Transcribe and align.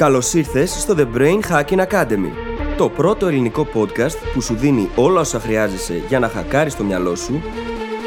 Καλώς 0.00 0.34
ήρθες 0.34 0.70
στο 0.70 0.94
The 0.98 1.16
Brain 1.16 1.40
Hacking 1.50 1.86
Academy, 1.86 2.30
το 2.76 2.88
πρώτο 2.88 3.26
ελληνικό 3.26 3.68
podcast 3.74 4.16
που 4.34 4.40
σου 4.40 4.54
δίνει 4.54 4.88
όλα 4.94 5.20
όσα 5.20 5.40
χρειάζεσαι 5.40 6.02
για 6.08 6.18
να 6.18 6.28
χακάρεις 6.28 6.76
το 6.76 6.84
μυαλό 6.84 7.14
σου 7.16 7.42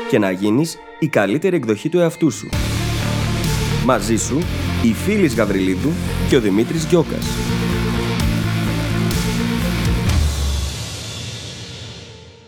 και 0.09 0.19
να 0.19 0.31
γίνεις 0.31 0.77
η 0.99 1.07
καλύτερη 1.07 1.55
εκδοχή 1.55 1.89
του 1.89 1.99
εαυτού 1.99 2.31
σου. 2.31 2.49
Μαζί 3.85 4.15
σου, 4.15 4.39
η 4.83 4.93
Φίλης 4.93 5.35
Γαβριλίδου 5.35 5.91
και 6.29 6.35
ο 6.35 6.39
Δημήτρης 6.39 6.85
Γιώκας. 6.85 7.25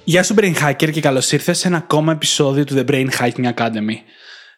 Γεια 0.04 0.24
σου 0.24 0.36
Brain 0.38 0.54
Hacker 0.64 0.92
και 0.92 1.02
καλώς 1.02 1.32
ήρθες 1.32 1.58
σε 1.58 1.68
ένα 1.68 1.78
ακόμα 1.78 2.12
επεισόδιο 2.12 2.64
του 2.64 2.76
The 2.78 2.86
Brain 2.92 3.08
Hacking 3.20 3.54
Academy. 3.54 3.96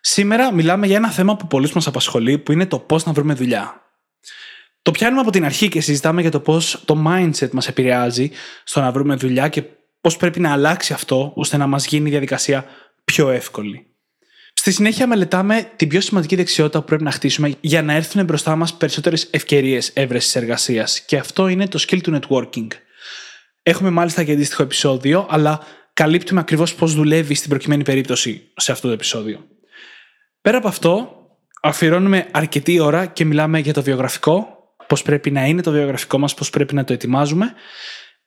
Σήμερα 0.01 0.53
μιλάμε 0.53 0.87
για 0.87 0.95
ένα 0.95 1.09
θέμα 1.09 1.35
που 1.35 1.47
πολλούς 1.47 1.73
μας 1.73 1.87
απασχολεί 1.87 2.37
που 2.37 2.51
είναι 2.51 2.65
το 2.65 2.79
πώς 2.79 3.05
να 3.05 3.11
βρούμε 3.11 3.33
δουλειά. 3.33 3.86
Το 4.87 4.93
πιάνουμε 4.93 5.21
από 5.21 5.31
την 5.31 5.45
αρχή 5.45 5.67
και 5.67 5.81
συζητάμε 5.81 6.21
για 6.21 6.31
το 6.31 6.39
πώς 6.39 6.81
το 6.85 7.03
mindset 7.07 7.49
μας 7.51 7.67
επηρεάζει 7.67 8.31
στο 8.63 8.81
να 8.81 8.91
βρούμε 8.91 9.15
δουλειά 9.15 9.47
και 9.47 9.63
πώς 10.01 10.17
πρέπει 10.17 10.39
να 10.39 10.51
αλλάξει 10.51 10.93
αυτό 10.93 11.31
ώστε 11.35 11.57
να 11.57 11.67
μας 11.67 11.85
γίνει 11.85 12.07
η 12.07 12.11
διαδικασία 12.11 12.65
πιο 13.05 13.29
εύκολη. 13.29 13.85
Στη 14.53 14.71
συνέχεια 14.71 15.07
μελετάμε 15.07 15.71
την 15.75 15.87
πιο 15.87 16.01
σημαντική 16.01 16.35
δεξιότητα 16.35 16.79
που 16.79 16.85
πρέπει 16.85 17.03
να 17.03 17.11
χτίσουμε 17.11 17.53
για 17.61 17.81
να 17.81 17.93
έρθουν 17.93 18.25
μπροστά 18.25 18.55
μας 18.55 18.73
περισσότερες 18.73 19.27
ευκαιρίες 19.31 19.91
έβρεσης 19.93 20.35
εργασίας 20.35 20.99
και 20.99 21.17
αυτό 21.17 21.47
είναι 21.47 21.67
το 21.67 21.83
skill 21.87 22.01
του 22.01 22.19
networking. 22.19 22.67
Έχουμε 23.63 23.89
μάλιστα 23.89 24.23
και 24.23 24.31
αντίστοιχο 24.31 24.63
επεισόδιο, 24.63 25.27
αλλά 25.29 25.59
καλύπτουμε 25.93 26.39
ακριβώς 26.39 26.75
πώς 26.75 26.93
δουλεύει 26.93 27.33
στην 27.33 27.49
προκειμένη 27.49 27.83
περίπτωση 27.83 28.51
σε 28.55 28.71
αυτό 28.71 28.87
το 28.87 28.93
επεισόδιο. 28.93 29.47
Πέρα 30.41 30.57
από 30.57 30.67
αυτό, 30.67 31.11
αφιερώνουμε 31.61 32.27
αρκετή 32.31 32.79
ώρα 32.79 33.05
και 33.05 33.25
μιλάμε 33.25 33.59
για 33.59 33.73
το 33.73 33.83
βιογραφικό, 33.83 34.56
πώς 34.87 35.01
πρέπει 35.01 35.31
να 35.31 35.45
είναι 35.45 35.61
το 35.61 35.71
βιογραφικό 35.71 36.17
μας, 36.17 36.33
πώς 36.33 36.49
πρέπει 36.49 36.75
να 36.75 36.83
το 36.83 36.93
ετοιμάζουμε. 36.93 37.53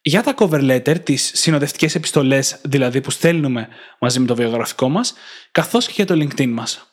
Για 0.03 0.23
τα 0.23 0.35
cover 0.37 0.71
letter, 0.71 1.05
τις 1.05 1.31
συνοδευτικές 1.35 1.95
επιστολές 1.95 2.59
δηλαδή 2.63 3.01
που 3.01 3.11
στέλνουμε 3.11 3.69
μαζί 3.99 4.21
με 4.21 4.27
το 4.27 4.35
βιογραφικό 4.35 4.89
μας, 4.89 5.15
καθώς 5.53 5.87
και 5.87 5.93
για 5.97 6.07
το 6.07 6.15
LinkedIn 6.15 6.49
μας. 6.49 6.91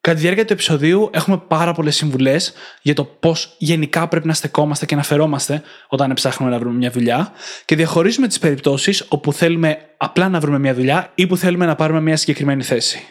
Κατά 0.00 0.16
τη 0.16 0.22
διάρκεια 0.22 0.44
του 0.44 0.52
επεισοδίου 0.52 1.10
έχουμε 1.12 1.38
πάρα 1.48 1.72
πολλές 1.72 1.96
συμβουλές 1.96 2.52
για 2.82 2.94
το 2.94 3.04
πώς 3.04 3.54
γενικά 3.58 4.08
πρέπει 4.08 4.26
να 4.26 4.34
στεκόμαστε 4.34 4.86
και 4.86 4.96
να 4.96 5.02
φερόμαστε 5.02 5.62
όταν 5.88 6.14
ψάχνουμε 6.14 6.52
να 6.52 6.58
βρούμε 6.58 6.76
μια 6.76 6.90
δουλειά 6.90 7.32
και 7.64 7.76
διαχωρίζουμε 7.76 8.26
τις 8.26 8.38
περιπτώσεις 8.38 9.04
όπου 9.08 9.32
θέλουμε 9.32 9.78
απλά 9.96 10.28
να 10.28 10.40
βρούμε 10.40 10.58
μια 10.58 10.74
δουλειά 10.74 11.12
ή 11.14 11.26
που 11.26 11.36
θέλουμε 11.36 11.66
να 11.66 11.74
πάρουμε 11.74 12.00
μια 12.00 12.16
συγκεκριμένη 12.16 12.62
θέση. 12.62 13.02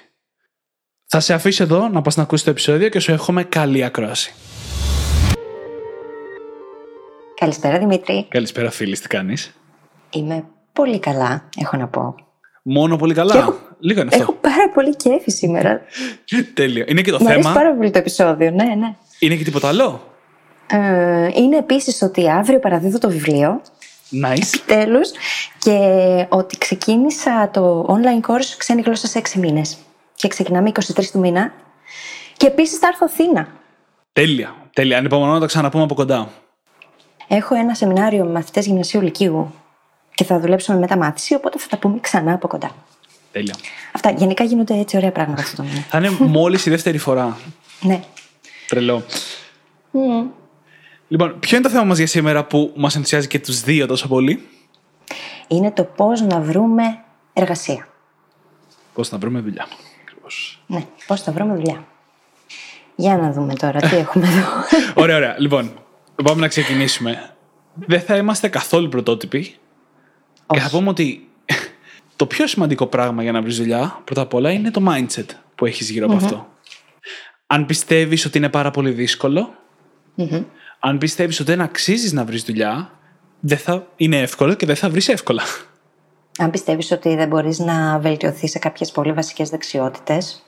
Θα 1.06 1.20
σε 1.20 1.34
αφήσω 1.34 1.64
εδώ 1.64 1.90
να 1.90 2.02
πας 2.02 2.16
να 2.16 2.24
ακούσεις 2.24 2.46
το 2.46 2.52
επεισόδιο 2.52 2.90
και 2.90 3.00
σου 3.00 3.12
εύχομαι 3.12 3.44
καλή 3.44 3.84
ακρόαση. 3.84 4.34
Καλησπέρα 7.40 7.78
Δημήτρη. 7.80 8.26
Καλησπέρα 8.30 8.72
φίλη, 8.72 8.98
τι 8.98 9.08
κάνεις; 9.08 9.54
Είμαι 10.10 10.44
πολύ 10.74 11.00
καλά, 11.00 11.50
έχω 11.58 11.78
να 11.78 11.88
πω. 11.88 12.16
Μόνο 12.64 12.96
πολύ 12.96 13.14
καλά; 13.14 13.32
Και 13.34 13.38
έχω- 13.38 13.60
Λίγο 13.80 14.00
είναι 14.02 14.10
αυτό. 14.12 14.22
Έχω 14.22 14.32
πάρα 14.34 14.70
πολύ 14.74 14.96
κέφι 14.96 15.32
σήμερα. 15.32 15.82
Τέλειο. 16.54 16.86
Είναι 16.88 17.02
και 17.02 17.12
το 17.12 17.18
Μου 17.22 17.28
αρέσει 17.28 17.42
θέμα. 17.42 17.54
πάρα 17.56 17.74
πολύ 17.76 17.92
το 17.92 17.98
επεισόδιο, 17.98 18.52
ναι, 18.52 18.64
ναι. 18.64 18.96
Είναι 19.20 19.36
και 19.36 19.44
τίποτα 19.44 19.68
άλλο; 19.68 20.02
Ε, 20.72 21.30
είναι 21.34 21.58
επίσης 21.58 22.02
ότι 22.02 22.30
αύριο 22.30 22.60
παραδίδω 22.60 22.98
το 22.98 23.10
βιβλίο, 23.10 23.62
Nice. 24.26 24.56
τέλου, 24.66 25.00
και 25.60 25.78
ότι 26.30 26.58
ξεκίνησα 26.58 27.50
το 27.54 27.86
online 27.90 28.30
course 28.32 28.54
ξένη 28.58 28.82
γλώσσα 28.82 29.08
σε 29.08 29.18
6 29.18 29.40
μήνες. 29.40 29.78
Και 30.16 30.28
ξεκινάμε 30.28 30.70
23 30.70 31.12
του 31.12 31.20
μήνα. 31.20 31.54
Και 32.38 32.48
επίσης 32.48 32.78
θα 32.78 32.88
έρθω 32.88 33.06
Αθήνα. 33.10 33.48
Τέλεια. 34.14 34.56
Τέλεια. 34.74 34.98
Ανυπομονώ 34.98 35.34
να 35.34 35.40
τα 35.40 35.46
ξαναπούμε 35.46 35.84
από 35.84 35.94
κοντά. 35.96 36.30
Έχω 37.28 37.56
ένα 37.56 37.74
σεμινάριο 37.74 38.26
με 38.26 38.32
μαθητές 38.32 38.66
γυμνασίου 38.66 39.02
Λυκείου 39.02 39.54
και 40.14 40.24
θα 40.24 40.40
δουλέψουμε 40.40 40.76
με 40.78 40.82
μεταμάθηση, 40.82 41.34
οπότε 41.34 41.60
θα 41.60 41.68
τα 41.68 41.78
πούμε 41.78 42.00
ξανά 42.00 42.34
από 42.34 42.48
κοντά. 42.48 42.72
Τέλεια. 43.32 43.56
Αυτά 43.92 44.12
γενικά 44.12 44.44
γίνονται 44.44 44.74
έτσι 44.80 44.98
ωραία 44.98 45.12
πράγματα 45.12 45.42
αυτό 45.42 45.56
το 45.56 45.64
μήνα. 45.64 45.80
Θα 45.90 45.98
είναι 45.98 46.10
μόλις 46.20 46.66
η 46.66 46.70
δεύτερη 46.70 46.98
φορά. 46.98 47.38
Ναι. 47.82 48.04
Τρελό. 48.68 49.04
Λοιπόν, 51.08 51.40
ποιο 51.40 51.58
είναι 51.58 51.66
το 51.66 51.72
θέμα 51.72 51.84
μας 51.84 51.98
για 51.98 52.08
σήμερα 52.08 52.46
που 52.46 52.74
μας 52.76 52.96
ενθουσιάζει 52.96 53.28
και 53.28 53.40
τους 53.40 53.62
δύο 53.62 53.86
τόσο 53.86 54.08
πολύ; 54.08 54.48
είναι 55.48 55.72
το 55.72 55.84
πώς 55.84 56.22
να 56.22 56.40
βρούμε 56.40 56.84
εργασία. 57.34 57.88
Πώς 58.94 59.12
να 59.12 59.18
βρούμε 59.18 59.40
δουλειά. 59.40 59.68
Ακριβώς. 60.02 60.62
Ναι, 60.68 60.86
πώς 61.08 61.22
θα 61.22 61.32
βρούμε 61.32 61.56
δουλειά. 61.56 61.86
Για 62.96 63.18
να 63.18 63.32
δούμε 63.32 63.54
τώρα 63.54 63.80
τι 63.80 63.96
έχουμε 63.96 64.28
εδώ. 64.28 64.48
Ωραία, 65.04 65.16
ωραία. 65.16 65.36
Λοιπόν, 65.40 65.72
πάμε 66.24 66.42
να 66.42 66.48
ξεκινήσουμε. 66.48 67.36
Δεν 67.74 68.02
θα 68.02 68.18
είμαστε 68.18 68.48
καθόλου 68.48 68.90
πρωτότυποι. 68.90 69.56
Και 70.48 70.60
θα 70.60 70.70
πούμε 70.70 70.90
ότι 70.90 71.30
το 72.16 72.26
πιο 72.26 72.48
σημαντικό 72.48 72.88
πράγμα 72.88 73.24
για 73.24 73.32
να 73.32 73.42
βρεις 73.42 73.58
δουλειά, 73.58 74.02
πρώτα 74.04 74.22
απ' 74.22 74.34
όλα, 74.34 74.52
είναι 74.52 74.72
το 74.72 74.84
mindset 74.88 75.26
που 75.56 75.66
έχεις 75.66 75.90
γύρω 75.90 76.06
από 76.06 76.16
αυτό. 76.16 76.48
Αν 77.48 77.66
πιστεύεις 77.66 78.26
ότι 78.26 78.38
είναι 78.38 78.50
πάρα 78.50 78.72
πολύ 78.72 78.92
δύσκολο, 78.92 79.54
αν 80.80 80.98
πιστεύεις 80.98 81.40
ότι 81.40 81.52
δεν 81.52 81.62
αξίζεις 81.62 82.14
να 82.14 82.26
βρεις 82.26 82.44
δουλειά, 82.44 82.92
δεν 83.40 83.58
θα 83.58 83.88
είναι 83.96 84.22
εύκολο 84.22 84.54
και 84.54 84.66
δεν 84.66 84.76
θα 84.76 84.90
βρεις 84.90 85.08
εύκολα. 85.08 85.44
Αν 86.40 86.52
πιστεύεις 86.52 86.92
ότι 86.92 87.16
δεν 87.16 87.28
μπορείς 87.28 87.60
να 87.60 88.00
βελτιωθείς 88.00 88.52
σε 88.52 88.60
κάποιες 88.60 88.92
πολύ 88.92 89.12
βασικές 89.12 89.50
δεξιότητες, 89.50 90.46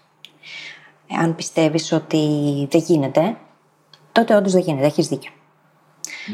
αν 1.19 1.35
πιστεύεις 1.35 1.91
ότι 1.91 2.27
δεν 2.71 2.81
γίνεται, 2.81 3.37
τότε 4.11 4.35
όντως 4.35 4.51
δεν 4.51 4.61
γίνεται, 4.61 4.85
έχεις 4.85 5.07
δίκιο. 5.07 5.31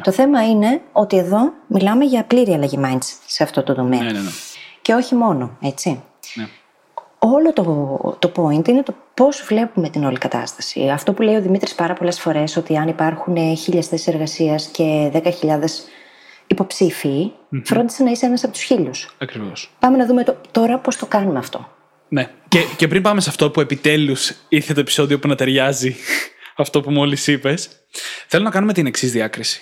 Το 0.01 0.12
θέμα 0.12 0.47
είναι 0.47 0.81
ότι 0.91 1.18
εδώ 1.18 1.53
μιλάμε 1.68 2.06
για 2.06 2.23
πλήρη 2.23 2.53
αλλαγή 2.53 2.79
mindset 2.84 3.18
σε 3.25 3.44
αυτό 3.44 3.63
το 3.63 3.73
τομέα. 3.73 4.03
ναι, 4.03 4.12
ναι, 4.12 4.19
ναι. 4.19 4.29
Και 4.81 4.94
όχι 4.94 5.16
μόνο, 5.16 5.57
έτσι. 5.62 6.01
ναι. 6.34 6.47
Όλο 7.19 7.53
το, 7.53 7.63
το 8.19 8.31
point 8.35 8.68
είναι 8.68 8.84
το 8.84 8.96
πώς 9.13 9.44
βλέπουμε 9.47 9.90
την 9.90 10.03
όλη 10.03 10.18
κατάσταση. 10.18 10.90
Αυτό 10.90 11.13
που 11.13 11.22
λέει 11.22 11.35
ο 11.35 11.41
Δημήτρης 11.41 11.75
πάρα 11.75 11.94
πολλές 11.94 12.19
φορές, 12.19 12.57
ότι 12.57 12.78
αν 12.78 12.88
υπάρχουν 12.88 13.57
χίλιες 13.57 13.88
θέσεις 13.88 14.07
εργασίας 14.07 14.66
και 14.66 15.12
10.000 15.13 15.29
υποψήφοι, 16.47 17.31
φρόντισε 17.63 18.03
να 18.03 18.12
είσαι 18.12 18.25
ένας 18.25 18.44
από 18.44 18.53
τους 18.53 18.62
χίλιους. 18.62 19.16
Ακριβώς. 19.17 19.72
Πάμε 19.79 19.97
να 19.97 20.06
δούμε 20.06 20.23
το, 20.23 20.38
τώρα 20.52 20.79
πώς 20.79 20.96
το 20.96 21.06
κάνουμε 21.06 21.40
αυτό. 21.40 21.69
Ναι. 22.07 22.29
Και, 22.47 22.59
και 22.78 22.88
πριν 22.88 23.02
πάμε 23.02 23.22
σε 23.22 23.29
αυτό 23.29 23.52
που 23.52 23.62
επιτέλους 23.62 24.34
ήρθε 24.50 24.73
το 24.73 24.79
επεισόδιο 24.79 25.19
που 25.19 25.28
να 25.28 25.35
ταιριάζει 25.35 25.96
αυτό 26.56 26.81
που 26.81 26.91
μόλις 26.91 27.28
είπες, 27.28 27.69
θέλω 28.28 28.44
να 28.44 28.50
κάνουμε 28.50 28.73
την 28.73 28.85
εξής 28.85 29.12
διάκριση. 29.12 29.62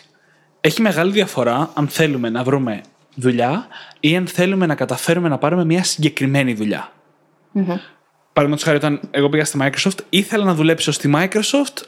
Έχει 0.66 0.82
μεγάλη 0.82 1.12
διαφορά 1.12 1.72
αν 1.74 1.88
θέλουμε 1.88 2.30
να 2.30 2.44
βρούμε 2.44 2.82
δουλειά 3.16 3.68
ή 4.00 4.16
αν 4.16 4.28
θέλουμε 4.28 4.66
να 4.66 4.76
καταφέρουμε 4.76 5.30
να 5.30 5.38
πάρουμε 5.38 5.66
μια 5.66 5.84
συγκεκριμένη 5.84 6.54
δουλειά. 6.54 6.92
Παραδείγματος 8.34 8.64
χάρη, 8.64 8.78
όταν 8.78 9.00
εγώ 9.12 9.30
πήγα 9.30 9.46
στη 9.46 9.58
Microsoft, 9.62 9.98
ήθελα 10.10 10.44
να 10.44 10.54
δουλέψω 10.54 10.92
στη 10.92 11.12
Microsoft 11.16 11.84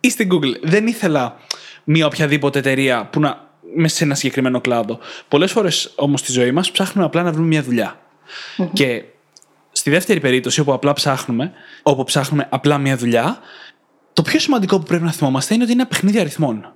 ή 0.00 0.10
στην 0.10 0.28
Google. 0.32 0.60
Δεν 0.62 0.86
ήθελα 0.86 1.36
μία 1.84 2.06
οποιαδήποτε 2.06 2.58
εταιρεία 2.58 3.06
που 3.06 3.20
να 3.20 3.48
μέσα 3.74 3.96
σε 3.96 4.04
ένα 4.04 4.14
συγκεκριμένο 4.14 4.60
κλάδο. 4.60 4.98
Πολλές 5.28 5.52
φορές 5.52 5.92
όμως 5.96 6.20
στη 6.20 6.32
ζωή 6.32 6.52
μας 6.52 6.70
ψάχνουμε 6.70 7.06
απλά 7.06 7.22
να 7.22 7.32
βρούμε 7.32 7.46
μια 7.46 7.62
δουλειά. 7.62 8.00
Και 8.72 9.04
στη 9.72 9.90
δεύτερη 9.90 10.20
περίπτωση, 10.20 10.60
όπου 10.60 10.72
απλά 10.72 10.92
ψάχνουμε, 10.92 11.52
όπου 11.82 12.04
ψάχνουμε 12.04 12.46
απλά 12.50 12.78
μια 12.78 12.96
δουλειά, 12.96 13.38
το 14.12 14.22
πιο 14.22 14.38
σημαντικό 14.38 14.78
που 14.78 14.84
πρέπει 14.84 15.04
να 15.04 15.12
θυμόμαστε 15.12 15.54
είναι 15.54 15.62
ότι 15.62 15.72
είναι 15.72 15.80
ένα 15.80 15.90
παιχνίδι 15.90 16.18
αριθμών. 16.20 16.72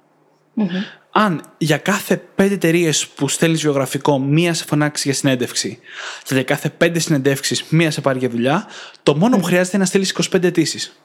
Αν 1.15 1.43
για 1.59 1.79
κάθε 1.79 2.17
πέντε 2.35 2.55
εταιρείες 2.55 3.07
που 3.07 3.29
στέλνεις 3.29 3.63
βιογραφικό, 3.63 4.19
μία 4.19 4.55
σε 4.55 4.65
φωνάξεις 4.65 5.05
για 5.05 5.15
συνέντευξη, 5.15 5.79
και 6.25 6.35
για 6.35 6.43
κάθε 6.43 6.69
πέντε 6.69 6.99
συνεντεύξεις, 6.99 7.65
μία 7.69 7.91
σε 7.91 8.01
πάρει 8.01 8.19
για 8.19 8.29
δουλειά, 8.29 8.67
το 9.03 9.17
μόνο 9.17 9.37
που 9.37 9.43
χρειάζεται 9.43 9.77
είναι 9.77 9.85
να 9.85 9.89
στείλεις 9.89 10.11
25 10.11 10.47
αιτήσεις. 10.47 10.97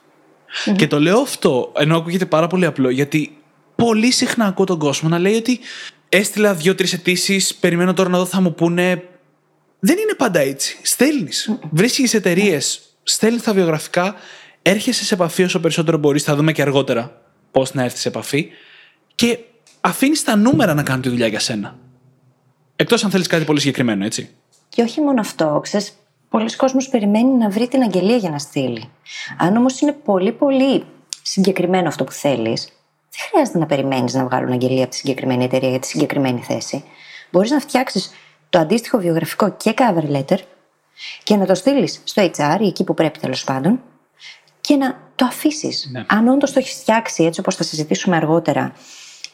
Και 0.76 0.88
το 0.88 1.00
λέω 1.00 1.20
αυτό, 1.20 1.72
ενώ 1.78 1.98
ακούγεται 1.98 2.26
πάρα 2.26 2.48
πολύ 2.48 2.66
απλό, 2.66 2.90
γιατί 2.90 3.38
πολύ 3.76 4.12
συχνά 4.12 4.46
ακούω 4.46 4.66
τον 4.66 4.80
κόσμο 4.80 5.10
να 5.10 5.20
λέει 5.20 5.36
ότι 5.36 5.60
έστειλα 6.10 6.54
δύο-τρεις 6.54 6.94
αιτήσεις, 6.94 7.56
περιμένω 7.56 7.94
τώρα 7.94 8.10
να 8.10 8.18
δω 8.18 8.26
θα 8.26 8.42
μου 8.42 8.54
πούνε. 8.54 9.04
Δεν 9.80 9.98
είναι 9.98 10.14
πάντα 10.18 10.40
έτσι. 10.40 10.78
Στέλνεις. 10.82 11.60
Βρίσκεις 11.72 12.14
εταιρείες, 12.14 12.82
στέλνεις 13.04 13.42
τα 13.42 13.54
βιογραφικά, 13.54 14.16
έρχεσαι 14.62 15.06
σε 15.06 15.14
επαφή 15.14 15.44
όσο 15.44 15.60
περισσότερο 15.60 15.98
μπορείς. 15.98 16.24
Θα 16.24 16.36
δούμε 16.36 16.52
και 16.52 16.62
αργότερα 16.62 17.22
πώς 17.52 17.74
να 17.74 17.84
έρθεις 17.84 18.02
σε 18.02 18.08
επαφή. 18.08 18.50
Και 19.16 19.38
αφήνεις 19.82 20.24
τα 20.24 20.36
νούμερα 20.36 20.74
να 20.74 20.84
κάνουν 20.84 21.02
τη 21.02 21.10
δουλειά 21.10 21.28
για 21.28 21.40
σένα. 21.40 21.76
Εκτός 22.76 23.04
αν 23.04 23.12
θέλεις 23.12 23.28
κάτι 23.28 23.46
πολύ 23.46 23.60
συγκεκριμένο, 23.60 24.06
έτσι. 24.06 24.30
Και 24.70 24.82
όχι 24.82 25.02
μόνο 25.02 25.20
αυτό, 25.20 25.60
ξέρεις, 25.64 25.94
πολλοί 26.30 26.56
κόσμος 26.56 26.90
περιμένει 26.90 27.32
να 27.32 27.50
βρει 27.50 27.68
την 27.68 27.82
αγγελία 27.82 28.16
για 28.16 28.30
να 28.30 28.40
στείλει. 28.40 28.90
Αν 29.38 29.56
όμως 29.58 29.80
είναι 29.82 29.92
πολύ 29.92 30.32
πολύ 30.32 30.84
συγκεκριμένο 31.22 31.88
αυτό 31.88 32.04
που 32.04 32.12
θέλεις, 32.12 32.64
δεν 33.10 33.28
χρειάζεται 33.30 33.58
να 33.58 33.66
περιμένεις 33.66 34.14
να 34.14 34.24
βγάλουν 34.26 34.52
αγγελία 34.52 34.82
από 34.82 34.92
τη 34.92 34.98
συγκεκριμένη 34.98 35.44
εταιρεία 35.44 35.70
για 35.70 35.80
τη 35.80 35.88
συγκεκριμένη 35.88 36.42
θέση. 36.42 36.84
Μπορείς 37.32 37.52
να 37.52 37.60
φτιάξεις 37.60 38.12
το 38.50 38.60
αντίστοιχο 38.60 38.98
βιογραφικό 38.98 39.50
και 39.52 39.74
cover 39.78 40.16
letter 40.16 40.38
και 41.24 41.36
να 41.36 41.46
το 41.46 41.56
στείλεις 41.56 42.02
στο 42.04 42.32
HR 42.36 42.58
ή 42.62 42.68
εκεί 42.68 42.84
που 42.84 42.94
πρέπει 42.94 43.20
τέλος 43.20 43.44
πάντων 43.44 43.80
και 44.62 44.76
να 44.76 44.98
το 45.16 45.26
αφήσεις. 45.26 45.90
Ναι. 45.92 46.06
Αν 46.08 46.28
όντως 46.28 46.52
το 46.52 46.60
έχεις 46.60 46.74
φτιάξει 46.74 47.24
έτσι 47.24 47.40
όπως 47.40 47.56
θα 47.56 47.64
συζητήσουμε 47.64 48.16
αργότερα 48.16 48.74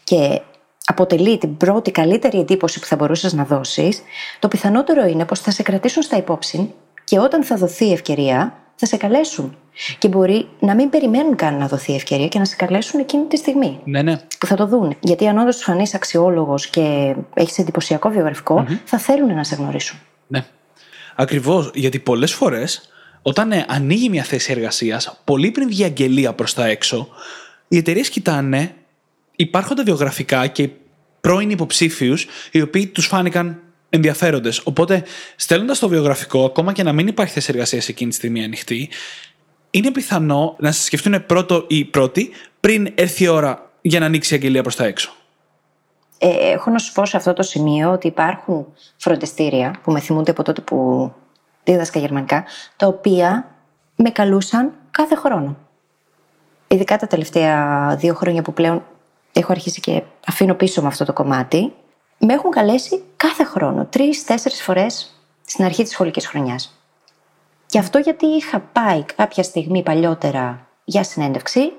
και 0.03 0.41
αποτελεί 0.85 1.37
την 1.37 1.57
πρώτη 1.57 1.91
καλύτερη 1.91 2.39
εντύπωση 2.39 2.79
που 2.79 2.85
θα 2.85 2.95
μπορούσες 2.95 3.33
να 3.33 3.43
δώσεις, 3.43 4.01
το 4.39 4.47
πιθανότερο 4.47 5.05
είναι 5.05 5.25
πως 5.25 5.39
θα 5.39 5.51
σε 5.51 5.63
κρατήσουν 5.63 6.01
στα 6.01 6.17
υπόψη 6.17 6.73
και 7.03 7.19
όταν 7.19 7.43
θα 7.43 7.55
δοθεί 7.55 7.85
η 7.85 7.91
ευκαιρία 7.91 8.57
θα 8.75 8.85
σε 8.85 8.97
καλέσουν. 8.97 9.57
Και 9.97 10.07
μπορεί 10.07 10.47
να 10.59 10.75
μην 10.75 10.89
περιμένουν 10.89 11.35
καν 11.35 11.57
να 11.57 11.67
δοθεί 11.67 11.91
η 11.91 11.95
ευκαιρία 11.95 12.27
και 12.27 12.39
να 12.39 12.45
σε 12.45 12.55
καλέσουν 12.55 12.99
εκείνη 12.99 13.25
τη 13.25 13.37
στιγμή 13.37 13.79
Ναι, 13.83 14.01
ναι. 14.01 14.17
που 14.39 14.45
θα 14.45 14.55
το 14.55 14.67
δουν. 14.67 14.95
Γιατί 14.99 15.27
αν 15.27 15.37
όντως 15.37 15.57
του 15.57 15.63
φανείς 15.63 15.93
αξιόλογος 15.93 16.67
και 16.67 17.15
έχεις 17.33 17.57
εντυπωσιακό 17.57 18.09
βιογραφικό, 18.09 18.65
θα 18.83 18.97
θέλουν 18.97 19.33
να 19.33 19.43
σε 19.43 19.55
γνωρίσουν. 19.55 19.99
Ναι. 20.27 20.45
Ακριβώς. 21.15 21.71
Γιατί 21.73 21.99
πολλές 21.99 22.33
φορές, 22.33 22.89
όταν 23.21 23.51
ε, 23.51 23.65
ανοίγει 23.67 24.09
μια 24.09 24.23
θέση 24.23 24.51
εργασίας, 24.51 25.21
πολύ 25.23 25.51
πριν 25.51 25.67
βγει 25.67 25.83
αγγελία 25.83 26.33
προς 26.33 26.53
τα 26.53 26.65
έξω, 26.65 27.07
οι 27.67 27.77
εταιρείες 27.77 28.09
κοιτάνε 28.09 28.73
υπάρχοντα 29.43 29.83
βιογραφικά 29.83 30.47
και 30.47 30.69
πρώην 31.21 31.49
υποψήφιους, 31.49 32.27
οι 32.51 32.61
οποίοι 32.61 32.87
τους 32.87 33.05
φάνηκαν 33.05 33.61
ενδιαφέροντες. 33.89 34.61
Οπότε, 34.63 35.03
στέλνοντας 35.35 35.79
το 35.79 35.87
βιογραφικό, 35.87 36.45
ακόμα 36.45 36.73
και 36.73 36.83
να 36.83 36.93
μην 36.93 37.07
υπάρχει 37.07 37.33
θέση 37.33 37.47
εργασίας 37.53 37.87
εκείνη 37.87 38.09
τη 38.09 38.15
στιγμή 38.15 38.43
ανοιχτή, 38.43 38.89
είναι 39.71 39.91
πιθανό 39.91 40.55
να 40.59 40.71
σε 40.71 40.83
σκεφτούν 40.83 41.25
πρώτο 41.25 41.65
ή 41.67 41.85
πρώτη 41.85 42.31
πριν 42.59 42.91
έρθει 42.95 43.23
η 43.23 43.27
ώρα 43.27 43.71
για 43.81 43.99
να 43.99 44.05
ανοίξει 44.05 44.33
η 44.33 44.37
αγγελία 44.37 44.61
προς 44.61 44.75
τα 44.75 44.85
έξω. 44.85 45.11
Ε, 46.17 46.51
έχω 46.51 46.71
να 46.71 46.77
σου 46.77 46.93
πω 46.93 47.05
σε 47.05 47.17
αυτό 47.17 47.33
το 47.33 47.43
σημείο 47.43 47.91
ότι 47.91 48.07
υπάρχουν 48.07 48.65
φροντιστήρια 48.97 49.75
που 49.83 49.91
με 49.91 49.99
θυμούνται 49.99 50.31
από 50.31 50.43
τότε 50.43 50.61
που 50.61 51.11
δίδασκα 51.63 51.99
γερμανικά, 51.99 52.43
τα 52.75 52.87
οποία 52.87 53.55
με 53.95 54.09
καλούσαν 54.09 54.73
κάθε 54.91 55.15
χρόνο. 55.15 55.57
Ειδικά 56.67 56.97
τα 56.97 57.07
τελευταία 57.07 57.95
δύο 57.99 58.13
χρόνια 58.13 58.41
που 58.41 58.53
πλέον 58.53 58.83
έχω 59.39 59.51
αρχίσει 59.51 59.79
και 59.79 60.03
αφήνω 60.27 60.53
πίσω 60.53 60.81
με 60.81 60.87
αυτό 60.87 61.05
το 61.05 61.13
κομμάτι, 61.13 61.73
με 62.17 62.33
έχουν 62.33 62.51
καλέσει 62.51 63.03
κάθε 63.15 63.43
χρόνο, 63.43 63.85
τρει-τέσσερι 63.85 64.55
φορές 64.55 65.21
στην 65.45 65.65
αρχή 65.65 65.83
της 65.83 65.91
σχολικής 65.91 66.27
χρονιάς. 66.27 66.77
Και 67.65 67.79
αυτό 67.79 67.97
γιατί 67.97 68.25
είχα 68.25 68.59
πάει 68.59 69.03
κάποια 69.15 69.43
στιγμή 69.43 69.83
παλιότερα 69.83 70.67
για 70.83 71.03
συνέντευξη, 71.03 71.71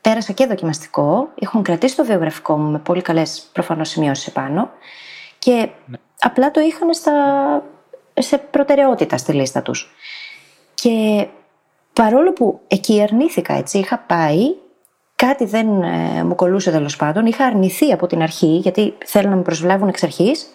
πέρασα 0.00 0.32
και 0.32 0.46
δοκιμαστικό, 0.46 1.28
έχουν 1.40 1.62
κρατήσει 1.62 1.96
το 1.96 2.04
βιογραφικό 2.04 2.56
μου 2.56 2.70
με 2.70 2.78
πολύ 2.78 3.02
καλές 3.02 3.48
προφανώς 3.52 3.88
σημειώσεις 3.88 4.26
επάνω 4.26 4.70
και 5.38 5.68
απλά 6.20 6.50
το 6.50 6.60
είχαν 6.60 6.94
στα, 6.94 7.12
σε 8.14 8.38
προτεραιότητα 8.38 9.16
στη 9.16 9.32
λίστα 9.32 9.62
τους. 9.62 9.90
Και 10.74 11.26
παρόλο 11.92 12.32
που 12.32 12.60
εκεί 12.66 13.02
αρνήθηκα, 13.02 13.54
έτσι, 13.54 13.78
είχα 13.78 13.98
πάει, 13.98 14.54
κάτι 15.16 15.44
δεν 15.44 15.82
ε, 15.82 16.24
μου 16.24 16.34
κολούσε 16.34 16.70
τέλος 16.70 16.96
πάντων, 16.96 17.26
είχα 17.26 17.44
αρνηθεί 17.44 17.92
από 17.92 18.06
την 18.06 18.22
αρχή, 18.22 18.46
γιατί 18.46 18.94
θέλουν 19.04 19.30
να 19.30 19.36
με 19.36 19.42
προσβλάβουν 19.42 19.88
εξ 19.88 20.02
αρχής. 20.02 20.46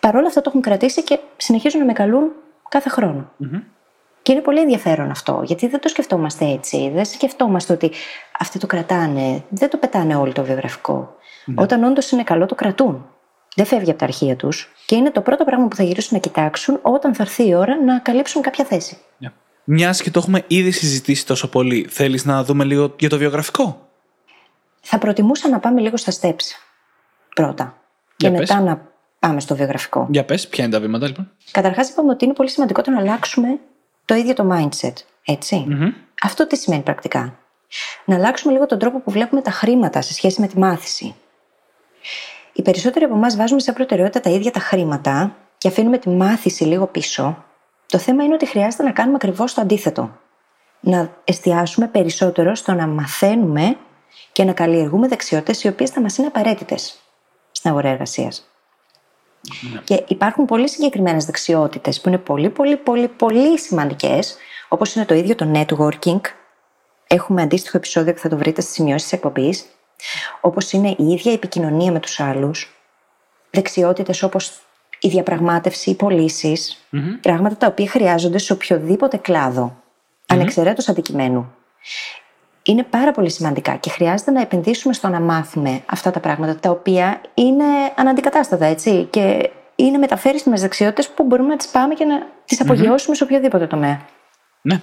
Παρόλα 0.00 0.26
αυτά 0.26 0.40
το 0.40 0.48
έχουν 0.48 0.60
κρατήσει 0.60 1.02
και 1.02 1.18
συνεχίζουν 1.36 1.80
να 1.80 1.86
με 1.86 1.92
καλούν 1.92 2.30
κάθε 2.68 2.88
χρόνο. 2.88 3.30
Και 4.22 4.32
είναι 4.32 4.40
πολύ 4.40 4.60
ενδιαφέρον 4.60 5.10
αυτό, 5.10 5.42
γιατί 5.44 5.66
δεν 5.66 5.80
το 5.80 5.88
σκεφτόμαστε 5.88 6.44
έτσι. 6.44 6.90
Δεν 6.94 7.04
σκεφτόμαστε 7.04 7.72
ότι 7.72 7.90
αυτοί 8.38 8.58
το 8.58 8.66
κρατάνε, 8.66 9.42
δεν 9.48 9.70
το 9.70 9.76
πετάνε 9.76 10.16
όλοι 10.16 10.32
το 10.32 10.42
βιογραφικό. 10.42 11.14
Όταν 11.54 11.84
όντως 11.84 12.10
είναι 12.10 12.22
καλό, 12.22 12.46
το 12.46 12.54
κρατούν. 12.54 13.06
Δεν 13.54 13.66
φεύγει 13.66 13.90
από 13.90 13.98
τα 13.98 14.04
αρχεία 14.04 14.36
τους 14.36 14.72
και 14.86 14.94
είναι 14.94 15.10
το 15.10 15.20
πρώτο 15.20 15.44
πράγμα 15.44 15.68
που 15.68 15.76
θα 15.76 15.82
γυρίσουν 15.82 16.10
να 16.12 16.18
κοιτάξουν 16.18 16.78
όταν 16.82 17.14
θα 17.14 17.22
έρθει 17.22 17.48
η 17.48 17.54
ώρα 17.54 17.84
να 17.84 17.98
καλύψουν 17.98 18.42
κάποια 18.42 18.64
θέση. 18.64 18.98
Μιας 19.70 20.02
και 20.02 20.10
το 20.10 20.18
έχουμε 20.18 20.44
ήδη 20.46 20.70
συζητήσει 20.70 21.26
τόσο 21.26 21.48
πολύ, 21.48 21.86
θέλεις 21.90 22.24
να 22.24 22.44
δούμε 22.44 22.64
λίγο 22.64 22.94
για 22.98 23.08
το 23.08 23.18
βιογραφικό; 23.18 23.87
Θα 24.80 24.98
προτιμούσα 24.98 25.48
να 25.48 25.58
πάμε 25.58 25.80
λίγο 25.80 25.96
στα 25.96 26.12
steps 26.20 26.44
πρώτα. 27.34 27.76
Για 28.16 28.30
και 28.30 28.36
πες. 28.36 28.48
μετά 28.48 28.60
να 28.60 28.80
πάμε 29.18 29.40
στο 29.40 29.56
βιογραφικό. 29.56 30.06
Για 30.10 30.24
πες, 30.24 30.48
ποια 30.48 30.64
είναι 30.64 30.72
τα 30.72 30.80
βήματα 30.80 31.06
λοιπόν. 31.06 31.30
Καταρχάς, 31.50 31.90
είπαμε 31.90 32.10
ότι 32.10 32.24
είναι 32.24 32.34
πολύ 32.34 32.48
σημαντικό 32.48 32.82
το 32.82 32.90
να 32.90 32.98
αλλάξουμε 32.98 33.58
το 34.04 34.14
ίδιο 34.14 34.34
το 34.34 34.48
mindset. 34.52 34.92
ετσι 35.24 35.66
Αυτό 36.22 36.46
τι 36.46 36.56
σημαίνει 36.56 36.82
πρακτικά; 36.82 37.38
Να 38.04 38.14
αλλάξουμε 38.14 38.52
λίγο 38.52 38.66
τον 38.66 38.78
τρόπο 38.78 39.00
που 39.00 39.10
βλέπουμε 39.10 39.40
τα 39.40 39.50
χρήματα 39.50 40.02
σε 40.02 40.12
σχέση 40.12 40.40
με 40.40 40.46
τη 40.46 40.58
μάθηση. 40.58 41.14
Οι 42.52 42.62
περισσότεροι 42.62 43.04
από 43.04 43.14
εμάς 43.14 43.36
βάζουμε 43.36 43.60
σε 43.60 43.72
προτεραιότητα 43.72 44.20
τα 44.20 44.30
ίδια 44.30 44.50
τα 44.50 44.60
χρήματα 44.60 45.36
και 45.58 45.68
αφήνουμε 45.68 45.98
τη 45.98 46.08
μάθηση 46.08 46.64
λίγο 46.64 46.86
πίσω. 46.86 47.44
Το 47.86 47.98
θέμα 47.98 48.24
είναι 48.24 48.34
ότι 48.34 48.46
χρειάζεται 48.46 48.82
να 48.82 48.92
κάνουμε 48.92 49.16
ακριβώς 49.16 49.54
το 49.54 49.60
αντίθετο. 49.60 50.18
Να 50.80 51.10
εστιάσουμε 51.24 51.86
περισσότερο 51.86 52.54
στο 52.54 52.72
να 52.72 52.86
μαθαίνουμε 52.86 53.76
και 54.32 54.44
να 54.44 54.52
καλλιεργούμε 54.52 55.08
δεξιότητες 55.08 55.64
οι 55.64 55.68
οποίες 55.68 55.90
θα 55.90 56.00
μας 56.00 56.16
είναι 56.16 56.26
απαραίτητες 56.26 56.98
στην 57.52 57.70
αγορά 57.70 57.88
εργασίας. 57.88 58.48
Και 59.84 60.04
υπάρχουν 60.08 60.44
πολύ 60.44 60.68
συγκεκριμένες 60.68 61.24
δεξιότητες 61.24 62.00
που 62.00 62.08
είναι 62.08 62.18
πολύ, 62.18 62.50
πολύ, 62.50 62.76
πολύ, 62.76 63.08
πολύ 63.08 63.58
σημαντικές, 63.58 64.36
όπως 64.68 64.94
είναι 64.94 65.04
το 65.04 65.14
ίδιο 65.14 65.34
το 65.34 65.50
networking. 65.54 66.20
Έχουμε 67.06 67.42
αντίστοιχο 67.42 67.76
επεισόδιο 67.76 68.12
που 68.12 68.18
θα 68.18 68.28
το 68.28 68.36
βρείτε 68.36 68.60
στις 68.60 68.74
σημειώσεις 68.74 69.02
της 69.02 69.12
εκπομπής. 69.12 69.64
Όπως 70.40 70.72
είναι 70.72 70.94
η 70.98 71.04
ίδια 71.04 71.32
η 71.32 71.34
επικοινωνία 71.34 71.92
με 71.92 72.00
τους 72.00 72.20
άλλους. 72.20 72.72
Δεξιότητες 73.50 74.22
όπως 74.22 74.60
η 75.00 75.08
διαπραγμάτευση, 75.08 75.90
οι 75.90 75.94
πωλήσεις. 75.94 76.86
Πράγματα 77.20 77.56
τα 77.56 77.66
οποία 77.66 77.88
χρειάζονται 77.88 78.38
σε 78.38 78.52
οποιοδήποτε 78.52 79.16
κλάδο, 79.16 79.76
ανεξαιρέτως 80.26 80.88
αντικειμένου. 80.88 81.54
Είναι 82.68 82.82
πάρα 82.82 83.12
πολύ 83.12 83.30
σημαντικά 83.30 83.76
και 83.76 83.90
χρειάζεται 83.90 84.30
να 84.30 84.40
επενδύσουμε 84.40 84.94
στο 84.94 85.08
να 85.08 85.20
μάθουμε 85.20 85.82
αυτά 85.86 86.10
τα 86.10 86.20
πράγματα, 86.20 86.56
τα 86.56 86.70
οποία 86.70 87.20
είναι 87.34 87.64
αναντικατάστατα, 87.96 88.66
έτσι. 88.66 89.06
Και 89.10 89.50
είναι 89.74 89.98
μεταφέρισιμε 89.98 90.58
δεξιότητες 90.58 91.08
που 91.08 91.24
μπορούμε 91.24 91.48
να 91.48 91.56
τις 91.56 91.66
πάμε 91.66 91.94
και 91.94 92.04
να 92.04 92.26
τις 92.44 92.60
απογειώσουμε 92.60 93.16
σε 93.16 93.24
οποιοδήποτε 93.24 93.66
τομέα. 93.66 94.00
Ναι. 94.62 94.80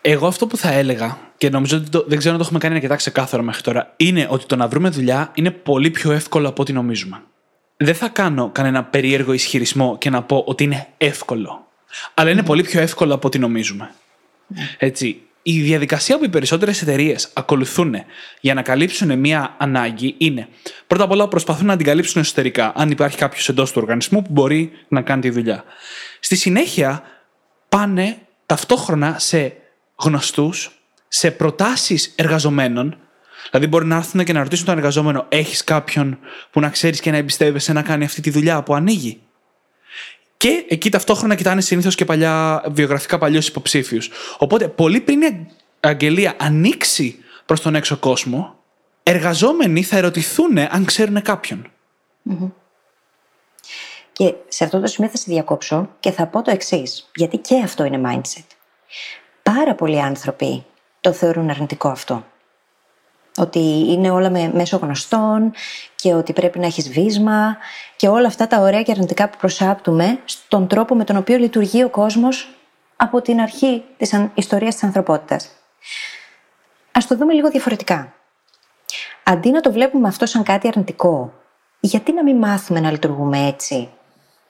Εγώ 0.00 0.26
αυτό 0.26 0.46
που 0.46 0.56
θα 0.56 0.72
έλεγα, 0.72 1.18
και 1.36 1.48
νομίζω 1.48 1.76
ότι 1.76 1.88
το, 1.88 2.04
δεν 2.06 2.18
ξέρω 2.18 2.34
αν 2.34 2.40
το 2.40 2.44
έχουμε 2.44 2.58
κάνει 2.58 2.74
αρκετά 2.74 2.96
ξεκάθαρο 2.96 3.42
μέχρι 3.42 3.62
τώρα, 3.62 3.92
είναι 3.96 4.26
ότι 4.30 4.46
το 4.46 4.56
να 4.56 4.68
βρούμε 4.68 4.88
δουλειά 4.88 5.30
είναι 5.34 5.50
πολύ 5.50 5.90
πιο 5.90 6.12
εύκολο 6.12 6.48
από 6.48 6.62
ό,τι 6.62 6.72
νομίζουμε. 6.72 7.22
Δεν 7.76 7.94
θα 7.94 8.08
κάνω 8.08 8.50
κανένα 8.50 8.84
περίεργο 8.84 9.32
ισχυρισμό 9.32 9.98
και 9.98 10.10
να 10.10 10.22
πω 10.22 10.44
ότι 10.46 10.64
είναι 10.64 10.86
εύκολο. 10.96 11.66
Αλλά 12.14 12.30
είναι 12.30 12.42
πολύ 12.42 12.62
πιο 12.62 12.80
εύκολο 12.80 13.14
από 13.14 13.26
ό,τι 13.26 13.38
νομίζουμε. 13.38 13.90
Έτσι. 14.78 15.22
Η 15.42 15.60
διαδικασία 15.60 16.18
που 16.18 16.24
οι 16.24 16.28
περισσότερες 16.28 16.82
εταιρείες 16.82 17.28
ακολουθούν 17.32 17.94
για 18.40 18.54
να 18.54 18.62
καλύψουν 18.62 19.18
μία 19.18 19.56
ανάγκη 19.58 20.14
είναι 20.18 20.48
πρώτα 20.86 21.04
απ' 21.04 21.10
όλα 21.10 21.28
προσπαθούν 21.28 21.66
να 21.66 21.76
την 21.76 21.86
καλύψουν 21.86 22.20
εσωτερικά, 22.20 22.72
αν 22.76 22.90
υπάρχει 22.90 23.16
κάποιος 23.16 23.48
εντός 23.48 23.72
του 23.72 23.78
οργανισμού 23.82 24.22
που 24.22 24.32
μπορεί 24.32 24.70
να 24.88 25.02
κάνει 25.02 25.20
τη 25.20 25.30
δουλειά. 25.30 25.64
Στη 26.20 26.36
συνέχεια 26.36 27.02
πάνε 27.68 28.16
ταυτόχρονα 28.46 29.18
σε 29.18 29.56
γνωστούς, 29.96 30.70
σε 31.08 31.30
προτάσεις 31.30 32.12
εργαζομένων. 32.16 32.96
Δηλαδή, 33.50 33.66
μπορεί 33.66 33.86
να 33.86 33.96
έρθουν 33.96 34.24
και 34.24 34.32
να 34.32 34.42
ρωτήσουν 34.42 34.66
τον 34.66 34.76
εργαζόμενο: 34.76 35.26
Έχεις 35.28 35.64
κάποιον 35.64 36.18
που 36.50 36.60
να 36.60 36.68
ξέρεις 36.68 37.00
και 37.00 37.10
να 37.10 37.16
εμπιστεύεσαι 37.16 37.72
να 37.72 37.82
κάνει 37.82 38.04
αυτή 38.04 38.20
τη 38.20 38.30
δουλειά 38.30 38.62
που 38.62 38.74
ανοίγει; 38.74 39.20
Και 40.42 40.64
εκεί 40.68 40.90
ταυτόχρονα 40.90 41.34
κοιτάνε 41.34 41.60
συνήθως 41.60 41.94
και 41.94 42.04
παλιά, 42.04 42.64
βιογραφικά 42.66 43.18
παλιούς 43.18 43.48
υποψήφιους. 43.48 44.10
Οπότε, 44.38 44.68
πολύ 44.68 45.00
πριν 45.00 45.22
η 45.22 45.46
αγγελία 45.80 46.34
ανοίξει 46.38 47.18
προς 47.46 47.60
τον 47.60 47.74
έξω 47.74 47.96
κόσμο, 47.96 48.54
εργαζόμενοι 49.02 49.82
θα 49.82 49.96
ερωτηθούν 49.96 50.58
αν 50.58 50.84
ξέρουν 50.84 51.22
κάποιον. 51.22 51.70
Και 54.12 54.34
σε 54.48 54.64
αυτό 54.64 54.80
το 54.80 54.86
σημείο 54.86 55.10
θα 55.10 55.16
σε 55.16 55.24
διακόψω 55.26 55.90
και 56.00 56.10
θα 56.10 56.26
πω 56.26 56.42
το 56.42 56.50
εξής, 56.50 57.10
γιατί 57.14 57.36
και 57.36 57.60
αυτό 57.64 57.84
είναι 57.84 58.00
mindset. 58.04 58.46
Πάρα 59.42 59.74
πολλοί 59.74 60.02
άνθρωποι 60.02 60.64
το 61.00 61.12
θεωρούν 61.12 61.50
αρνητικό 61.50 61.88
αυτό. 61.88 62.26
Ότι 63.36 63.58
είναι 63.88 64.10
όλα 64.10 64.30
με 64.30 64.50
μέσω 64.54 64.76
γνωστών 64.76 65.52
και 65.96 66.14
ότι 66.14 66.32
πρέπει 66.32 66.58
να 66.58 66.66
έχεις 66.66 66.90
βίσμα 66.90 67.56
και 67.96 68.08
όλα 68.08 68.26
αυτά 68.26 68.46
τα 68.46 68.58
ωραία 68.60 68.82
και 68.82 68.90
αρνητικά 68.90 69.28
που 69.28 69.36
προσάπτουμε 69.38 70.18
στον 70.24 70.66
τρόπο 70.66 70.94
με 70.94 71.04
τον 71.04 71.16
οποίο 71.16 71.36
λειτουργεί 71.36 71.82
ο 71.84 71.88
κόσμος 71.88 72.48
από 72.96 73.20
την 73.22 73.40
αρχή 73.40 73.84
της 73.96 74.12
αν- 74.12 74.30
ιστορίας 74.34 74.74
της 74.74 74.82
ανθρωπότητας. 74.82 75.48
Ας 76.92 77.06
το 77.06 77.16
δούμε 77.16 77.32
λίγο 77.32 77.50
διαφορετικά. 77.50 78.12
Αντί 79.24 79.50
να 79.50 79.60
το 79.60 79.72
βλέπουμε 79.72 80.08
αυτό 80.08 80.26
σαν 80.26 80.42
κάτι 80.42 80.68
αρνητικό, 80.68 81.32
γιατί 81.80 82.12
να 82.12 82.22
μην 82.22 82.36
μάθουμε 82.36 82.80
να 82.80 82.90
λειτουργούμε 82.90 83.46
έτσι, 83.46 83.88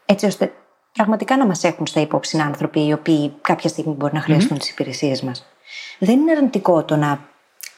έτσι 0.07 0.27
ώστε 0.27 0.53
πραγματικά 0.93 1.37
να 1.37 1.47
μας 1.47 1.65
έχουν 1.65 1.87
στα 1.87 2.01
υπόψη 2.01 2.39
άνθρωποι 2.39 2.87
οι 2.87 2.93
οποίοι 2.93 3.35
κάποια 3.41 3.69
στιγμή 3.69 3.95
μπορεί 3.95 4.15
να 4.15 4.21
χρειαστούν 4.21 4.59
τις 4.59 4.71
υπηρεσίες 4.71 5.23
μας. 5.23 5.47
Δεν 5.99 6.19
είναι 6.21 6.33
αρνητικό 6.33 6.85
το 6.85 6.97
να 6.97 7.21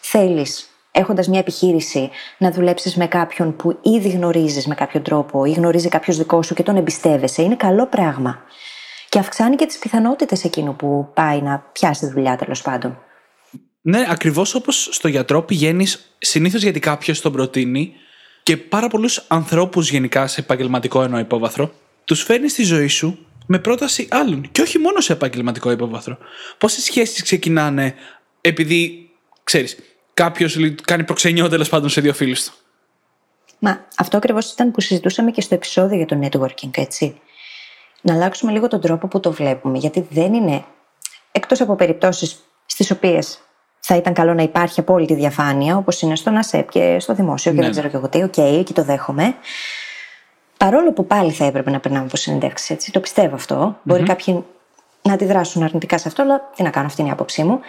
θέλεις 0.01 0.69
έχοντας 0.95 1.29
μια 1.29 1.39
επιχείρηση 1.39 2.11
να 2.39 2.51
δουλέψεις 2.51 2.97
με 2.97 3.07
κάποιον 3.07 3.57
που 3.57 3.79
ήδη 3.83 4.09
γνωρίζεις 4.09 4.67
με 4.67 4.75
κάποιο 4.75 5.01
τρόπο 5.01 5.45
ή 5.45 5.53
γνωρίζει 5.53 5.89
κάποιος 5.89 6.17
δικό 6.17 6.43
σου 6.43 6.55
και 6.55 6.63
τον 6.63 6.77
εμπιστεύεσαι. 6.77 7.43
Είναι 7.43 7.57
καλό 7.57 7.87
πράγμα. 7.87 8.39
Και 9.09 9.19
αυξάνει 9.19 9.57
και 9.57 9.67
τις 9.67 9.79
πιθανότητες 9.79 10.45
εκείνου 10.45 10.77
που 10.77 11.11
πάει 11.15 11.41
να 11.41 11.59
πιάσει 11.73 12.07
δουλειά 12.07 12.37
τέλος 12.37 12.63
πάντων. 12.63 12.99
Ναι, 13.81 14.05
ακριβώς 14.09 14.55
όπως 14.55 14.89
στο 14.93 15.09
γιατρό 15.09 15.43
πηγαίνεις 15.43 16.17
συνήθως 16.19 16.63
γιατί 16.63 16.81
κάποιος 16.81 17.21
τον 17.21 17.33
προτείνει 17.33 17.93
και 18.43 18.57
πάρα 18.57 18.89
πολλούς 18.89 19.25
ανθρώπους 19.29 19.91
γενικά 19.91 20.27
σε 20.27 20.41
επαγγελματικό 20.41 21.03
εννοώ 21.03 21.19
υπόβαθρο, 21.19 21.73
τους 22.05 22.23
φέρνεις 22.23 22.53
στη 22.53 22.63
ζωή 22.63 22.89
σου 22.89 23.27
με 23.47 23.59
πρόταση 23.59 24.09
άλλων. 24.11 24.49
Και 24.53 24.61
όχι 24.61 24.79
μόνο 24.79 25.01
σε 25.01 25.13
επαγγελματικό 25.13 25.71
υπόβαθρο. 25.71 26.19
Πόσες 26.59 26.85
σχέσεις 26.85 27.23
ξεκινάνε 27.23 27.95
επειδή, 28.41 29.11
ξέρεις, 29.45 29.77
κάποιος 30.15 30.59
κάνει 30.85 31.05
προξενιό 31.05 31.49
τέλος 31.49 31.69
πάντων 31.69 31.89
σε 31.89 32.01
δύο 32.01 32.15
φίλους 32.15 32.45
του. 32.45 32.53
Μα 33.59 33.85
αυτό 33.97 34.17
ακριβώς 34.17 34.53
ήταν 34.53 34.71
που 34.71 34.81
συζητούσαμε 34.81 35.31
και 35.31 35.41
στο 35.41 35.55
επεισόδιο 35.55 35.97
για 35.97 36.07
το 36.07 36.19
networking, 36.23 36.71
έτσι. 36.75 37.21
Να 38.01 38.15
αλλάξουμε 38.15 38.53
λίγο 38.53 38.69
τον 38.69 38.81
τρόπο 38.81 39.09
που 39.09 39.21
το 39.21 39.33
βλέπουμε, 39.33 39.79
γιατί 39.79 40.07
δεν 40.11 40.35
είναι. 40.35 40.65
Εκτός 41.33 41.61
από 41.61 41.75
περιπτώσεις 41.75 42.45
στις 42.67 42.91
οποίες 42.91 43.39
θα 43.81 43.97
ήταν 43.97 44.13
καλό 44.15 44.35
να 44.35 44.43
υπάρχει 44.43 44.81
απόλυτη 44.81 45.15
διαφάνεια, 45.15 45.77
όπως 45.77 46.01
είναι 46.01 46.17
στον 46.17 46.37
ΑΣΕΠ 46.37 46.71
και 46.71 46.97
στο 47.01 47.15
δημόσιο 47.15 47.51
και 47.51 47.57
Ναι, 47.57 47.63
δεν 47.63 47.71
ξέρω 47.71 47.89
και 47.89 47.97
εγώ 47.97 48.09
τι, 48.09 48.23
οκ, 48.23 48.37
εκεί 48.37 48.73
το 48.73 48.83
δέχομαι. 48.83 49.35
Παρόλο 50.57 50.93
που 50.93 51.07
πάλι 51.07 51.33
θα 51.33 51.45
έπρεπε 51.45 51.71
να 51.71 51.81
περνάμε 51.81 52.05
από 52.05 52.17
συνεντεύξεις, 52.17 52.71
έτσι, 52.71 52.93
το 52.93 53.01
πιστεύω 53.01 53.35
αυτό. 53.35 53.79
Μπορεί 53.83 54.03
κάποιοι 54.03 54.45
να 55.03 55.13
αντιδράσουν 55.13 55.63
αρνητικά 55.63 55.99
σε 55.99 56.09
αυτό, 56.09 56.23
αλλά 56.23 56.51
τι 56.57 56.63
να 56.63 56.71
κάνω, 56.71 56.87
αυτή 56.87 57.01
είναι 57.01 57.11
η 57.11 57.13
άποψή 57.13 57.45
μου. 57.45 57.61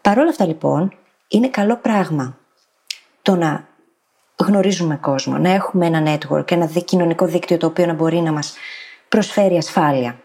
Παρ' 0.00 0.18
όλα 0.18 0.28
αυτά 0.28 0.46
λοιπόν, 0.46 0.92
είναι 1.34 1.48
καλό 1.48 1.76
πράγμα 1.76 2.38
το 3.22 3.36
να 3.36 3.68
γνωρίζουμε 4.36 4.96
κόσμο, 4.96 5.38
να 5.38 5.50
έχουμε 5.50 5.86
ένα 5.86 6.18
network, 6.18 6.50
ένα 6.50 6.66
δι- 6.66 6.84
κοινωνικό 6.84 7.26
δίκτυο 7.26 7.56
το 7.56 7.66
οποίο 7.66 7.86
να 7.86 7.92
μπορεί 7.92 8.20
να 8.20 8.32
μας 8.32 8.54
προσφέρει 9.08 9.56
ασφάλεια. 9.56 10.18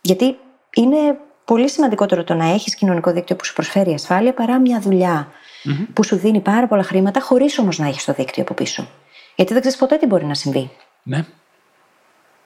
Γιατί 0.00 0.36
είναι 0.74 0.96
πολύ 1.44 1.68
σημαντικότερο 1.68 2.24
το 2.24 2.34
να 2.34 2.44
έχεις 2.44 2.74
κοινωνικό 2.74 3.12
δίκτυο 3.12 3.36
που 3.36 3.44
σου 3.44 3.52
προσφέρει 3.52 3.94
ασφάλεια 3.94 4.34
παρά 4.34 4.60
μια 4.60 4.80
δουλειά 4.80 5.28
που 5.92 6.04
σου 6.04 6.16
δίνει 6.16 6.40
πάρα 6.40 6.66
πολλά 6.66 6.82
χρήματα 6.82 7.20
χωρίς 7.20 7.58
όμως 7.58 7.78
να 7.78 7.86
έχεις 7.86 8.04
το 8.04 8.12
δίκτυο 8.12 8.42
από 8.42 8.54
πίσω. 8.54 8.88
Γιατί 9.36 9.52
δεν 9.52 9.60
ξέρεις 9.60 9.78
ποτέ 9.78 9.96
τι 9.96 10.06
μπορεί 10.06 10.24
να 10.24 10.34
συμβεί. 10.34 10.70
Ναι. 11.02 11.24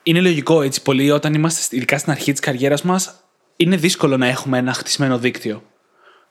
Είναι 0.03 0.21
λογικό 0.21 0.61
έτσι 0.61 0.81
πολύ 0.81 1.11
όταν 1.11 1.33
είμαστε 1.33 1.75
ειδικά 1.75 1.97
στην 1.97 2.11
αρχή 2.11 2.31
της 2.31 2.39
καριέρας 2.39 2.81
μας, 2.81 3.23
είναι 3.55 3.75
δύσκολο 3.75 4.17
να 4.17 4.27
έχουμε 4.27 4.57
ένα 4.57 4.73
χτισμένο 4.73 5.17
δίκτυο. 5.17 5.63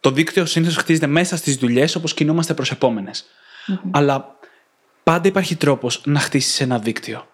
Το 0.05 0.11
δίκτυο 0.11 0.47
συνήθως 0.47 0.77
χτίζεται 0.77 1.07
μέσα 1.07 1.37
στις 1.37 1.57
δουλειές 1.57 1.95
όπως 1.95 2.15
κινούμαστε 2.15 2.55
προς 2.55 2.71
επομενε 2.71 3.11
Αλλά 3.91 4.37
πάντα 5.03 5.29
υπάρχει 5.29 5.57
τρόπος 5.57 6.01
να 6.05 6.21
χτίσεις 6.21 6.61
ένα 6.61 6.79
δίκτυο. 6.79 7.27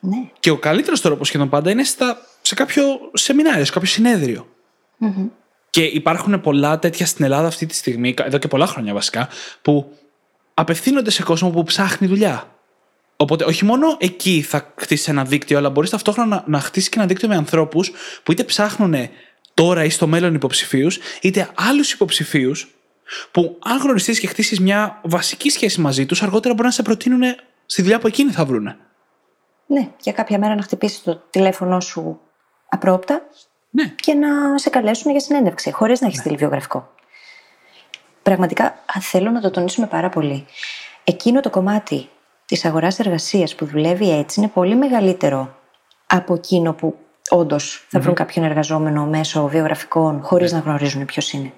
Ναι. 0.00 0.16
Και 0.40 0.50
ο 0.50 0.58
καλύτερος 0.58 1.00
τρόπος 1.00 1.28
σχεδόν 1.28 1.48
πάντα 1.48 1.70
είναι 1.70 1.84
στα, 1.84 2.26
σε 2.42 2.54
κάποιο 2.54 2.84
σεμινάριο, 3.12 3.64
σε 3.64 3.72
κάποιο 3.72 3.88
συνέδριο. 3.88 4.48
Και 5.70 5.84
υπάρχουν 5.84 6.40
πολλά 6.40 6.78
τέτοια 6.78 7.06
στην 7.06 7.24
Ελλάδα 7.24 7.46
αυτή 7.46 7.66
τη 7.66 7.74
στιγμή, 7.74 8.14
εδώ 8.18 8.38
και 8.38 8.48
πολλά 8.48 8.66
χρόνια 8.66 8.92
βασικά, 8.92 9.28
που 9.62 9.98
απευθύνονται 10.54 11.10
σε 11.10 11.22
κόσμο 11.22 11.50
που 11.50 11.62
ψάχνει 11.62 12.06
δουλειά. 12.06 12.56
Οπότε, 13.16 13.44
όχι 13.44 13.64
μόνο 13.64 13.96
εκεί 13.98 14.42
θα 14.42 14.72
χτίσεις 14.76 15.08
ένα 15.08 15.24
δίκτυο, 15.24 15.58
αλλά 15.58 15.70
μπορείς 15.70 15.90
ταυτόχρονα 15.90 16.28
να, 16.28 16.44
να 16.46 16.60
χτίσεις 16.60 16.88
και 16.88 16.98
ένα 16.98 17.06
δίκτυο 17.06 17.28
με 17.28 17.36
ανθρώπους 17.36 17.92
που 18.22 18.32
είτε 18.32 18.44
ψάχνουν 18.44 18.94
τώρα 19.54 19.84
ή 19.84 19.90
στο 19.90 20.06
μέλλον 20.06 20.34
υποψηφίους, 20.34 20.98
είτε 21.20 21.50
άλλους 21.54 21.92
υποψηφίους, 21.92 22.74
που 23.30 23.58
αν 23.64 23.78
γνωριστείς 23.78 24.20
και 24.20 24.26
χτίσεις 24.26 24.60
μια 24.60 25.00
βασική 25.02 25.50
σχέση 25.50 25.80
μαζί 25.80 26.06
τους, 26.06 26.22
αργότερα 26.22 26.54
μπορεί 26.54 26.66
να 26.66 26.72
σε 26.72 26.82
προτείνουν 26.82 27.22
στη 27.66 27.82
δουλειά 27.82 27.98
που 27.98 28.06
εκείνοι 28.06 28.30
θα 28.32 28.44
βρούνε. 28.44 28.76
Ναι, 29.66 29.88
για 30.00 30.12
κάποια 30.12 30.38
μέρα 30.38 30.54
να 30.54 30.62
χτυπήσεις 30.62 31.02
το 31.02 31.22
τηλέφωνό 31.30 31.80
σου 31.80 32.20
απρόπτα 32.68 33.22
Ναι. 33.70 33.94
και 34.00 34.14
να 34.14 34.58
σε 34.58 34.70
καλέσουν 34.70 35.10
για 35.10 35.20
συνέντευξη, 35.20 35.72
χωρίς 35.72 36.00
να 36.00 36.06
έχεις 36.06 36.18
στείλει 36.18 36.36
βιογραφικό. 36.36 36.90
Πραγματικά 38.22 38.64
α, 38.64 39.00
θέλω 39.00 39.30
να 39.30 39.40
το 39.40 39.50
τονίσουμε 39.50 39.86
πάρα 39.86 40.08
πολύ. 40.08 40.46
Εκείνο 41.04 41.40
το 41.40 41.50
κομμάτι 41.50 42.08
της 42.46 42.64
αγοράς 42.64 42.98
εργασίας 42.98 43.54
που 43.54 43.66
δουλεύει 43.66 44.10
έτσι 44.18 44.40
είναι 44.40 44.48
πολύ 44.48 44.74
μεγαλύτερο 44.76 45.58
από 46.06 46.34
εκείνο 46.34 46.72
που 46.72 46.98
όντως 47.28 47.86
θα 47.88 48.00
βρουν 48.00 48.14
κάποιον 48.14 48.44
εργαζόμενο 48.44 49.06
μέσω 49.06 49.46
βιογραφικών 49.46 50.22
χωρίς 50.22 50.52
να 50.52 50.58
γνωρίζουν 50.58 51.04
ποιος 51.04 51.32
είναι. 51.32 51.52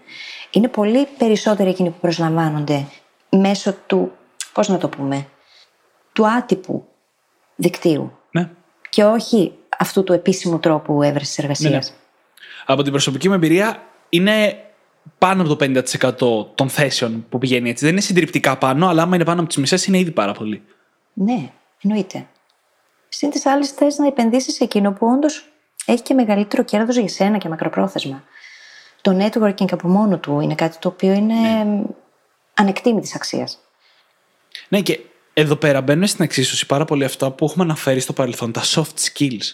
Είναι 0.51 0.69
πολύ 0.69 1.09
περισσότεροι 1.19 1.71
εκείνοι 1.71 1.91
που 1.91 2.01
προσλαμβάνονται 2.01 2.87
μέσω 3.29 3.75
του, 3.87 4.13
πώς 4.53 4.69
να 4.69 4.79
το 4.79 4.89
πούμε, 4.89 5.27
του 6.13 6.27
άτυπου 6.27 6.85
δικτύου 7.57 8.13
ναι. 8.31 8.51
και 8.89 9.05
όχι 9.05 9.53
αυτού 9.79 10.05
του 10.05 10.13
επίσημου 10.13 10.59
τρόπου 10.59 11.03
έβρεσης 11.03 11.39
εργασίας. 11.39 11.71
Ναι, 11.71 11.77
ναι. 11.77 12.03
Από 12.67 12.83
την 12.83 12.93
προσωπική 12.93 13.29
μου 13.29 13.35
εμπειρία 13.35 13.83
είναι 14.09 14.65
πάνω 15.19 15.43
από 15.43 15.57
το 15.57 15.83
50% 16.45 16.55
των 16.55 16.69
θέσεων 16.69 17.27
που 17.29 17.39
πηγαίνει 17.39 17.71
έτσι. 17.71 17.85
Δεν 17.85 17.93
είναι 17.93 18.03
συντριπτικά 18.03 18.59
πάνω, 18.59 18.89
αλλά 18.89 19.03
άμα 19.03 19.15
είναι 19.15 19.25
πάνω 19.25 19.41
από 19.41 19.49
τις 19.49 19.59
μισές 19.59 19.87
είναι 19.87 19.99
ήδη 19.99 20.11
πάρα 20.11 20.33
πολύ. 20.33 20.63
Ναι, 21.13 21.51
εννοείται. 21.83 22.27
Συν 23.09 23.31
τις 23.31 23.47
άλλες, 23.47 23.71
θες 23.71 23.99
να 23.99 24.07
επενδύσεις 24.07 24.55
σε 24.55 24.65
εκείνο 24.65 24.93
που 24.93 25.07
όντως 25.07 25.54
έχει 25.87 26.03
και 26.03 26.15
μεγαλύτερο 26.15 26.65
κέρδος 26.65 26.97
για 26.97 27.09
σένα 27.09 27.39
και 27.39 27.49
μακροπρόθεσμα. 27.49 28.25
Το 29.01 29.17
networking 29.21 29.73
από 29.73 29.89
μόνο 29.89 30.19
του 30.19 30.41
είναι 30.41 30.55
κάτι 30.55 30.79
το 30.79 30.89
οποίο 30.89 31.13
είναι 31.13 31.35
ναι. 31.35 31.83
ανεκτήμητη 32.55 33.13
αξίας. 33.15 33.59
Ναι, 34.69 34.81
και 34.81 35.01
εδώ 35.33 35.57
πέρα 35.57 35.81
μπαίνουν 35.81 36.07
στην 36.07 36.25
εξίσωση 36.25 36.67
πάρα 36.67 36.85
πολύ 36.85 37.05
αυτά 37.05 37.31
που 37.31 37.45
έχουμε 37.45 37.65
αναφέρει 37.65 38.01
στο 38.01 38.13
παρελθόν, 38.13 38.53
τα 38.53 38.63
soft 38.65 38.95
skills. 39.13 39.53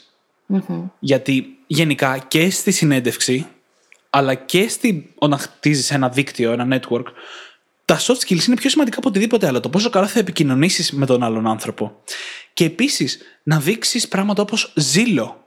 Γιατί 0.98 1.46
γενικά 1.66 2.18
και 2.28 2.50
στη 2.50 2.70
συνέντευξη, 2.70 3.46
αλλά 4.10 4.34
και 4.34 4.68
στη, 4.68 5.12
όταν 5.18 5.38
χτίζεις 5.38 5.90
ένα 5.90 6.08
δίκτυο, 6.08 6.52
ένα 6.52 6.80
network, 6.80 7.04
τα 7.84 7.98
soft 7.98 8.18
skills 8.26 8.46
είναι 8.46 8.56
πιο 8.56 8.70
σημαντικά 8.70 8.98
από 8.98 9.08
οτιδήποτε 9.08 9.46
άλλο. 9.46 9.60
Το 9.60 9.68
πόσο 9.68 9.90
καλά 9.90 10.06
θα 10.06 10.18
επικοινωνήσεις 10.18 10.92
με 10.92 11.06
τον 11.06 11.22
άλλον 11.22 11.46
άνθρωπο. 11.46 11.92
Και 12.52 12.64
επίσης 12.64 13.18
να 13.42 13.60
δείξεις 13.60 14.08
πράγματα 14.08 14.42
όπως 14.42 14.72
ζήλο. 14.76 15.44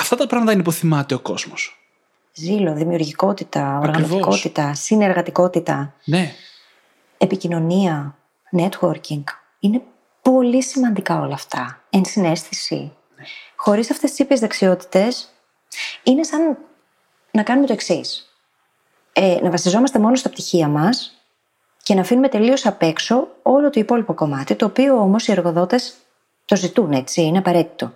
Αυτά 0.00 0.16
τα 0.16 0.26
πράγματα 0.26 0.52
είναι 0.52 0.62
που 0.62 0.72
θυμάται 0.72 1.14
ο 1.14 1.18
κόσμος. 1.18 1.84
Ζήλο, 2.32 2.74
δημιουργικότητα, 2.74 3.78
οργανωτικότητα, 3.78 4.74
συνεργατικότητα. 4.74 5.94
Ναι. 6.04 6.32
Επικοινωνία, 7.18 8.16
networking. 8.56 9.22
Είναι 9.60 9.82
πολύ 10.22 10.62
σημαντικά 10.62 11.20
όλα 11.20 11.34
αυτά. 11.34 11.82
Ενσυναίσθηση. 11.90 12.74
Ναι. 12.76 13.24
Χωρίς 13.56 13.90
αυτές 13.90 14.10
τις 14.10 14.18
ήπιες 14.18 14.40
δεξιότητες, 14.40 15.28
είναι 16.02 16.22
σαν 16.22 16.56
να 17.30 17.42
κάνουμε 17.42 17.66
το 17.66 17.72
εξής. 17.72 18.34
Ε, 19.12 19.38
να 19.42 19.50
βασιζόμαστε 19.50 19.98
μόνο 19.98 20.14
στα 20.14 20.28
πτυχία 20.28 20.68
μας 20.68 21.24
και 21.82 21.94
να 21.94 22.00
αφήνουμε 22.00 22.28
τελείως 22.28 22.66
απ' 22.66 22.82
έξω 22.82 23.28
όλο 23.42 23.70
το 23.70 23.80
υπόλοιπο 23.80 24.14
κομμάτι, 24.14 24.54
το 24.54 24.64
οποίο 24.66 24.96
όμως 24.96 25.26
οι 25.26 25.32
εργοδότες 25.32 25.94
το 26.44 26.56
ζητούν, 26.56 26.92
έτσι, 26.92 27.22
είναι 27.22 27.38
απαραίτητο. 27.38 27.92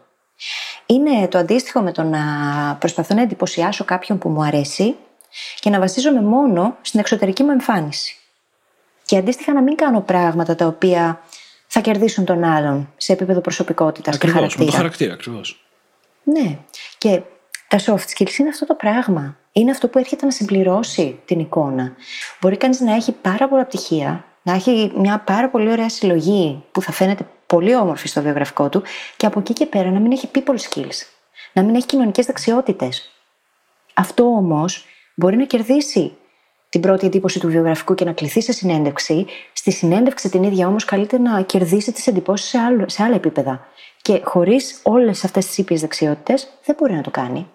Είναι 0.86 1.28
το 1.28 1.38
αντίστοιχο 1.38 1.80
με 1.80 1.92
το 1.92 2.02
να 2.02 2.20
προσπαθώ 2.78 3.14
να 3.14 3.22
εντυπωσιάσω 3.22 3.84
κάποιον 3.84 4.18
που 4.18 4.28
μου 4.28 4.42
αρέσει 4.42 4.94
και 5.60 5.70
να 5.70 5.78
βασίζομαι 5.78 6.22
μόνο 6.22 6.76
στην 6.80 7.00
εξωτερική 7.00 7.42
μου 7.42 7.50
εμφάνιση. 7.50 8.16
Και 9.04 9.16
αντίστοιχα 9.16 9.52
να 9.52 9.62
μην 9.62 9.76
κάνω 9.76 10.00
πράγματα 10.00 10.54
τα 10.54 10.66
οποία 10.66 11.20
θα 11.66 11.80
κερδίσουν 11.80 12.24
τον 12.24 12.44
άλλον 12.44 12.92
σε 12.96 13.12
επίπεδο 13.12 13.40
προσωπικότητας 13.40 14.18
και 14.18 14.26
χαρακτήρα. 14.26 14.64
Με 14.64 14.70
το 14.70 14.76
χαρακτήρα, 14.76 15.12
ακριβώς. 15.12 15.66
Ναι. 16.22 16.58
Και 16.98 17.22
τα 17.68 17.78
soft 17.78 18.16
skills 18.16 18.38
είναι 18.38 18.48
αυτό 18.48 18.66
το 18.66 18.74
πράγμα. 18.74 19.36
Είναι 19.52 19.70
αυτό 19.70 19.88
που 19.88 19.98
έρχεται 19.98 20.24
να 20.24 20.30
συμπληρώσει 20.30 21.20
την 21.24 21.38
εικόνα. 21.38 21.92
Μπορεί 22.40 22.56
κανείς 22.56 22.80
να 22.80 22.94
έχει 22.94 23.12
πάρα 23.12 23.48
πολλά 23.48 23.64
πτυχία, 23.64 24.24
να 24.42 24.52
έχει 24.52 24.92
μια 24.96 25.18
πάρα 25.18 25.50
πολύ 25.50 25.70
ωραία 25.70 25.88
συλλογή 25.88 26.64
που 26.72 26.82
θα 26.82 26.92
φαίνεται 26.92 27.26
πολύ 27.46 27.74
όμορφη 27.74 28.08
στο 28.08 28.22
βιογραφικό 28.22 28.68
του 28.68 28.82
και 29.16 29.26
από 29.26 29.38
εκεί 29.38 29.52
και 29.52 29.66
πέρα 29.66 29.90
να 29.90 29.98
μην 29.98 30.12
έχει 30.12 30.28
people 30.34 30.56
skills. 30.56 31.06
Να 31.52 31.62
μην 31.62 31.74
έχει 31.74 31.86
κοινωνικές 31.86 32.26
δεξιότητες. 32.26 33.10
Αυτό 33.94 34.24
όμως 34.24 34.84
μπορεί 35.14 35.36
να 35.36 35.44
κερδίσει 35.44 36.16
την 36.68 36.80
πρώτη 36.80 37.06
εντύπωση 37.06 37.40
του 37.40 37.48
βιογραφικού 37.48 37.94
και 37.94 38.04
να 38.04 38.12
κληθεί 38.12 38.40
σε 38.42 38.52
συνέντευξη. 38.52 39.26
Στη 39.52 39.72
συνέντευξη 39.72 40.30
την 40.30 40.42
ίδια 40.42 40.66
όμως 40.66 40.84
καλύτερα 40.84 41.22
να 41.22 41.42
κερδίσει 41.42 41.92
τις 41.92 42.06
εντυπώσεις 42.06 42.48
σε, 42.48 42.58
άλλο, 42.58 42.88
σε 42.88 43.02
άλλα 43.02 43.14
επίπεδα. 43.14 43.66
Και 44.02 44.20
χωρίς 44.24 44.80
όλες 44.82 45.24
αυτές 45.24 45.46
τις 45.46 45.58
ήπιες 45.58 45.80
δεξιότητες 45.80 46.48
δεν 46.64 46.76
μπορεί 46.78 46.92
να 46.92 47.02
το 47.02 47.10
κάνει. 47.10 47.48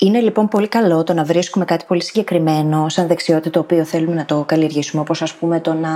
Είναι 0.00 0.20
λοιπόν 0.20 0.48
πολύ 0.48 0.68
καλό 0.68 1.02
το 1.04 1.14
να 1.14 1.24
βρίσκουμε 1.24 1.64
κάτι 1.64 1.84
πολύ 1.84 2.02
συγκεκριμένο 2.02 2.88
σαν 2.88 3.06
δεξιότητα 3.06 3.50
το 3.50 3.58
οποίο 3.58 3.84
θέλουμε 3.84 4.14
να 4.14 4.24
το 4.24 4.44
καλλιεργήσουμε, 4.44 5.02
όπως 5.02 5.22
ας 5.22 5.34
πούμε 5.34 5.60
το 5.60 5.74
να 5.74 5.90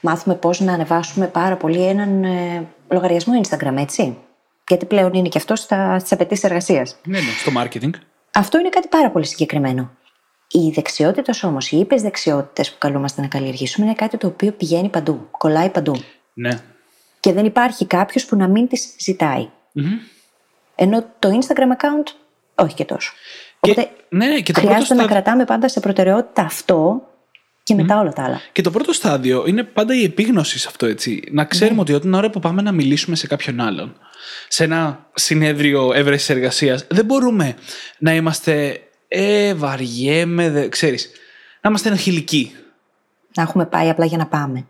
μάθουμε 0.00 0.34
πώς 0.34 0.60
να 0.60 0.72
ανεβάσουμε 0.72 1.26
πάρα 1.26 1.56
πολύ 1.56 1.82
έναν 1.82 2.24
ε, 2.24 2.66
λογαριασμό 2.88 3.40
Instagram, 3.42 3.76
έτσι. 3.76 4.18
Γιατί 4.68 4.86
πλέον 4.86 5.12
είναι 5.12 5.28
και 5.28 5.38
αυτό 5.38 5.56
στα, 5.56 5.98
στις 5.98 6.12
απαιτήσεις 6.12 6.44
εργασίας. 6.44 6.96
Ναι, 7.04 7.18
ναι, 7.18 7.30
στο 7.38 7.52
marketing. 7.56 7.90
Αυτό 8.32 8.58
είναι 8.58 8.68
κάτι 8.68 8.88
πάρα 8.88 9.10
πολύ 9.10 9.26
συγκεκριμένο. 9.26 9.90
Οι 10.50 10.70
δεξιότητε 10.70 11.32
όμως, 11.42 11.70
οι 11.70 11.78
ήπες 11.78 12.02
δεξιότητες 12.02 12.70
που 12.70 12.78
καλούμαστε 12.78 13.20
να 13.20 13.26
καλλιεργήσουμε 13.26 13.86
είναι 13.86 13.94
κάτι 13.94 14.16
το 14.16 14.26
οποίο 14.26 14.52
πηγαίνει 14.52 14.88
παντού, 14.88 15.28
κολλάει 15.30 15.68
παντού. 15.68 16.02
Ναι. 16.34 16.60
Και 17.20 17.32
δεν 17.32 17.44
υπάρχει 17.44 17.86
κάποιος 17.86 18.24
που 18.24 18.36
να 18.36 18.48
μην 18.48 18.68
τις 18.68 18.94
ζητάει. 18.98 19.48
Mm-hmm. 19.74 20.08
Ενώ 20.74 21.04
το 21.18 21.28
Instagram 21.28 21.76
account 21.76 22.12
όχι 22.58 22.74
και 22.74 22.84
τόσο. 22.84 23.12
Οπότε 23.60 23.90
ναι, 24.08 24.26
ναι, 24.26 24.40
και 24.40 24.52
το 24.52 24.60
πρώτο 24.60 24.66
χρειάζεται 24.74 24.94
να 24.94 25.00
στάδιο- 25.00 25.08
κρατάμε 25.08 25.44
πάντα 25.44 25.68
σε 25.68 25.80
προτεραιότητα 25.80 26.42
αυτό 26.42 27.02
και 27.62 27.74
μετά 27.74 28.00
όλα 28.00 28.12
τα 28.12 28.22
άλλα. 28.24 28.40
Και 28.52 28.62
το 28.62 28.70
πρώτο 28.70 28.92
στάδιο 28.92 29.44
είναι 29.46 29.62
πάντα 29.64 29.94
η 29.94 30.02
επίγνωση 30.04 30.58
σε 30.58 30.68
αυτό, 30.68 30.86
έτσι. 30.86 31.22
Να 31.30 31.44
ξέρουμε 31.44 31.74
Ναι. 31.74 31.80
ότι 31.80 31.90
όταν 31.92 32.02
την 32.02 32.14
ώρα 32.14 32.30
που 32.30 32.40
πάμε 32.40 32.62
να 32.62 32.72
μιλήσουμε 32.72 33.16
σε 33.16 33.26
κάποιον 33.26 33.60
άλλον, 33.60 33.96
σε 34.48 34.64
ένα 34.64 35.06
συνέδριο 35.14 35.92
έβρεση 35.94 36.32
εργασίας, 36.32 36.86
δεν 36.90 37.04
μπορούμε 37.04 37.54
να 37.98 38.14
είμαστε. 38.14 38.82
Ε, 39.10 39.54
βαριέμαι, 39.54 40.50
δε, 40.50 40.68
ξέρεις, 40.68 41.10
να 41.60 41.68
είμαστε 41.70 41.88
ενοχηλικοί. 41.88 42.54
Να 43.34 43.42
έχουμε 43.42 43.66
πάει 43.66 43.88
απλά 43.88 44.04
για 44.04 44.18
να 44.18 44.26
πάμε. 44.26 44.66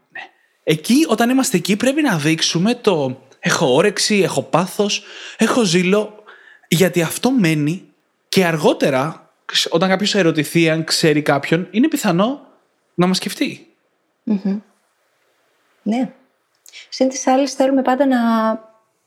Εκεί, 0.64 1.04
όταν 1.08 1.30
είμαστε 1.30 1.56
εκεί, 1.56 1.76
πρέπει 1.76 2.02
να 2.02 2.16
δείξουμε 2.18 2.74
το 2.74 3.20
έχω 3.40 3.74
όρεξη, 3.74 4.18
έχω 4.18 4.42
πάθος, 4.42 5.02
έχω 5.36 5.62
ζήλο, 5.64 6.17
γιατί 6.68 7.02
αυτό 7.02 7.30
μένει 7.30 7.84
και 8.28 8.44
αργότερα, 8.44 9.32
όταν 9.70 9.88
κάποιος 9.88 10.14
ερωτηθεί 10.14 10.70
αν 10.70 10.84
ξέρει 10.84 11.22
κάποιον, 11.22 11.68
είναι 11.70 11.88
πιθανό 11.88 12.46
να 12.94 13.06
μας 13.06 13.16
σκεφτεί. 13.16 13.66
Ναι. 15.82 16.12
Συν 16.88 17.08
της 17.08 17.26
άλλης, 17.26 17.52
θέλουμε 17.52 17.82
πάντα 17.82 18.06
να 18.06 18.18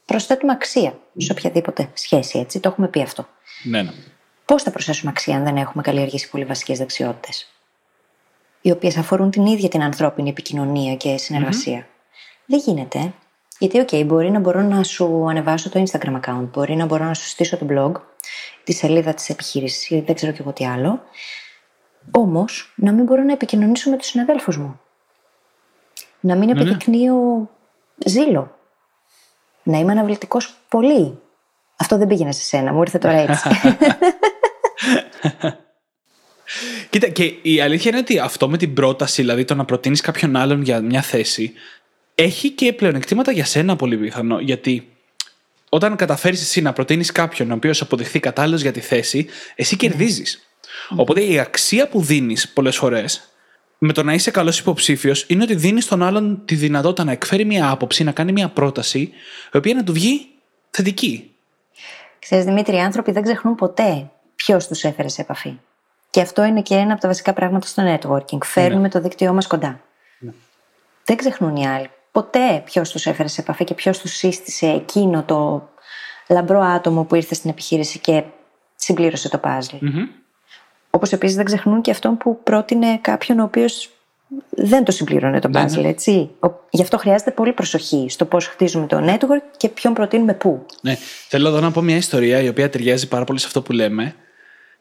προσθέτουμε 0.06 0.52
αξία 0.52 1.00
σε 1.18 1.32
οποιαδήποτε 1.32 1.90
σχέση, 1.94 2.40
έτσι. 2.40 2.60
Το 2.60 2.70
έχουμε 2.70 2.88
πει 2.88 3.02
αυτό. 3.02 3.28
Ναι, 3.64 3.82
ναι. 3.82 3.92
Πώς 4.46 4.64
θα 4.64 4.72
προσθέσουμε 4.72 5.12
αξία 5.12 5.36
αν 5.36 5.44
δεν 5.44 5.58
έχουμε 5.58 5.84
καλλιεργήσει 5.84 6.30
πολύ 6.30 6.46
βασικές 6.46 6.78
δεξιότητες, 6.78 7.52
οι 8.62 8.72
οποίες 8.72 8.98
αφορούν 8.98 9.32
την 9.32 9.46
ίδια 9.46 9.70
την 9.70 9.84
ανθρώπινη 9.84 10.30
επικοινωνία 10.30 10.96
και 10.96 11.18
συνεργασία 11.18 11.88
Δεν 12.46 12.60
γίνεται. 12.60 13.14
Γιατί, 13.62 13.80
οκ, 13.80 14.06
μπορεί 14.06 14.32
να 14.32 14.40
μπορώ 14.40 14.62
να 14.62 14.84
σου 14.84 15.30
ανεβάσω 15.30 15.70
το 15.70 15.84
Instagram 15.84 16.20
account, 16.22 16.48
μπορεί 16.54 16.76
να 16.76 16.86
μπορώ 16.86 17.06
να 17.06 17.14
σου 17.14 17.28
στήσω 17.28 17.58
το 17.58 17.66
blog, 17.70 17.92
τη 18.64 18.74
σελίδα 18.74 19.14
της 19.14 19.30
επιχείρησης, 19.30 20.04
δεν 20.06 20.16
ξέρω 20.16 20.32
και 20.32 20.42
εγώ 20.42 20.52
τι 20.52 20.66
άλλο. 20.66 21.04
Όμως, 22.12 22.74
να 22.76 22.92
μην 22.92 23.06
μπορώ 23.06 23.24
να 23.24 23.32
επικοινωνήσω 23.32 23.90
με 23.90 23.98
τους 23.98 24.08
συναδέλφους 24.08 24.58
μου. 24.58 24.80
Να 26.20 26.36
μην 26.36 26.50
ναι. 26.50 26.62
επιδεικνύω 26.62 27.50
ζήλο. 28.06 28.58
Να 29.64 29.78
είμαι 29.78 29.92
αναβλητικός 29.92 30.56
πολύ. 30.70 31.20
Αυτό 31.78 31.98
δεν 31.98 32.08
πήγαινε 32.08 32.32
σε 32.32 32.44
σένα, 32.44 32.74
μου 32.74 32.82
ήρθε 32.82 32.98
τώρα 32.98 33.18
έτσι. 33.18 33.50
Κοίτα, 36.90 37.08
και 37.08 37.24
η 37.42 37.62
αλήθεια 37.62 37.92
είναι 37.92 38.00
ότι 38.00 38.20
αυτό 38.20 38.50
με 38.50 38.58
την 38.58 38.74
πρόταση, 38.74 39.22
δηλαδή 39.22 39.46
το 39.46 39.56
να 39.56 39.66
προτείνεις 39.66 40.02
κάποιον 40.02 40.36
άλλον 40.36 40.62
για 40.62 40.82
μια 40.82 41.02
θέση, 41.02 41.54
έχει 42.24 42.50
και 42.50 42.74
πλεονεκτήματα 42.74 43.32
για 43.32 43.46
σένα 43.46 43.76
πολύ 43.76 43.98
πιθανό. 43.98 44.40
Γιατί 44.40 44.90
όταν 45.70 45.96
καταφέρεις 45.96 46.42
εσύ 46.42 46.62
να 46.62 46.74
προτείνεις 46.74 47.12
κάποιον 47.12 47.52
ο 47.52 47.54
οποίος 47.54 47.82
αποδειχθεί 47.82 48.20
κατάλληλος 48.20 48.62
για 48.62 48.72
τη 48.72 48.80
θέση, 48.80 49.28
εσύ 49.56 49.76
κερδίζεις. 49.76 50.48
Οπότε 50.96 51.24
η 51.24 51.40
αξία 51.40 51.88
που 51.88 52.02
δίνεις 52.02 52.50
πολλές 52.50 52.78
φορές 52.78 53.32
με 53.78 53.94
το 53.94 54.04
να 54.04 54.14
είσαι 54.14 54.32
καλός 54.32 54.60
υποψήφιος 54.60 55.26
είναι 55.28 55.44
ότι 55.44 55.56
δίνεις 55.56 55.84
στον 55.84 56.04
άλλον 56.04 56.42
τη 56.46 56.56
δυνατότητα 56.56 57.04
να 57.04 57.12
εκφέρει 57.12 57.46
μια 57.46 57.70
άποψη, 57.70 58.04
να 58.04 58.12
κάνει 58.12 58.32
μια 58.32 58.50
πρόταση, 58.50 59.00
η 59.54 59.58
οποία 59.58 59.74
να 59.74 59.84
του 59.84 59.94
βγει 59.94 60.28
θετική. 60.70 61.32
Ξέρεις 62.20 62.46
Δημήτρη, 62.46 62.76
οι 62.76 62.80
άνθρωποι 62.80 63.12
δεν 63.12 63.24
ξεχνούν 63.24 63.56
ποτέ 63.56 64.10
ποιος 64.36 64.68
τους 64.68 64.84
έφερε 64.84 65.08
σε 65.08 65.22
επαφή. 65.22 65.60
Και 66.10 66.22
αυτό 66.22 66.44
είναι 66.44 66.62
και 66.62 66.76
ένα 66.76 66.92
από 66.92 67.02
τα 67.02 67.08
βασικά 67.08 67.34
πράγματα 67.34 67.68
στο 67.68 67.84
networking. 67.86 68.44
Φέρνουμε 68.44 68.90
το 68.90 69.02
δίκτυό 69.02 69.34
μας 69.34 69.48
κοντά. 69.48 69.82
Δεν 71.04 71.18
ξεχνούν 71.18 71.56
οι 71.56 71.68
άλλοι. 71.68 71.90
Ποτέ 72.12 72.62
ποιος 72.66 72.90
τους 72.90 73.06
έφερε 73.06 73.28
σε 73.28 73.42
επαφή 73.42 73.64
και 73.64 73.74
ποιος 73.74 74.00
τους 74.00 74.12
σύστησε 74.12 74.68
εκείνο 74.68 75.24
το 75.24 75.70
λαμπρό 76.30 76.60
άτομο 76.62 77.04
που 77.04 77.16
ήρθε 77.16 77.34
στην 77.36 77.50
επιχείρηση 77.50 78.00
και 78.00 78.24
συμπλήρωσε 78.76 79.30
το 79.30 79.40
puzzle. 79.44 79.78
Όπως 80.90 81.12
επίσης 81.12 81.36
δεν 81.36 81.46
ξεχνούν 81.46 81.82
και 81.82 81.92
αυτόν 81.92 82.18
που 82.18 82.40
πρότεινε 82.44 82.98
κάποιον 83.02 83.40
ο 83.40 83.44
οποίος 83.44 83.90
δεν 84.50 84.84
το 84.84 84.92
συμπλήρωνε 84.92 85.40
το 85.40 85.50
puzzle, 85.54 85.84
έτσι. 85.84 86.30
Ο- 86.40 86.52
Γι' 86.70 86.82
αυτό 86.82 86.98
χρειάζεται 86.98 87.32
πολύ 87.32 87.54
προσοχή 87.54 88.06
στο 88.10 88.26
πώς 88.26 88.48
χτίζουμε 88.48 88.88
το 88.88 89.04
network 89.08 89.44
και 89.58 89.70
ποιον 89.70 89.94
προτείνουμε 89.94 90.34
πού. 90.34 90.66
Ναι. 90.82 90.96
Θέλω 91.28 91.48
εδώ 91.48 91.60
να 91.60 91.72
πω 91.72 91.82
μια 91.82 91.96
ιστορία 91.96 92.40
η 92.42 92.48
οποία 92.48 92.70
ταιριάζει 92.70 93.08
πάρα 93.08 93.24
πολύ 93.24 93.40
σε 93.40 93.46
αυτό 93.48 93.62
που 93.62 93.72
λέμε 93.72 94.16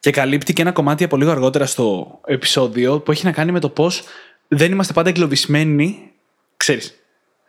και 0.00 0.10
καλύπτει 0.10 0.52
και 0.52 0.62
ένα 0.62 0.72
κομμάτι 0.72 1.04
από 1.04 1.16
λίγο 1.16 1.30
αργότερα 1.30 1.66
στο 1.66 2.18
επεισόδιο 2.26 3.00
που 3.00 3.10
έχει 3.10 3.24
να 3.24 3.32
κάνει 3.32 3.52
με 3.52 3.60
το 3.60 3.68
πώς 3.68 4.02
δεν 4.48 4.72
είμαστε 4.72 4.92
πάντα 4.92 5.08
εγκλωβισμένοι, 5.08 6.10
ξέρεις, 6.56 6.99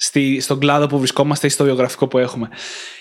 στη, 0.04 0.40
στον 0.40 0.60
κλάδο 0.60 0.88
που 0.88 0.98
βρισκόμαστε 0.98 1.48
ή 1.48 1.50
στο 1.50 1.64
βιογραφικό 1.64 2.08
που 2.08 2.18
έχουμε. 2.18 2.50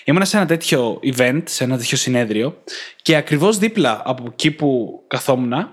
Ήμουνα 0.03 0.25
σε 0.25 0.37
ένα 0.37 0.45
τέτοιο 0.45 0.99
event, 1.03 1.41
σε 1.45 1.63
ένα 1.63 1.77
τέτοιο 1.77 1.97
συνέδριο 1.97 2.63
και 3.01 3.15
ακριβώς 3.15 3.57
δίπλα 3.57 4.01
από 4.05 4.23
εκεί 4.27 4.51
που 4.51 5.01
καθόμουν 5.07 5.69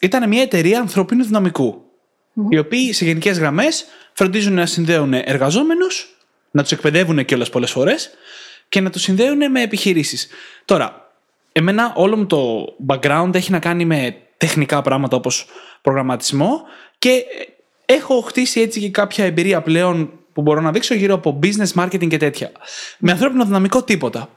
ήταν 0.00 0.28
μια 0.28 0.42
εταιρεία 0.42 0.80
ανθρώπινου 0.80 1.24
δυναμικού. 1.24 1.82
Οι 2.48 2.58
οποίοι 2.58 2.92
σε 2.92 3.04
γενικές 3.04 3.38
γραμμές 3.38 3.84
φροντίζουν 4.12 4.54
να 4.54 4.66
συνδέουν 4.66 5.12
εργαζόμενους, 5.12 6.16
να 6.50 6.62
τους 6.62 6.72
εκπαιδεύουν 6.72 7.24
κιόλας 7.24 7.50
πολλές 7.50 7.70
φορές 7.70 8.10
και 8.68 8.80
να 8.80 8.90
τους 8.90 9.02
συνδέουν 9.02 9.50
με 9.50 9.62
επιχειρήσεις. 9.62 10.28
Τώρα, 10.64 11.12
εμένα 11.52 11.92
όλο 11.96 12.16
μου 12.16 12.26
το 12.26 12.64
background 12.86 13.30
έχει 13.32 13.50
να 13.50 13.58
κάνει 13.58 13.84
με 13.84 14.16
τεχνικά 14.36 14.82
πράγματα 14.82 15.16
όπως 15.16 15.46
προγραμματισμό 15.82 16.62
και 16.98 17.24
έχω 17.86 18.20
χτίσει 18.20 18.60
έτσι 18.60 18.80
και 18.80 18.90
κάποια 18.90 19.24
εμπειρία 19.24 19.62
πλέον 19.62 20.18
που 20.34 20.42
μπορώ 20.42 20.60
να 20.60 20.72
δείξω 20.72 20.94
γύρω 20.94 21.14
από 21.14 21.38
business 21.42 21.82
marketing 21.82 22.08
και 22.08 22.16
τέτοια. 22.16 22.52
Με 22.98 23.10
ανθρώπινο 23.10 23.44
δυναμικό 23.44 23.82
τίποτα. 23.82 24.28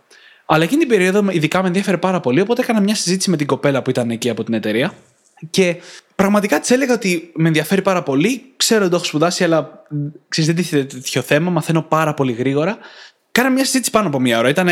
Αλλά 0.46 0.64
εκείνη 0.64 0.80
την 0.80 0.90
περίοδο 0.90 1.26
ειδικά 1.32 1.62
με 1.62 1.68
ενδιαφέρε 1.68 1.98
πάρα 1.98 2.20
πολύ, 2.20 2.42
οπότε 2.42 2.62
έκανα 2.62 2.80
μια 2.82 2.96
συζήτηση 2.96 3.30
με 3.30 3.38
την 3.38 3.48
κοπέλα 3.48 3.82
που 3.82 3.90
ήταν 3.90 4.10
εκεί 4.10 4.30
από 4.30 4.44
την 4.44 4.54
εταιρεία. 4.54 4.94
Και 5.50 5.76
πραγματικά 6.16 6.60
της 6.60 6.72
έλεγα 6.72 6.94
ότι 6.94 7.32
με 7.36 7.48
ενδιαφέρει 7.48 7.82
πάρα 7.82 8.04
πολύ. 8.04 8.54
Ξέρω 8.58 8.82
ότι 8.82 8.90
το 8.90 8.96
έχω 8.96 9.06
σπουδάσει, 9.06 9.44
αλλά 9.44 9.84
ξέρεις, 10.28 10.54
δεν 10.54 10.64
τίθεται 10.64 10.96
τέτοιο 10.96 11.22
θέμα. 11.22 11.50
Μαθαίνω 11.50 11.82
πάρα 11.82 12.14
πολύ 12.14 12.32
γρήγορα. 12.32 12.78
Κάνα 13.32 13.50
μια 13.50 13.66
συζήτηση 13.66 13.92
πάνω 13.92 14.08
από 14.08 14.20
μία 14.20 14.38
ώρα. 14.38 14.50
Ήταν 14.50 14.70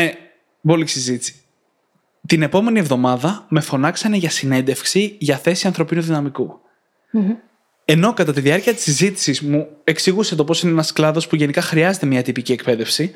πολύ 0.62 0.86
συζήτηση. 0.86 1.34
Την 2.26 2.42
επόμενη 2.42 2.78
εβδομάδα 2.78 3.46
με 3.48 3.60
φωνάξανε 3.60 4.16
για 4.16 4.30
συνέντευξη 4.30 5.16
για 5.18 5.36
θέση 5.36 5.66
ανθρωπίνου 5.66 6.02
δυναμικού. 6.02 6.60
Ενώ 7.88 8.12
κατά 8.12 8.32
τη 8.32 8.40
διάρκεια 8.40 8.74
της 8.74 8.82
συζήτησης 8.82 9.40
μου 9.40 9.68
εξηγούσε 9.84 10.34
το 10.34 10.44
πώς 10.44 10.62
είναι 10.62 10.72
ένας 10.72 10.92
κλάδος 10.92 11.26
που 11.26 11.36
γενικά 11.36 11.60
χρειάζεται 11.60 12.06
μια 12.06 12.22
τυπική 12.22 12.52
εκπαίδευση 12.52 13.10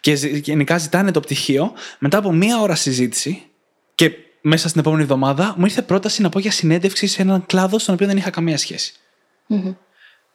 και 0.00 0.14
ζη- 0.14 0.44
γενικά 0.46 0.78
ζητάνε 0.78 1.10
το 1.10 1.20
πτυχίο, 1.20 1.72
μετά 1.98 2.18
από 2.18 2.32
μία 2.32 2.60
ώρα 2.60 2.74
συζήτηση 2.74 3.42
και 3.94 4.12
μέσα 4.40 4.68
στην 4.68 4.80
επόμενη 4.80 5.02
εβδομάδα 5.02 5.54
μου 5.58 5.64
ήρθε 5.64 5.82
πρόταση 5.82 6.22
να 6.22 6.28
πω 6.28 6.38
για 6.38 6.50
συνέντευξη 6.50 7.06
σε 7.06 7.22
έναν 7.22 7.46
κλάδο 7.46 7.78
στον 7.78 7.94
οποίο 7.94 8.06
δεν 8.06 8.16
είχα 8.16 8.30
καμία 8.30 8.56
σχέση. 8.58 8.92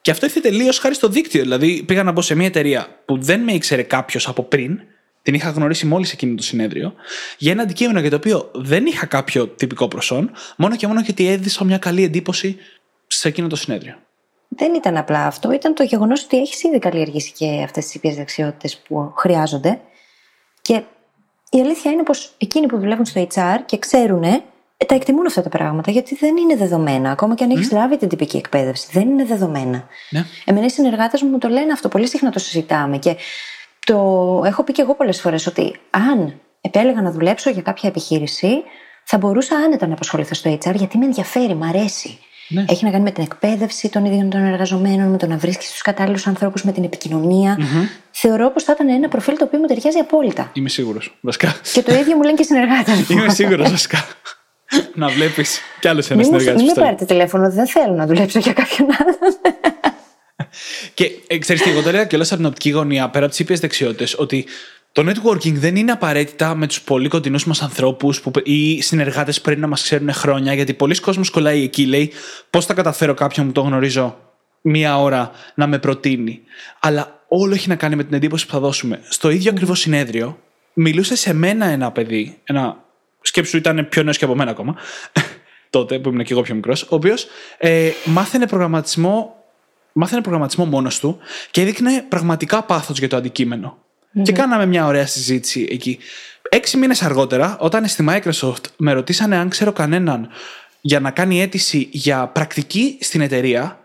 Και 0.02 0.12
αυτό 0.12 0.26
ήρθε 0.26 0.40
τελείως 0.40 0.78
χάρη 0.80 0.96
στο 0.96 1.08
δίκτυο. 1.08 1.42
Δηλαδή, 1.42 1.84
πήγα 1.86 2.04
να 2.04 2.12
μπω 2.12 2.22
σε 2.22 2.36
μια 2.36 2.46
εταιρεία 2.46 3.02
που 3.06 3.18
δεν 3.22 3.40
με 3.42 3.52
ήξερε 3.54 3.82
κάποιος 3.82 4.28
από 4.28 4.44
πριν, 4.44 4.80
την 5.22 5.34
είχα 5.34 5.50
γνωρίσει 5.50 5.86
μόλις 5.86 6.12
εκείνο 6.12 6.36
το 6.36 6.44
συνέδριο, 6.44 6.94
για 7.38 7.52
ένα 7.52 7.62
αντικείμενο 7.62 8.00
για 8.00 8.10
το 8.10 8.16
οποίο 8.16 8.52
δεν 8.54 8.86
είχα 8.86 9.06
κάποιο 9.06 9.48
τυπικό 9.48 9.88
προσόν, 9.88 10.32
μόνο 10.58 10.76
και 10.76 10.88
μόνο 10.88 11.02
γιατί 11.02 11.28
έδισα 11.28 11.64
μια 11.64 11.78
καλή 11.78 12.04
εντύπωση 12.04 12.58
σε 13.18 13.28
εκείνο 13.28 13.48
το 13.48 13.56
συνέδριο. 13.56 13.96
Δεν 14.48 14.74
ήταν 14.74 14.98
απλά 14.98 15.26
αυτό, 15.26 15.52
ήταν 15.52 15.74
το 15.74 15.84
γεγονός 15.84 16.24
ότι 16.24 16.38
έχεις 16.38 16.64
ήδη 16.64 16.80
καλλιεργήσει 16.80 17.32
και 17.32 17.62
αυτές 17.64 17.86
τις 17.86 17.96
υπήρε 17.96 18.16
δεξιότητες 18.16 18.78
που 18.78 19.14
χρειάζονται. 19.16 19.80
Και 20.62 20.82
η 21.50 21.60
αλήθεια 21.60 21.92
είναι 21.92 22.04
πως 22.04 22.34
εκείνοι 22.38 22.68
που 22.68 22.80
δουλεύουν 22.80 23.06
στο 23.06 23.28
HR 23.34 23.58
και 23.66 23.78
ξέρουν, 23.78 24.24
ε, 24.24 24.44
τα 24.86 24.96
εκτιμούν 24.96 25.26
αυτά 25.26 25.42
τα 25.42 25.50
πράγματα 25.50 25.92
γιατί 25.92 26.16
δεν 26.16 26.38
είναι 26.38 26.56
δεδομένα. 26.56 27.12
Ακόμα 27.12 27.36
και 27.36 27.44
αν 27.44 27.50
έχεις 27.50 27.72
λάβει 27.72 27.98
την 27.98 28.08
τυπική 28.08 28.38
εκπαίδευση, 28.38 28.88
δεν 28.92 29.10
είναι 29.10 29.26
δεδομένα. 29.26 29.88
Ναι. 30.10 30.26
Εμένα 30.46 30.66
οι 30.66 30.70
συνεργάτες 30.70 31.22
μου 31.22 31.30
μου 31.30 31.38
το 31.38 31.48
λένε 31.48 31.72
αυτό, 31.72 31.88
πολύ 31.88 32.08
συχνά 32.08 32.30
το 32.30 32.40
συζητάμε. 32.40 32.98
Και 32.98 33.16
το 33.86 33.96
έχω 34.46 34.64
πει 34.64 34.72
και 34.72 34.82
εγώ 34.82 34.96
πολλές 34.96 35.22
φορές 35.22 35.48
ότι 35.48 35.80
αν 35.90 36.42
επέλεγα 36.62 37.02
να 37.02 37.12
δουλέψω 37.12 37.50
για 37.50 37.62
κάποια 37.62 37.90
επιχείρηση, 37.90 38.64
θα 39.04 39.18
μπορούσα 39.18 39.56
άνετα 39.56 39.88
να 39.88 39.94
απασχοληθώ 39.94 40.34
στο 40.34 40.58
HR 40.64 40.76
γιατί 40.76 40.98
με 40.98 41.06
ενδιαφέρει, 41.06 41.56
μ' 41.56 41.64
αρέσει. 41.64 42.20
Ναι. 42.48 42.66
Έχει 42.70 42.86
να 42.86 42.92
κάνει 42.92 43.04
με 43.04 43.12
την 43.12 43.24
εκπαίδευση 43.24 43.90
των 43.90 44.06
ίδιων 44.06 44.30
των 44.30 44.44
εργαζομένων, 44.44 45.08
με 45.08 45.18
το 45.18 45.28
να 45.28 45.38
βρίσκεις 45.38 45.72
τους 45.72 45.82
κατάλληλους 45.82 46.28
ανθρώπους, 46.28 46.64
με 46.64 46.72
την 46.72 46.84
επικοινωνία. 46.84 47.58
Θεωρώ 48.12 48.52
πως 48.52 48.64
θα 48.64 48.72
ήταν 48.72 48.90
ένα 48.90 49.08
προφίλ 49.08 49.38
το 49.38 49.44
οποίο 49.44 49.60
μου 49.60 49.66
ταιριάζει 49.66 49.98
απόλυτα. 49.98 50.52
Είμαι 50.54 50.70
σίγουρος. 50.70 51.18
Βασικά. 51.22 51.56
Και 51.74 51.82
το 51.82 51.94
ίδιο 51.94 52.16
μου 52.16 52.22
λένε 52.22 52.36
και 52.36 52.42
οι 52.42 52.46
συνεργάτες 52.46 52.96
μου. 52.96 53.06
Είμαι 53.10 53.30
σίγουρος, 53.30 53.70
βασικά. 53.70 54.06
να 54.94 55.08
βλέπεις 55.08 55.60
κι 55.80 55.88
άλλο 55.88 56.04
ένα 56.10 56.20
Μην, 56.20 56.30
μου, 56.32 56.40
συνεργάτη. 56.40 56.64
μην 56.64 56.74
με 56.76 56.82
πάρετε 56.82 57.06
τηλέφωνο, 57.06 57.52
δεν 57.52 57.68
θέλω 57.68 57.94
να 57.94 58.06
δουλέψω 58.06 58.40
για 58.40 58.54
κάποιον 58.54 58.88
άλλον. 59.00 59.38
Και 60.94 61.12
ε, 61.28 61.38
ξέρεις 61.38 61.62
τι, 61.62 61.70
εγώ 61.70 61.82
το 61.82 61.90
έλεγα 61.90 62.06
και 62.06 62.16
από 62.16 62.26
την 62.36 62.46
οπτική 62.46 62.70
γωνία, 62.70 63.10
πέρα 63.10 63.24
από 63.24 63.34
τις 63.34 63.40
ήπιες 63.40 63.60
δεξιότητες, 63.60 64.16
ότι 64.18 64.46
το 64.96 65.10
networking 65.10 65.54
δεν 65.54 65.76
είναι 65.76 65.92
απαραίτητα 65.92 66.56
με 66.56 66.68
τους 66.68 66.82
πολύ 66.82 67.08
κοντινούς 67.08 67.46
μας 67.46 67.62
ανθρώπους 67.62 68.22
ή 68.44 68.82
συνεργάτες 68.82 69.38
που 69.38 69.44
πρέπει 69.44 69.62
να 69.62 69.68
μας 69.68 69.82
ξέρουν 69.82 70.14
χρόνια, 70.14 70.54
γιατί 70.54 70.74
πολλοί 70.74 71.00
κόσμος 71.00 71.30
κολλάει 71.30 71.64
εκεί, 71.64 71.86
λέει 71.86 72.12
πώς 72.50 72.66
θα 72.66 72.74
καταφέρω 72.74 73.14
κάποιον 73.14 73.46
που 73.46 73.52
το 73.52 73.62
γνωρίζω 73.62 74.18
μία 74.62 75.02
ώρα 75.02 75.32
να 75.56 75.68
με 75.68 75.80
προτείνει. 75.80 76.42
Αλλά 76.80 77.24
όλο 77.28 77.54
έχει 77.54 77.70
να 77.70 77.76
κάνει 77.76 77.96
με 77.96 78.04
την 78.04 78.14
εντύπωση 78.14 78.46
που 78.46 78.52
θα 78.52 78.60
δώσουμε. 78.60 79.00
Στο 79.10 79.30
ίδιο 79.30 79.52
ακριβώς 79.52 79.80
συνέδριο, 79.80 80.40
μιλούσε 80.74 81.16
σε 81.16 81.34
μένα 81.34 81.66
ένα 81.66 81.92
παιδί, 81.92 82.38
ένα 82.44 82.84
σκέψου 83.22 83.58
ήταν 83.58 83.88
πιο 83.90 84.04
νέος 84.04 84.18
και 84.18 84.26
από 84.26 84.36
μένα 84.36 84.52
ακόμα, 84.52 84.76
τότε 85.70 86.00
που 86.00 86.10
ήμουν 86.10 86.24
και 86.24 86.34
εγώ 86.34 86.42
πιο 86.42 86.56
μικρός, 86.56 86.82
ο 86.82 86.96
οποίος 86.96 87.28
ε, 87.58 87.92
μάθαινε 88.06 88.48
προγραμματισμό, 88.48 89.44
μάθαινε 89.94 90.22
προγραμματισμό 90.22 90.66
μόνος 90.66 91.00
του 91.00 91.18
και 91.52 91.62
έδειχνε 91.62 92.06
πραγματικά 92.10 92.64
πάθος 92.64 93.00
για 93.00 93.10
το 93.10 93.16
αντικειμενο 94.16 94.26
Και 94.26 94.32
κάναμε 94.32 94.66
μια 94.66 94.86
ωραία 94.86 95.06
συζήτηση 95.06 95.68
εκεί. 95.72 96.00
Έξι 96.50 96.78
μήνες 96.78 97.02
αργότερα, 97.02 97.58
όταν 97.60 97.88
στη 97.88 98.06
Microsoft 98.10 98.64
με 98.78 98.92
ρωτήσανε 98.94 99.36
αν 99.36 99.50
ξέρω 99.50 99.72
κανέναν 99.72 100.30
για 100.82 101.00
να 101.00 101.12
κάνει 101.12 101.42
αίτηση 101.42 101.88
για 101.92 102.28
πρακτική 102.28 102.98
στην 103.02 103.22
εταιρεία, 103.22 103.80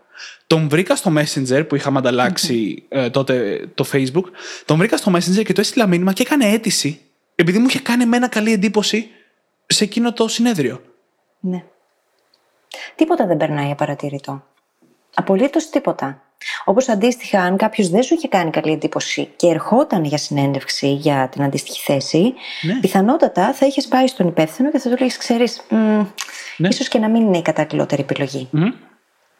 τον 0.47 0.69
βρήκα 0.69 0.95
στο 0.95 1.13
Messenger 1.17 1.67
που 1.67 1.75
είχαμε 1.75 1.97
ανταλλάξει, 1.97 2.83
ε, 2.89 3.09
τότε 3.09 3.65
το 3.75 3.85
Facebook. 3.91 4.23
Τον 4.65 4.77
βρήκα 4.77 4.97
στο 4.97 5.11
Messenger 5.15 5.43
και 5.43 5.53
το 5.53 5.61
έστειλα 5.61 5.87
μήνυμα 5.87 6.13
και 6.13 6.21
έκανε 6.21 6.45
αίτηση. 6.45 7.01
Επειδή 7.35 7.59
μου 7.59 7.65
είχε 7.69 7.79
κάνει 7.79 8.03
εμένα 8.03 8.27
καλή 8.27 8.51
εντύπωση 8.51 9.07
σε 9.65 9.83
εκείνο 9.83 10.13
το 10.13 10.27
συνέδριο. 10.27 10.81
Ναι. 11.39 11.63
Τίποτα 12.95 13.25
δεν 13.25 13.37
περνάει 13.37 13.71
απαρατήρητο. 13.71 14.43
Απολύτως 15.13 15.69
τίποτα. 15.69 16.21
Όπως 16.65 16.89
αντίστοιχα, 16.89 17.41
αν 17.41 17.57
κάποιος 17.57 17.89
δεν 17.89 18.03
σου 18.03 18.13
είχε 18.13 18.27
κάνει 18.27 18.49
καλή 18.49 18.71
εντύπωση 18.71 19.29
και 19.35 19.47
ερχόταν 19.47 20.03
για 20.03 20.17
συνέντευξη 20.17 20.87
για 20.93 21.29
την 21.31 21.43
αντίστοιχη 21.43 21.81
θέση, 21.81 22.33
Ναι. 22.61 22.79
πιθανότατα 22.79 23.53
θα 23.53 23.65
είχες 23.65 23.87
πάει 23.87 24.07
στον 24.07 24.27
υπεύθυνο 24.27 24.71
και 24.71 24.79
θα 24.79 24.89
του 24.89 24.95
έλεγε: 24.99 25.17
Ξέρεις, 25.17 25.61
Ναι. 26.57 26.67
ίσως 26.67 26.87
και 26.87 26.99
να 26.99 27.09
μην 27.09 27.21
είναι 27.21 27.37
η 27.37 27.41
καταλληλότερη 27.41 28.01
επιλογή. 28.01 28.47
Μμμ. 28.51 28.71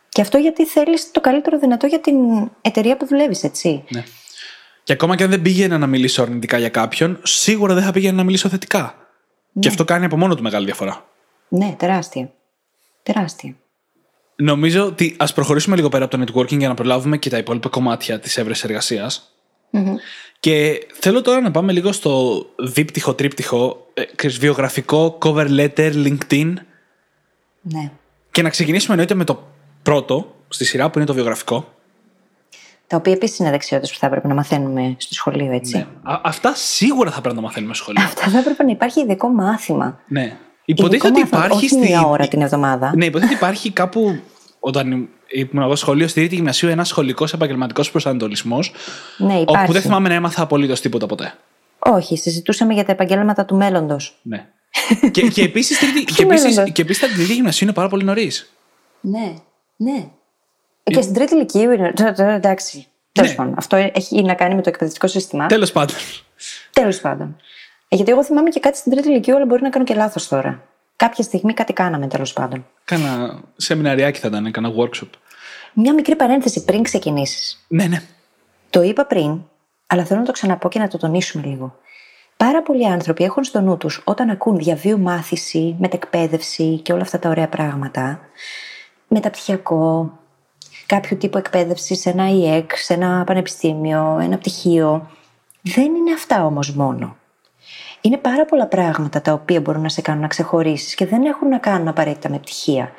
Και 0.10 0.22
αυτό 0.22 0.38
γιατί 0.38 0.66
θέλεις 0.66 1.12
το 1.12 1.22
καλύτερο 1.22 1.60
δυνατό 1.60 1.88
για 1.88 2.00
την 2.00 2.16
εταιρεία 2.62 2.98
που 2.98 3.06
δουλεύεις, 3.06 3.44
έτσι. 3.44 3.84
Ναι. 3.90 4.04
Και 4.84 4.94
ακόμα 4.94 5.16
και 5.16 5.24
αν 5.24 5.30
δεν 5.30 5.42
πήγαινα 5.42 5.78
να 5.78 5.88
μιλήσω 5.88 6.22
αρνητικά 6.22 6.58
για 6.58 6.70
κάποιον, 6.70 7.20
σίγουρα 7.24 7.74
δεν 7.74 7.84
θα 7.84 7.92
πήγαινα 7.92 8.16
να 8.16 8.24
μιλήσω 8.24 8.50
θετικά. 8.50 8.96
Και 9.60 9.68
αυτό 9.68 9.86
κάνει 9.86 10.06
από 10.06 10.18
μόνο 10.18 10.36
του 10.36 10.44
μεγάλη 10.44 10.66
διαφορά. 10.66 11.06
Ναι, 11.48 11.76
τεράστια. 11.78 12.32
Τεράστια. 13.04 13.56
Νομίζω 14.42 14.86
ότι 14.86 15.16
ας 15.20 15.34
προχωρήσουμε 15.34 15.76
λίγο 15.76 15.90
πέρα 15.90 16.06
από 16.06 16.18
το 16.18 16.24
networking 16.24 16.58
για 16.58 16.68
να 16.68 16.74
προλάβουμε 16.74 17.18
και 17.18 17.30
τα 17.30 17.38
υπόλοιπα 17.38 17.70
κομμάτια 17.70 18.20
της 18.20 18.38
έβρεση 18.38 18.62
εργασίας. 18.66 19.36
Και 20.40 20.88
θέλω 20.94 21.22
τώρα 21.22 21.42
να 21.42 21.52
πάμε 21.52 21.72
λίγο 21.72 21.92
στο 21.92 22.46
δίπτυχο, 22.60 23.14
τρίπτυχο, 23.14 23.88
ε, 23.94 24.04
ξέρεις, 24.16 24.38
βιογραφικό, 24.38 25.18
cover 25.22 25.48
letter, 25.60 25.94
LinkedIn. 25.94 26.54
Ναι. 27.62 27.92
Και 28.32 28.42
να 28.42 28.50
ξεκινήσουμε 28.50 28.92
εννοείται 28.94 29.14
με 29.14 29.24
το 29.24 29.48
πρώτο 29.84 30.36
στη 30.48 30.66
σειρά 30.66 30.90
που 30.90 30.98
είναι 30.98 31.08
το 31.08 31.14
βιογραφικό. 31.14 31.74
Τα 32.88 32.98
οποία 32.98 33.14
επίσης 33.14 33.40
είναι 33.40 33.50
δεξιότητες 33.50 33.92
που 33.94 34.00
θα 34.00 34.06
έπρεπε 34.06 34.28
να 34.28 34.34
μαθαίνουμε 34.34 34.96
στο 34.98 35.14
σχολείο, 35.14 35.52
έτσι. 35.52 35.78
Ναι. 35.78 35.86
Α- 36.04 36.22
αυτά 36.24 36.56
σίγουρα 36.56 37.12
θα 37.12 37.22
πρέπει 37.22 37.36
να 37.36 37.42
τα 37.42 37.48
μαθαίνουμε 37.48 37.74
στο 37.74 37.84
σχολείο. 37.84 38.04
Αυτά 38.04 38.28
θα 38.30 38.40
έπρεπε 38.40 38.64
να 38.64 38.72
υπάρχει 38.72 39.00
ειδικό 39.02 39.28
μάθημα. 39.30 40.00
ναι. 40.08 40.38
Υποτίθεται 40.72 41.08
ότι 41.08 41.20
Ειδικό 41.20 41.38
μάθημα, 41.38 41.46
υπάρχει 41.46 41.58
όχι 41.66 41.68
στη. 41.68 41.92
μία 41.92 42.02
ώρα 42.08 42.28
την 42.28 42.42
εβδομάδα. 42.42 42.94
Ναι, 42.96 43.06
υποτίθεται 43.06 43.36
υπάρχει 43.38 43.72
κάπου. 43.72 44.20
Όταν 44.60 45.10
ήμουν 45.28 45.64
εγώ 45.64 45.76
σχολείο, 45.76 46.08
στη 46.08 46.22
Ρίτη 46.22 46.36
Γυμνασίου, 46.36 46.70
ένας 46.70 46.88
σχολικός 46.88 47.34
επαγγελματικός 47.34 47.92
προσανατολισμός. 47.92 48.72
Ναι, 49.18 49.34
Όπου 49.34 49.42
υπάρχει. 49.42 49.72
δεν 49.72 49.82
θυμάμαι 49.82 50.10
να 50.10 50.14
έμαθα 50.16 50.42
απολύτως 50.42 50.82
τίποτα 50.82 51.06
ποτέ. 51.06 51.34
Όχι, 51.80 52.18
συζητούσαμε 52.18 52.74
για 52.74 52.86
τα 52.86 52.92
επαγγέλματα 52.92 53.46
του 53.46 53.56
μέλλοντος. 53.56 54.18
Ναι. 54.22 54.46
και 55.12 55.22
και 55.28 55.42
επίσης 55.44 55.78
και 55.78 56.26
μέλλοντας. 56.26 56.44
επίσης, 56.58 56.72
και 56.72 56.82
επίσης, 56.82 57.02
τα 57.02 57.08
Ρίτη 57.18 57.34
Γυμνασίου 57.34 57.66
είναι 57.68 57.76
πάρα 57.76 57.88
πολύ 57.90 58.04
νωρίς. 58.04 58.52
Ναι, 59.02 59.34
ναι. 59.76 60.08
Και 60.84 61.02
στην 61.02 61.14
τρίτη 61.14 61.34
ηλικίου 61.36 61.72
είναι. 61.72 61.92
Τώρα, 61.96 62.14
τώρα, 62.14 62.32
εντάξει. 62.32 62.86
Τέλος 63.12 63.30
Ναι. 63.30 63.36
πάντων. 63.36 63.54
Αυτό 63.58 63.76
έχει 63.76 64.24
να 64.24 64.34
κάνει 64.34 64.56
με 64.56 64.62
το 64.62 64.70
εκπαιδευτικό 64.70 65.08
σύστημα. 65.08 65.46
Τέλος 65.46 65.72
πάντων. 65.72 65.96
Τέλος 66.72 67.00
πάντων. 67.00 67.36
Ε, 67.94 67.96
γιατί 67.96 68.12
εγώ 68.12 68.24
θυμάμαι 68.24 68.50
και 68.50 68.60
κάτι 68.60 68.78
στην 68.78 68.92
τρίτη 68.92 69.10
ηλικίου, 69.10 69.36
αλλά 69.36 69.46
μπορεί 69.46 69.62
να 69.62 69.70
κάνω 69.70 69.86
και 69.86 69.94
λάθος 69.94 70.28
τώρα. 70.28 70.64
Κάποια 70.96 71.24
στιγμή 71.24 71.54
κάτι 71.54 71.74
κάναμε 71.74 72.08
τέλος 72.08 72.34
πάντων. 72.34 72.66
Κάνα 72.84 73.42
σεμιναριάκι 73.56 74.20
θα 74.20 74.28
ήταν, 74.28 74.52
κάνα 74.52 74.72
workshop. 74.78 75.10
Μια 75.74 75.94
μικρή 75.94 76.16
παρένθεση 76.16 76.64
πριν 76.64 76.84
ξεκινήσεις. 76.84 77.66
Ναι, 77.68 77.86
ναι. 77.86 78.02
Το 78.70 78.82
είπα 78.82 79.06
πριν, 79.06 79.42
αλλά 79.88 80.06
θέλω 80.06 80.20
να 80.20 80.26
το 80.26 80.32
ξαναπώ 80.32 80.70
και 80.70 80.80
να 80.80 80.88
το 80.88 80.98
τονίσουμε 80.98 81.46
λίγο. 81.48 81.76
Πάρα 82.38 82.62
πολλοί 82.62 82.88
άνθρωποι 82.88 83.24
έχουν 83.24 83.44
στο 83.44 83.62
νου 83.62 83.78
τους 83.78 84.02
όταν 84.04 84.30
ακούν 84.30 84.58
διαβίου 84.58 85.00
μάθηση, 85.00 85.76
μετεκπαίδευση 85.80 86.78
και 86.78 86.94
όλα 86.94 87.02
αυτά 87.02 87.20
τα 87.20 87.30
ωραία 87.30 87.48
πράγματα, 87.48 88.20
μεταπτυχιακό, 89.08 90.12
κάποιο 90.86 91.18
τύπο 91.18 91.38
εκπαίδευση 91.38 91.96
σε 91.96 92.10
ένα 92.10 92.30
ΙΕΚ, 92.30 92.72
σε 92.76 92.94
ένα 92.94 93.24
πανεπιστήμιο, 93.24 94.20
ένα 94.22 94.38
πτυχίο. 94.38 95.12
Δεν 95.62 95.96
είναι 95.96 96.14
αυτά 96.14 96.46
όμως 96.46 96.74
μόνο. 96.74 97.20
Είναι 98.02 98.18
πάρα 98.18 98.46
πολλά 98.46 98.68
πράγματα 98.68 99.22
τα 99.22 99.34
οποία 99.34 99.62
μπορούν 99.62 99.82
να 99.82 99.90
σε 99.90 100.02
κάνουν 100.02 100.22
να 100.22 100.28
ξεχωρίσεις 100.28 100.96
και 100.96 101.06
δεν 101.06 101.26
έχουν 101.26 101.48
να 101.48 101.58
κάνουν 101.58 101.88
απαραίτητα 101.88 102.30
με 102.30 102.40
πτυχία. 102.40 102.92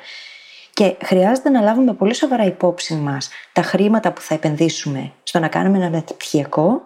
Και 0.73 0.95
χρειάζεται 1.03 1.49
να 1.49 1.61
λάβουμε 1.61 1.93
πολύ 1.93 2.13
σοβαρά 2.13 2.43
υπόψη 2.43 2.95
μας 2.95 3.29
τα 3.53 3.61
χρήματα 3.61 4.11
που 4.11 4.21
θα 4.21 4.33
επενδύσουμε 4.33 5.11
στο 5.23 5.39
να 5.39 5.47
κάνουμε 5.47 5.77
ένα 5.77 5.89
μεταπτυχιακό, 5.89 6.81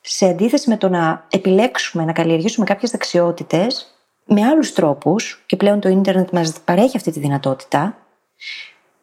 σε 0.00 0.26
αντίθεση 0.26 0.68
με 0.68 0.76
το 0.76 0.88
να 0.88 1.26
επιλέξουμε 1.30 2.04
να 2.04 2.12
καλλιεργήσουμε 2.12 2.66
κάποιες 2.66 2.90
δεξιότητες 2.90 3.94
με 4.24 4.46
άλλους 4.46 4.72
τρόπους, 4.72 5.42
και 5.46 5.56
πλέον 5.56 5.80
το 5.80 5.88
ίντερνετ 5.88 6.30
μας 6.30 6.52
παρέχει 6.64 6.96
αυτή 6.96 7.10
τη 7.10 7.20
δυνατότητα, 7.20 7.96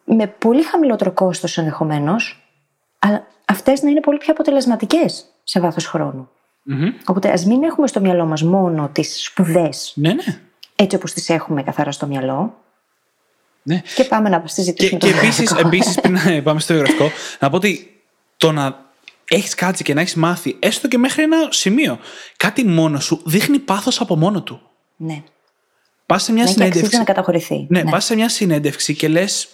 με 0.04 0.28
πολύ 0.28 0.64
χαμηλότερο 0.64 1.12
κόστος 1.12 1.58
ενδεχομένως, 1.58 2.50
αλλά 3.00 3.28
αυτές 3.46 3.82
να 3.82 3.90
είναι 3.90 4.00
πολύ 4.00 4.18
πιο 4.18 4.34
αποτελεσματικές 4.34 5.26
σε 5.44 5.60
βάθος 5.60 5.86
χρόνου. 5.88 6.30
Μμμ. 6.68 6.90
Οπότε 7.06 7.32
ας 7.32 7.46
μην 7.46 7.64
έχουμε 7.64 7.88
στο 7.88 8.00
μυαλό 8.00 8.26
μας 8.26 8.44
μόνο 8.44 8.90
τις 8.92 9.24
σπουδές 9.24 9.92
Ναι, 9.96 10.14
ναι. 10.14 10.40
έτσι 10.76 10.96
όπως 10.96 11.14
τις 11.14 11.30
έχουμε 11.30 11.64
καθαρά 11.64 11.92
στο 11.92 12.06
μυαλό. 12.08 12.58
ναι. 13.64 13.82
Και 13.96 14.04
πάμε 14.04 14.30
να 14.30 14.40
Και, 14.40 14.48
συζητήσουμε 14.48 15.00
και 15.00 15.12
το 15.12 15.18
επίσης, 15.18 15.36
βιογραφικό. 15.54 15.68
επίσης, 15.76 15.96
πριν 16.02 16.14
να 16.36 16.42
πάμε 16.42 16.60
στο 16.60 16.74
βιογραφικό, 16.74 17.12
να 17.40 17.50
πω 17.50 17.56
ότι 17.56 18.02
το 18.38 18.52
να 18.52 18.84
έχεις 19.30 19.56
κάτσει 19.56 19.84
και 19.84 19.94
να 19.94 20.02
έχεις 20.02 20.16
μάθει, 20.16 20.56
έστω 20.60 20.88
και 20.88 20.98
μέχρι 20.98 21.24
ένα 21.24 21.38
σημείο, 21.50 22.00
κάτι 22.38 22.66
μόνο 22.66 23.00
σου 23.00 23.22
δείχνει 23.26 23.60
πάθος 23.60 24.02
από 24.02 24.16
μόνο 24.16 24.42
του. 24.44 24.62
Ναι. 24.96 25.24
Πας 26.06 26.24
σε 26.24 26.32
μια 26.32 26.44
Ναι, 26.44 26.48
και 26.50 26.54
αξίζει 26.54 26.72
συνέντευξη. 26.72 26.98
να 26.98 27.04
καταχωρηθεί. 27.04 27.66
Ναι, 27.70 27.84
πας 27.84 28.06
σε 28.06 28.16
μια 28.16 28.30
συνέντευξη 28.30 28.96
και 28.96 29.08
λες. 29.08 29.48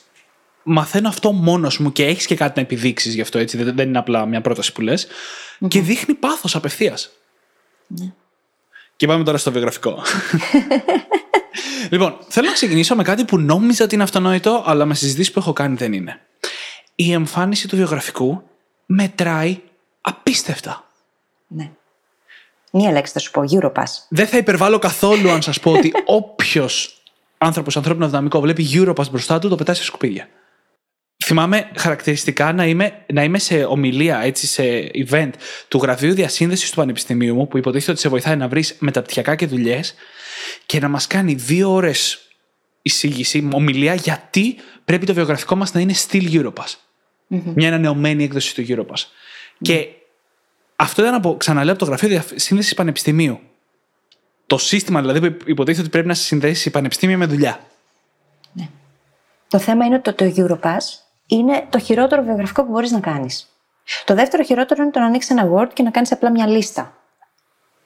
Μαθαίνω 0.63 1.07
αυτό 1.07 1.31
μόνο 1.31 1.71
μου 1.79 1.91
και 1.91 2.05
έχεις 2.05 2.25
και 2.25 2.35
κάτι 2.35 2.51
να 2.55 2.61
επιδείξεις 2.61 3.13
γι' 3.13 3.21
αυτό 3.21 3.37
έτσι. 3.39 3.57
Δεν, 3.57 3.75
δεν 3.75 3.87
είναι 3.87 3.97
απλά 3.97 4.25
μια 4.25 4.41
πρόταση 4.41 4.71
που 4.71 4.81
λες. 4.81 5.07
Και 5.67 5.81
δείχνει 5.81 6.13
πάθος 6.13 6.55
απευθείας. 6.55 7.09
Ναι. 7.87 8.11
Και 8.95 9.07
πάμε 9.07 9.23
τώρα 9.23 9.37
στο 9.37 9.51
βιογραφικό. 9.51 10.01
λοιπόν, 11.89 12.17
θέλω 12.27 12.47
να 12.47 12.53
ξεκινήσω 12.53 12.95
με 12.95 13.03
κάτι 13.03 13.25
που 13.25 13.37
νόμιζα 13.37 13.83
ότι 13.83 13.93
είναι 13.93 14.03
αυτονόητο, 14.03 14.63
αλλά 14.65 14.85
με 14.85 14.95
συζητήσεις 14.95 15.31
που 15.31 15.39
έχω 15.39 15.53
κάνει 15.53 15.75
δεν 15.75 15.93
είναι. 15.93 16.19
Η 16.95 17.11
εμφάνιση 17.11 17.67
του 17.67 17.75
βιογραφικού 17.75 18.43
μετράει 18.85 19.59
απίστευτα. 20.01 20.89
ναι. 21.47 21.71
Μία 22.73 22.91
λέξη 22.91 23.13
θα 23.13 23.19
σου 23.19 23.31
πω, 23.31 23.41
Europass. 23.51 23.89
Δεν 24.09 24.27
θα 24.27 24.37
υπερβάλλω 24.37 24.79
καθόλου 24.79 25.29
αν 25.29 25.41
σας 25.41 25.59
πω 25.59 25.71
ότι 25.71 25.91
όποιος 26.05 27.01
άνθρωπος, 27.37 27.77
ανθρώπινο 27.77 28.07
δυναμικό, 28.07 28.39
βλέπει 28.41 28.69
Europass 28.73 29.09
μπροστά 29.11 29.39
του, 29.39 29.49
το 29.49 29.55
πετάει 29.55 29.75
σε 29.75 29.83
σκουπίδια. 29.83 30.27
Θυμάμαι 31.31 31.69
χαρακτηριστικά 31.75 32.53
να 32.53 32.65
είμαι, 32.65 33.03
να 33.13 33.23
είμαι 33.23 33.39
σε 33.39 33.63
ομιλία, 33.63 34.19
έτσι, 34.19 34.47
σε 34.47 34.91
event 34.93 35.29
του 35.67 35.77
γραφείου 35.77 36.13
διασύνδεσης 36.13 36.69
του 36.69 36.75
Πανεπιστημίου 36.75 37.35
μου, 37.35 37.47
που 37.47 37.57
υποτίθεται 37.57 37.91
ότι 37.91 37.99
σε 37.99 38.09
βοηθάει 38.09 38.35
να 38.35 38.47
βρεις 38.47 38.75
μεταπτυχιακά 38.79 39.35
και 39.35 39.45
δουλειές, 39.45 39.93
και 40.65 40.79
να 40.79 40.87
μας 40.87 41.07
κάνει 41.07 41.33
δύο 41.33 41.71
ώρες 41.73 42.19
εισήγηση, 42.81 43.49
ομιλία, 43.53 43.93
γιατί 43.93 44.55
πρέπει 44.85 45.05
το 45.05 45.13
βιογραφικό 45.13 45.55
μας 45.55 45.73
να 45.73 45.79
είναι 45.79 45.93
still 46.07 46.31
Europass. 46.31 46.75
Μια 47.27 47.67
ανανεωμένη 47.67 48.23
έκδοση 48.23 48.55
του 48.55 48.65
Europass. 48.67 49.03
Και 49.61 49.87
αυτό 50.75 51.01
ήταν 51.01 51.13
από, 51.13 51.37
ξαναλέω, 51.37 51.73
από 51.73 51.83
το 51.83 51.89
γραφείο 51.89 52.09
διασύνδεσης 52.09 52.73
Πανεπιστημίου. 52.73 53.39
Το 54.47 54.57
σύστημα 54.57 55.01
δηλαδή 55.01 55.31
που 55.31 55.43
υποτίθεται 55.49 55.81
ότι 55.81 55.89
πρέπει 55.89 56.07
να 56.07 56.13
σε 56.13 56.23
συνδέσει 56.23 56.67
η 56.67 56.71
πανεπιστήμια 56.71 57.17
με 57.17 57.25
δουλειά. 57.25 57.59
Το 59.47 59.59
θέμα 59.59 59.85
είναι 59.85 59.95
ότι 59.95 60.13
το, 60.13 60.31
το 60.31 60.33
Europass 60.37 61.10
είναι 61.35 61.65
το 61.69 61.79
χειρότερο 61.79 62.21
βιογραφικό 62.21 62.63
που 62.63 62.71
μπορείς 62.71 62.91
να 62.91 62.99
κάνεις. 62.99 63.47
Το 64.05 64.13
δεύτερο 64.13 64.43
χειρότερο 64.43 64.81
είναι 64.83 64.91
το 64.91 64.99
να 64.99 65.05
ανοίξεις 65.05 65.31
ένα 65.31 65.49
Word 65.53 65.69
και 65.73 65.83
να 65.83 65.91
κάνεις 65.91 66.11
απλά 66.11 66.29
μια 66.31 66.47
λίστα. 66.47 66.93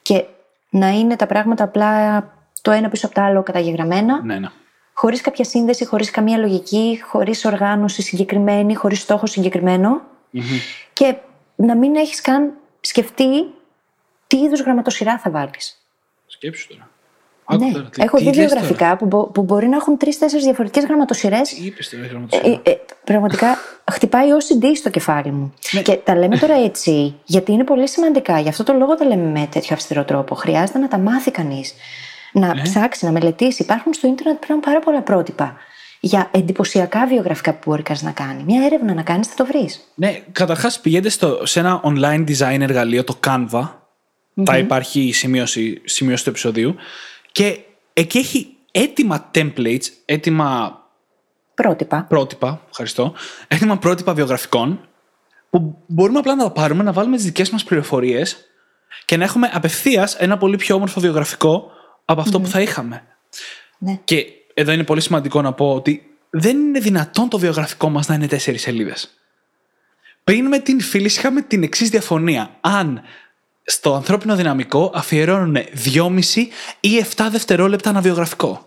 Και 0.02 0.24
να 0.70 0.88
είναι 0.88 1.16
τα 1.16 1.26
πράγματα 1.26 1.64
απλά 1.64 2.22
το 2.62 2.70
ένα 2.70 2.88
πίσω 2.88 3.06
από 3.06 3.14
το 3.14 3.20
άλλο 3.20 3.42
καταγεγραμμένα, 3.42 4.22
Ναι, 4.22 4.38
ναι. 4.38 4.48
χωρίς 4.92 5.20
κάποια 5.20 5.44
σύνδεση, 5.44 5.84
χωρίς 5.84 6.10
καμία 6.10 6.38
λογική, 6.38 7.00
χωρίς 7.04 7.44
οργάνωση 7.44 8.02
συγκεκριμένη, 8.02 8.74
χωρίς 8.74 9.00
στόχο 9.00 9.26
συγκεκριμένο. 9.26 10.00
Και 10.92 11.16
να 11.56 11.76
μην 11.76 11.96
έχεις 11.96 12.20
καν 12.20 12.52
σκεφτεί 12.80 13.54
τι 14.26 14.36
είδους 14.36 14.60
γραμματοσυρά 14.60 15.18
θα 15.18 15.30
βάλεις. 15.30 15.86
Σκέψου 16.26 16.68
τώρα. 16.68 16.88
Άκου 17.48 17.64
Ναι, 17.64 17.72
τώρα, 17.72 17.84
τι- 17.88 18.02
έχω 18.02 18.16
τι 18.16 18.22
δει 18.22 18.28
λες 18.28 18.36
τώρα. 18.36 18.48
βιογραφικά 18.48 18.96
που, 18.96 19.06
μπο- 19.06 19.26
που 19.26 19.42
μπορεί 19.42 19.68
να 19.68 19.76
έχουν 19.76 19.96
τρει-τέσσερι 19.96 20.42
διαφορετικές 20.42 20.84
γραμματοσυρές. 20.84 21.48
Τι 21.48 21.64
είπες 21.66 21.88
τώρα, 21.88 22.06
γραμματοσυρά; 22.06 22.60
Ε, 22.64 22.70
ε, 22.70 22.76
πραγματικά 23.04 23.58
χτυπάει 23.92 24.30
ω 24.32 24.36
CD 24.36 24.64
στο 24.76 24.90
κεφάλι 24.90 25.30
μου. 25.30 25.52
Ναι. 25.72 25.82
Και 25.82 25.92
τα 26.04 26.16
λέμε 26.16 26.38
τώρα 26.38 26.54
έτσι, 26.54 27.14
γιατί 27.24 27.52
είναι 27.52 27.64
πολύ 27.64 27.88
σημαντικά. 27.88 28.38
Γι' 28.40 28.48
αυτό 28.48 28.62
το 28.62 28.72
λόγο 28.72 28.94
τα 28.94 29.04
λέμε 29.04 29.40
με 29.40 29.48
τέτοιο 29.50 29.74
αυστηρό 29.74 30.04
τρόπο. 30.04 30.34
Χρειάζεται 30.34 30.78
να 30.78 30.88
τα 30.88 30.98
μάθει 30.98 31.30
κανείς. 31.30 31.74
να 32.32 32.54
ψάξει, 32.62 33.04
να 33.04 33.10
μελετήσει. 33.10 33.62
Υπάρχουν 33.62 33.92
στο 33.94 34.06
ίντερνετ 34.08 34.36
πλέον 34.46 34.60
πάρα 34.60 34.78
πολλά 34.78 35.00
πρότυπα 35.02 35.56
για 36.00 36.28
εντυπωσιακά 36.32 37.06
βιογραφικά 37.06 37.52
που 37.52 37.70
μπορεί 37.70 37.82
κανείς 37.82 38.02
να 38.02 38.10
κάνει. 38.10 38.42
Μια 38.46 38.64
έρευνα 38.64 38.94
να 38.94 39.02
κάνεις, 39.02 39.26
θα 39.26 39.34
το 39.36 39.46
βρεις. 39.46 39.80
Ναι, 39.94 40.20
καταρχάς 40.32 40.80
πηγαίνετε 40.80 41.08
στο, 41.08 41.46
σε 41.46 41.60
ένα 41.60 41.80
online 41.84 42.24
design 42.28 42.60
εργαλείο, 42.60 43.04
το 43.04 43.18
Canva. 43.26 43.68
Θα 44.44 44.58
υπάρχει 44.58 45.00
η 45.00 45.12
σημείωση, 45.12 45.80
σημείωση 45.84 46.24
του 46.24 46.30
επεισοδίου. 46.30 46.74
Και 47.36 47.60
εκεί 47.92 48.18
έχει 48.18 48.56
έτοιμα 48.70 49.30
templates, 49.34 49.84
έτοιμα 50.04 50.80
Πρότυπα. 51.54 52.04
πρότυπα, 52.08 52.62
ευχαριστώ, 52.70 53.14
έτοιμα 53.48 53.78
πρότυπα 53.78 54.14
βιογραφικών 54.14 54.88
που 55.50 55.82
μπορούμε 55.86 56.18
απλά 56.18 56.34
να 56.34 56.42
τα 56.42 56.50
πάρουμε, 56.50 56.82
να 56.82 56.92
βάλουμε 56.92 57.16
τις 57.16 57.24
δικές 57.24 57.50
μας 57.50 57.64
πληροφορίες 57.64 58.36
και 59.04 59.16
να 59.16 59.24
έχουμε 59.24 59.50
απευθείας 59.52 60.14
ένα 60.14 60.38
πολύ 60.38 60.56
πιο 60.56 60.74
όμορφο 60.74 61.00
βιογραφικό 61.00 61.70
από 62.04 62.20
αυτό 62.20 62.40
που 62.40 62.46
θα 62.46 62.60
είχαμε. 62.60 63.02
Ναι. 63.78 64.00
Και 64.04 64.26
εδώ 64.54 64.72
είναι 64.72 64.84
πολύ 64.84 65.00
σημαντικό 65.00 65.42
να 65.42 65.52
πω 65.52 65.74
ότι 65.74 66.16
δεν 66.30 66.56
είναι 66.56 66.78
δυνατόν 66.78 67.28
το 67.28 67.38
βιογραφικό 67.38 67.88
μας 67.88 68.08
να 68.08 68.14
είναι 68.14 68.26
τέσσερις 68.26 68.62
σελίδες. 68.62 69.10
Πριν 70.24 70.46
με 70.46 70.58
την 70.58 70.80
φίλη 70.80 71.06
είχαμε 71.06 71.42
την 71.42 71.62
εξής 71.62 71.88
διαφωνία. 71.88 72.56
Αν 72.60 73.02
στο 73.66 73.94
ανθρώπινο 73.94 74.36
δυναμικό 74.36 74.90
αφιερώνουν 74.94 75.56
2,5 75.94 76.20
ή 76.80 77.04
7 77.16 77.26
δευτερόλεπτα 77.30 77.90
ένα 77.90 78.00
βιογραφικό. 78.00 78.60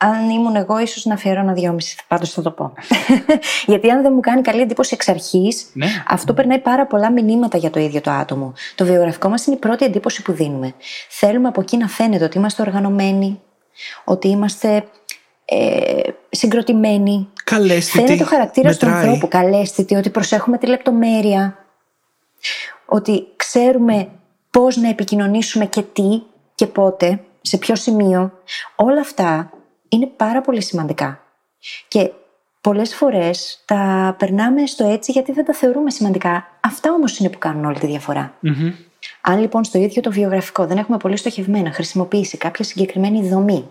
Αν 0.00 0.30
ήμουν 0.30 0.56
εγώ, 0.56 0.78
ίσως 0.78 1.04
να 1.04 1.14
αφιερώνα 1.14 1.52
δυόμιση. 1.52 1.96
Πάντως 2.08 2.30
θα 2.32 2.42
το 2.42 2.50
πω. 2.50 2.72
Γιατί 3.66 3.90
αν 3.90 4.02
δεν 4.02 4.12
μου 4.14 4.20
κάνει 4.20 4.42
καλή 4.42 4.60
εντύπωση 4.60 4.94
εξ 4.94 5.08
αρχής, 5.08 5.70
Ναι. 5.72 5.86
αυτό 6.08 6.34
περνάει 6.34 6.58
πάρα 6.58 6.86
πολλά 6.86 7.12
μηνύματα 7.12 7.58
για 7.58 7.70
το 7.70 7.80
ίδιο 7.80 8.00
το 8.00 8.10
άτομο. 8.10 8.52
Το 8.74 8.84
βιογραφικό 8.84 9.28
μας 9.28 9.46
είναι 9.46 9.56
η 9.56 9.58
πρώτη 9.58 9.84
εντύπωση 9.84 10.22
που 10.22 10.32
δίνουμε. 10.32 10.74
Θέλουμε 11.08 11.48
από 11.48 11.60
εκεί 11.60 11.76
να 11.76 11.88
φαίνεται 11.88 12.24
ότι 12.24 12.38
είμαστε 12.38 12.62
οργανωμένοι, 12.62 13.40
ότι 14.04 14.28
είμαστε 14.28 14.84
ε, 15.44 16.00
συγκροτημένοι. 16.30 17.28
Καλέσθητη. 17.44 18.04
Φαίνεται 18.04 18.22
ο 18.22 18.26
χαρακτήρας 18.26 18.76
του 18.76 18.84
μετράει. 18.86 19.04
ανθρώπου, 19.04 19.28
καλέσθητη, 19.28 19.94
ότι 19.94 20.10
προσέχουμε 20.10 20.58
τη 20.58 20.66
λεπτομέρεια. 20.66 21.58
Ότι 22.90 23.26
ξέρουμε 23.52 24.08
πώς 24.50 24.76
να 24.76 24.88
επικοινωνήσουμε 24.88 25.66
και 25.66 25.82
τι 25.82 26.22
και 26.54 26.66
πότε, 26.66 27.20
σε 27.40 27.56
ποιο 27.56 27.74
σημείο. 27.74 28.32
Όλα 28.76 29.00
αυτά 29.00 29.50
είναι 29.88 30.06
πάρα 30.06 30.40
πολύ 30.40 30.62
σημαντικά. 30.62 31.20
Και 31.88 32.10
πολλές 32.60 32.94
φορές 32.94 33.62
τα 33.64 34.14
περνάμε 34.18 34.66
στο 34.66 34.86
έτσι 34.86 35.12
γιατί 35.12 35.32
δεν 35.32 35.44
τα 35.44 35.52
θεωρούμε 35.52 35.90
σημαντικά. 35.90 36.46
Αυτά 36.60 36.92
όμως 36.92 37.18
είναι 37.18 37.28
που 37.28 37.38
κάνουν 37.38 37.64
όλη 37.64 37.78
τη 37.78 37.86
διαφορά. 37.86 38.34
Αν 39.20 39.40
λοιπόν 39.40 39.64
στο 39.64 39.78
ίδιο 39.78 40.02
το 40.02 40.10
βιογραφικό 40.10 40.66
δεν 40.66 40.78
έχουμε 40.78 40.96
πολύ 40.96 41.16
στοχευμένα 41.16 41.72
χρησιμοποιήσει 41.72 42.36
κάποια 42.36 42.64
συγκεκριμένη 42.64 43.28
δομή, 43.28 43.70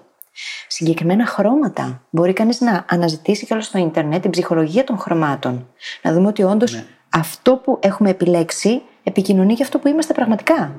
συγκεκριμένα 0.68 1.26
χρώματα, 1.26 2.02
μπορεί 2.10 2.34
κανείς 2.34 2.62
να 2.62 2.86
αναζητήσει 2.90 3.46
και 3.46 3.54
όλο 3.54 3.62
στο 3.62 3.78
Ιντερνετ 3.78 4.22
την 4.22 4.32
ψυχολογία 4.32 4.84
των 4.84 4.98
χρωμάτων. 4.98 5.68
Να 6.02 6.14
δούμε 6.14 6.28
ότι 6.28 6.44
όντως 6.44 6.84
αυτό 7.10 7.56
που 7.56 7.80
έχουμε 7.82 8.10
επιλέξει 8.10 8.82
επικοινωνεί 9.08 9.54
για 9.54 9.66
αυτό 9.66 9.80
που 9.80 9.88
είμαστε 9.88 10.14
πραγματικά. 10.14 10.76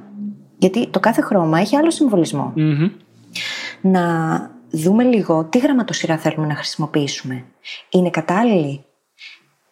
Γιατί 0.59 0.88
το 0.88 1.01
κάθε 1.01 1.21
χρώμα 1.21 1.61
έχει 1.61 1.77
άλλο 1.77 1.91
συμβολισμό. 1.91 2.53
Μμμ. 2.57 2.91
Να 3.81 4.05
δούμε 4.71 5.05
λίγο 5.05 5.45
τι 5.45 5.59
γραμματοσυρά 5.59 6.19
θέλουμε 6.19 6.47
να 6.47 6.55
χρησιμοποιήσουμε. 6.55 7.45
Είναι 7.91 8.11
κατάλληλη, 8.11 8.85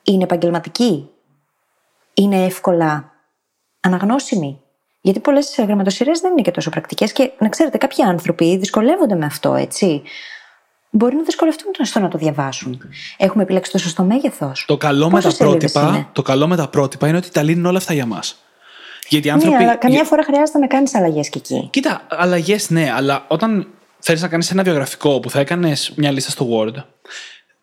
είναι 0.03 0.23
επαγγελματική, 0.23 1.09
είναι 2.14 2.45
εύκολα 2.45 3.12
αναγνώσιμη; 3.81 4.61
Γιατί 5.01 5.21
πολλές 5.21 5.55
γραμματοσυρές 5.59 6.21
δεν 6.21 6.31
είναι 6.33 6.42
και 6.42 6.51
τόσο 6.51 6.71
πρακτικές 6.71 7.12
και 7.12 7.31
να 7.38 7.49
ξέρετε, 7.49 7.79
κάποιοι 7.79 8.05
άνθρωποι 8.05 8.57
δυσκολεύονται 8.57 9.14
με 9.14 9.25
αυτό, 9.25 9.55
έτσι. 9.55 10.03
Μπορεί 10.90 11.16
να 11.16 11.23
δυσκολευτούν 11.23 11.73
στο 11.83 12.01
να 12.01 12.09
το 12.09 12.19
διαβάσουν. 12.19 12.81
Έχουμε 13.16 13.42
επιλέξει 13.42 13.73
το 13.73 13.79
σωστό 13.79 14.03
μέγεθος. 14.03 14.64
Το 14.66 14.77
καλό, 14.77 15.05
με 15.05 15.11
τα 15.11 15.16
Πόσες 15.16 15.35
σελίδες 15.35 15.73
πρότυπα, 15.73 15.97
είναι; 15.97 16.09
το 16.12 16.23
καλό 16.23 16.47
με 16.47 16.57
τα 16.57 16.69
πρότυπα 16.69 17.09
είναι 17.09 17.16
ότι 17.16 17.31
τα 17.31 17.42
λύνουν 17.42 17.66
όλα 17.66 17.79
αυτά 17.79 17.92
για 17.92 18.07
μας. 18.07 18.45
Γιατί 19.09 19.29
οι 19.29 19.31
Ναι, 19.31 19.37
άνθρωποι. 19.37 19.62
αλλά 19.62 19.77
καμιά 19.77 19.97
για- 19.97 20.07
φορά 20.07 20.23
χρειάζεται 20.25 20.59
να 20.59 20.66
κάνεις 20.66 20.95
αλλαγές 20.95 21.29
και 21.29 21.38
εκεί. 21.38 21.69
Κοίτα, 21.73 22.07
αλλαγές 22.09 22.71
ναι, 22.71 22.92
αλλά 22.92 23.25
όταν 23.29 23.66
θέλεις 23.99 24.23
να 24.23 24.29
κάνεις 24.29 24.51
ένα 24.51 24.62
βιογραφικό 24.62 25.21
που 25.21 25.31
θα 25.31 25.40
έκανες 25.40 25.92
μια 25.97 26.11
λίστα 26.11 26.31
στο 26.31 26.49
Word, 26.53 26.75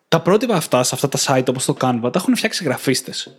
τα 0.08 0.20
πρότυπα 0.20 0.54
αυτά 0.56 0.82
σε 0.82 0.94
αυτά 0.94 1.08
τα 1.08 1.18
site 1.26 1.48
όπως 1.48 1.64
το 1.64 1.76
Canva 1.80 2.00
τα 2.02 2.10
έχουν 2.14 2.36
φτιάξει 2.36 2.64
γραφίστες. 2.64 3.36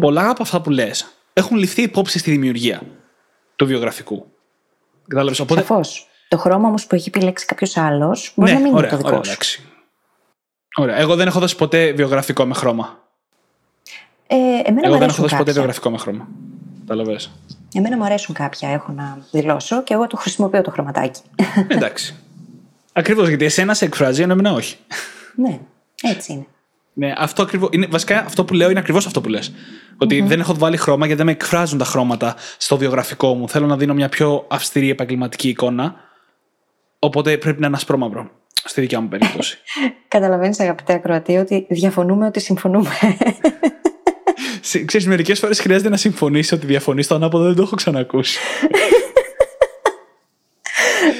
Πολλά 0.00 0.30
από 0.30 0.42
αυτά 0.42 0.60
που 0.60 0.70
λες 0.70 1.06
έχουν 1.32 1.56
ληφθεί 1.56 1.82
υπόψη 1.82 2.18
στη 2.18 2.30
δημιουργία 2.30 2.80
του 3.56 3.66
βιογραφικού. 3.66 4.26
Κατάλαβες. 5.08 5.40
Οπότε. 5.40 5.60
Σαφώς. 5.60 6.08
Το 6.28 6.38
χρώμα 6.38 6.68
όμως 6.68 6.86
που 6.86 6.94
έχει 6.94 7.08
επιλέξει 7.08 7.46
κάποιος 7.46 7.76
άλλος 7.76 8.32
μπορεί 8.34 8.52
να 8.52 8.58
μην 8.58 8.70
Ναι, 8.70 8.76
ωραία, 8.76 8.88
είναι 8.90 8.90
το 8.90 8.96
δικό 8.96 9.08
ωραία, 9.08 9.22
σου. 9.24 9.30
εντάξει. 9.30 9.62
Ωραία. 10.76 10.96
Εγώ 10.96 11.16
δεν 11.16 11.26
έχω 11.26 11.40
δώσει 11.40 11.56
ποτέ 11.56 11.92
βιογραφικό 11.92 12.44
με 12.46 12.54
χρώμα. 12.54 12.98
Ε, 14.26 14.34
εμένα 14.36 14.56
Εγώ 14.64 14.70
μου 14.74 14.80
δεν 14.80 14.84
έχω 14.92 14.94
αρέσουν 14.96 15.22
δώσει 15.22 15.36
ποτέ 15.36 15.36
κάποια. 15.36 15.52
βιογραφικό 15.52 15.90
με 15.90 15.98
χρώμα. 15.98 16.28
Κατάλαβε. 16.88 17.18
Εμένα 17.74 17.96
μου 17.96 18.04
αρέσουν 18.04 18.34
κάποια, 18.34 18.68
έχω 18.68 18.92
να 18.92 19.18
δηλώσω 19.30 19.82
και 19.82 19.94
εγώ 19.94 20.06
το 20.06 20.16
χρησιμοποιώ 20.16 20.62
το 20.62 20.70
χρωματάκι. 20.70 21.20
Εντάξει. 21.68 22.14
Ακριβώς 22.92 23.28
γιατί 23.28 23.44
εσένα 23.44 23.74
σε 23.74 23.84
εκφράζει, 23.84 24.22
ενώ 24.22 24.32
εμένα 24.32 24.52
όχι. 24.52 24.76
ναι, 25.34 25.60
έτσι 26.02 26.32
είναι. 26.32 26.46
Ναι, 26.92 27.12
αυτό 27.16 27.42
ακριβώς, 27.42 27.68
είναι, 27.72 27.86
βασικά 27.86 28.18
αυτό 28.24 28.44
που 28.44 28.54
λέω 28.54 28.70
είναι 28.70 28.78
ακριβώς 28.78 29.06
αυτό 29.06 29.20
που 29.20 29.28
λες. 29.28 29.52
Οτι 29.98 30.20
δεν 30.20 30.40
έχω 30.40 30.54
βάλει 30.54 30.76
χρώμα 30.76 31.06
γιατί 31.06 31.16
δεν 31.16 31.26
με 31.26 31.32
εκφράζουν 31.32 31.78
τα 31.78 31.84
χρώματα 31.84 32.36
στο 32.58 32.76
βιογραφικό 32.76 33.34
μου. 33.34 33.48
Θέλω 33.48 33.66
να 33.66 33.76
δίνω 33.76 33.94
μια 33.94 34.08
πιο 34.08 34.44
αυστηρή 34.48 34.90
επαγγελματική 34.90 35.48
εικόνα. 35.48 35.94
Οπότε 36.98 37.38
πρέπει 37.38 37.60
να 37.60 37.66
είναι 37.66 37.76
ασπρόμαυρο. 37.76 38.30
Στη 38.64 38.80
δικιά 38.80 39.00
μου 39.00 39.08
περίπτωση. 39.08 39.58
Καταλαβαίνεις, 40.08 40.60
αγαπητέ 40.60 40.92
ακροατή, 40.92 41.36
ότι 41.36 41.66
διαφωνούμε 41.70 42.26
ότι 42.26 42.40
συμφωνούμε. 42.40 42.90
Ξέρεις, 44.60 45.06
μερικές 45.06 45.38
φορές 45.38 45.60
χρειάζεται 45.60 45.88
να 45.88 45.96
συμφωνήσει 45.96 46.54
ότι 46.54 46.66
διαφωνείς. 46.66 47.06
Το 47.06 47.14
ανάποδο 47.14 47.44
δεν 47.44 47.54
το 47.54 47.62
έχω 47.62 47.76
ξανακούσει. 47.76 48.38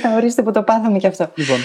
Θα 0.03 0.15
ορίστε 0.15 0.43
που 0.43 0.51
το 0.51 0.63
πάθαμε 0.63 0.99
κι 0.99 1.07
αυτό. 1.07 1.33
λοιπόν. 1.35 1.59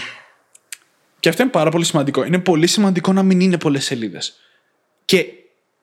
Και 1.19 1.29
αυτό 1.29 1.41
είναι 1.41 1.51
πάρα 1.51 1.69
πολύ 1.69 1.85
σημαντικό. 1.85 2.25
Είναι 2.25 2.39
πολύ 2.39 2.67
σημαντικό 2.67 3.13
να 3.13 3.23
μην 3.23 3.39
είναι 3.39 3.57
πολλές 3.57 3.85
σελίδες. 3.85 4.39
Και 5.05 5.25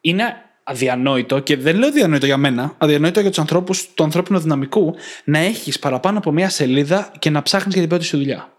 είναι 0.00 0.24
αδιανόητο, 0.64 1.38
και 1.38 1.56
δεν 1.56 1.76
λέω 1.76 1.88
αδιανόητο 1.88 2.26
για 2.26 2.36
μένα, 2.36 2.74
αδιανόητο 2.78 3.20
για 3.20 3.28
τους 3.28 3.38
ανθρώπους 3.38 3.88
του 3.94 4.02
ανθρώπινου 4.02 4.38
δυναμικού, 4.38 4.94
να 5.24 5.38
έχεις 5.38 5.78
παραπάνω 5.78 6.18
από 6.18 6.32
μία 6.32 6.48
σελίδα 6.48 7.12
και 7.18 7.30
να 7.30 7.42
ψάχνεις 7.42 7.72
για 7.72 7.80
την 7.80 7.90
πρώτη 7.90 8.04
σου 8.04 8.16
δουλειά. 8.16 8.52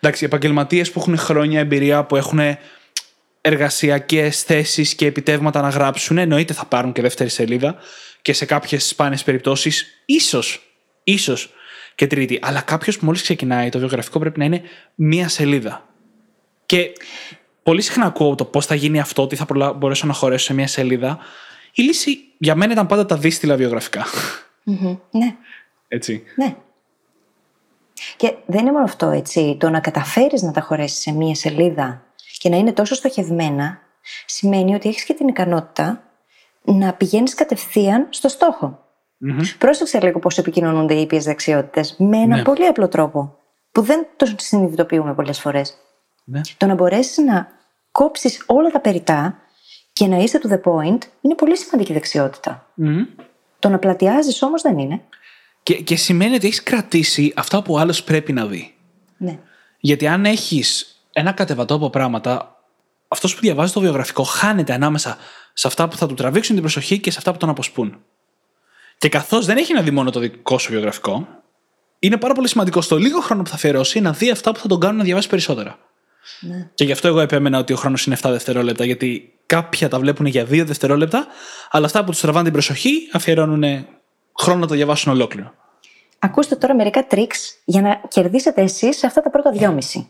Εντάξει, 0.00 0.24
οι 0.24 0.26
επαγγελματίες 0.26 0.90
που 0.90 1.00
έχουν 1.00 1.18
χρόνια 1.18 1.60
εμπειρία, 1.60 2.04
που 2.04 2.16
έχουν 2.16 2.40
εργασιακές 3.40 4.42
θέσεις 4.42 4.94
και 4.94 5.06
επιτεύγματα 5.06 5.60
να 5.60 5.68
γράψουν, 5.68 6.18
εννοείται 6.18 6.52
θα 6.52 6.64
πάρουν 6.64 6.92
και 6.92 7.02
δεύτερη 7.02 7.30
σελίδα 7.30 7.76
και 8.22 8.32
σε 8.32 8.44
κάποιες 8.44 8.86
σπάνιες 8.88 9.22
περιπτώσεις, 9.24 10.02
ίσως, 10.04 10.74
ίσως 11.04 11.52
και 11.94 12.06
τρίτη. 12.06 12.38
Αλλά 12.42 12.60
κάποιος 12.60 12.98
που 12.98 13.04
μόλις 13.04 13.22
ξεκινάει, 13.22 13.68
το 13.68 13.78
βιογραφικό 13.78 14.18
πρέπει 14.18 14.38
να 14.38 14.44
είναι 14.44 14.62
μία 14.94 15.28
σελίδα. 15.28 15.88
Και 16.66 16.92
πολύ 17.62 17.80
συχνά 17.82 18.04
ακούω 18.06 18.34
το 18.34 18.44
πώς 18.44 18.66
θα 18.66 18.74
γίνει 18.74 19.00
αυτό, 19.00 19.26
τι 19.26 19.36
θα 19.36 19.44
προλα- 19.44 19.72
μπορέσω 19.72 20.06
να 20.06 20.12
χωρέσω 20.12 20.44
σε 20.44 20.54
μία 20.54 20.66
σελίδα. 20.66 21.18
Η 21.74 21.82
λύση 21.82 22.18
για 22.38 22.54
μένα 22.54 22.72
ήταν 22.72 22.86
πάντα 22.86 23.06
τα 23.06 23.16
δύστηλα 23.16 23.56
βιογραφικά. 23.56 24.04
Μμμ. 24.64 24.96
Ναι, 25.10 25.36
Έτσι. 25.88 26.22
ναι. 26.36 26.56
Και 28.16 28.34
δεν 28.46 28.60
είναι 28.60 28.72
μόνο 28.72 28.84
αυτό, 28.84 29.10
έτσι. 29.10 29.56
Το 29.60 29.68
να 29.70 29.80
καταφέρεις 29.80 30.42
να 30.42 30.52
τα 30.52 30.60
χωρέσει 30.60 31.00
σε 31.00 31.12
μία 31.12 31.34
σελίδα 31.34 32.04
και 32.40 32.48
να 32.48 32.56
είναι 32.56 32.72
τόσο 32.72 32.94
στοχευμένα, 32.94 33.78
σημαίνει 34.26 34.74
ότι 34.74 34.88
έχεις 34.88 35.04
και 35.04 35.14
την 35.14 35.28
ικανότητα 35.28 36.02
να 36.62 36.92
πηγαίνεις 36.92 37.34
κατευθείαν 37.34 38.06
στο 38.10 38.28
στοχο 38.28 38.84
Πρόσεξε 39.58 40.00
λίγο 40.00 40.18
πώς 40.18 40.38
επικοινωνούνται 40.38 40.94
οι 40.94 41.00
ήπιες 41.00 41.24
δεξιότητες 41.24 41.94
με 41.98 42.16
έναν 42.16 42.38
Ναι. 42.38 42.42
πολύ 42.42 42.66
απλό 42.66 42.88
τρόπο, 42.88 43.36
που 43.72 43.82
δεν 43.82 44.06
το 44.16 44.34
συνειδητοποιούμε 44.36 45.14
πολλές 45.14 45.40
φορές. 45.40 45.76
Ναι. 46.24 46.40
Το 46.56 46.66
να 46.66 46.74
μπορέσεις 46.74 47.16
να 47.18 47.48
κόψεις 47.92 48.42
όλα 48.46 48.70
τα 48.70 48.80
περιτά 48.80 49.38
και 49.92 50.06
να 50.06 50.16
είσαι 50.16 50.40
to 50.42 50.50
the 50.52 50.60
point 50.60 50.98
είναι 51.20 51.34
πολύ 51.36 51.56
σημαντική 51.56 51.92
δεξιότητα. 51.92 52.66
Μμμ. 52.74 53.04
Το 53.58 53.68
να 53.68 53.78
πλατιάζεις 53.78 54.42
όμως 54.42 54.62
δεν 54.62 54.78
είναι. 54.78 55.00
Και, 55.62 55.74
και 55.74 55.96
σημαίνει 55.96 56.34
ότι 56.34 56.46
έχεις 56.46 56.62
κρατήσει 56.62 57.32
αυτά 57.36 57.62
που 57.62 57.78
άλλος 57.78 58.04
πρέπει 58.04 58.32
να 58.32 58.46
δει. 58.46 58.74
Ναι. 59.16 59.38
Γιατί 59.80 60.06
αν 60.06 60.24
έχεις 60.24 60.99
ένα 61.12 61.32
κατεβατό 61.32 61.74
από 61.74 61.90
πράγματα, 61.90 62.56
αυτός 63.08 63.34
που 63.34 63.40
διαβάζει 63.40 63.72
το 63.72 63.80
βιογραφικό 63.80 64.22
χάνεται 64.22 64.72
ανάμεσα 64.72 65.16
σε 65.52 65.66
αυτά 65.66 65.88
που 65.88 65.96
θα 65.96 66.06
του 66.06 66.14
τραβήξουν 66.14 66.54
την 66.54 66.62
προσοχή 66.62 66.98
και 66.98 67.10
σε 67.10 67.18
αυτά 67.18 67.32
που 67.32 67.38
τον 67.38 67.48
αποσπούν. 67.48 68.02
Και 68.98 69.08
καθώς 69.08 69.46
δεν 69.46 69.56
έχει 69.56 69.72
να 69.72 69.82
δει 69.82 69.90
μόνο 69.90 70.10
το 70.10 70.20
δικό 70.20 70.58
σου 70.58 70.70
βιογραφικό, 70.70 71.28
είναι 71.98 72.16
πάρα 72.16 72.34
πολύ 72.34 72.48
σημαντικό 72.48 72.80
στο 72.80 72.96
λίγο 72.96 73.20
χρόνο 73.20 73.42
που 73.42 73.48
θα 73.48 73.54
αφιερώσει 73.54 74.00
να 74.00 74.12
δει 74.12 74.30
αυτά 74.30 74.52
που 74.52 74.58
θα 74.58 74.68
τον 74.68 74.80
κάνουν 74.80 74.96
να 74.96 75.04
διαβάσει 75.04 75.28
περισσότερα. 75.28 75.78
Ναι. 76.40 76.70
Και 76.74 76.84
γι' 76.84 76.92
αυτό 76.92 77.08
εγώ 77.08 77.20
επέμενα 77.20 77.58
ότι 77.58 77.72
ο 77.72 77.76
χρόνος 77.76 78.06
είναι 78.06 78.16
7 78.22 78.30
δευτερόλεπτα, 78.30 78.84
γιατί 78.84 79.32
κάποια 79.46 79.88
τα 79.88 79.98
βλέπουν 79.98 80.26
για 80.26 80.44
2 80.44 80.64
δευτερόλεπτα, 80.66 81.26
αλλά 81.70 81.86
αυτά 81.86 82.04
που 82.04 82.10
τους 82.10 82.20
τραβάνε 82.20 82.44
την 82.44 82.52
προσοχή 82.52 83.08
αφιερώνουν 83.12 83.86
χρόνο 84.38 84.60
να 84.60 84.66
το 84.66 84.74
διαβάσουν 84.74 85.12
ολόκληρο. 85.12 85.54
Ακούστε 86.18 86.56
τώρα 86.56 86.74
μερικά 86.74 87.06
tricks 87.06 87.54
για 87.64 87.80
να 87.80 88.00
κερδίσετε 88.08 88.62
εσείς 88.62 88.96
σε 88.98 89.06
αυτά 89.06 89.22
τα 89.22 89.30
πρώτα 89.30 89.50
δυόμιση. 89.50 90.08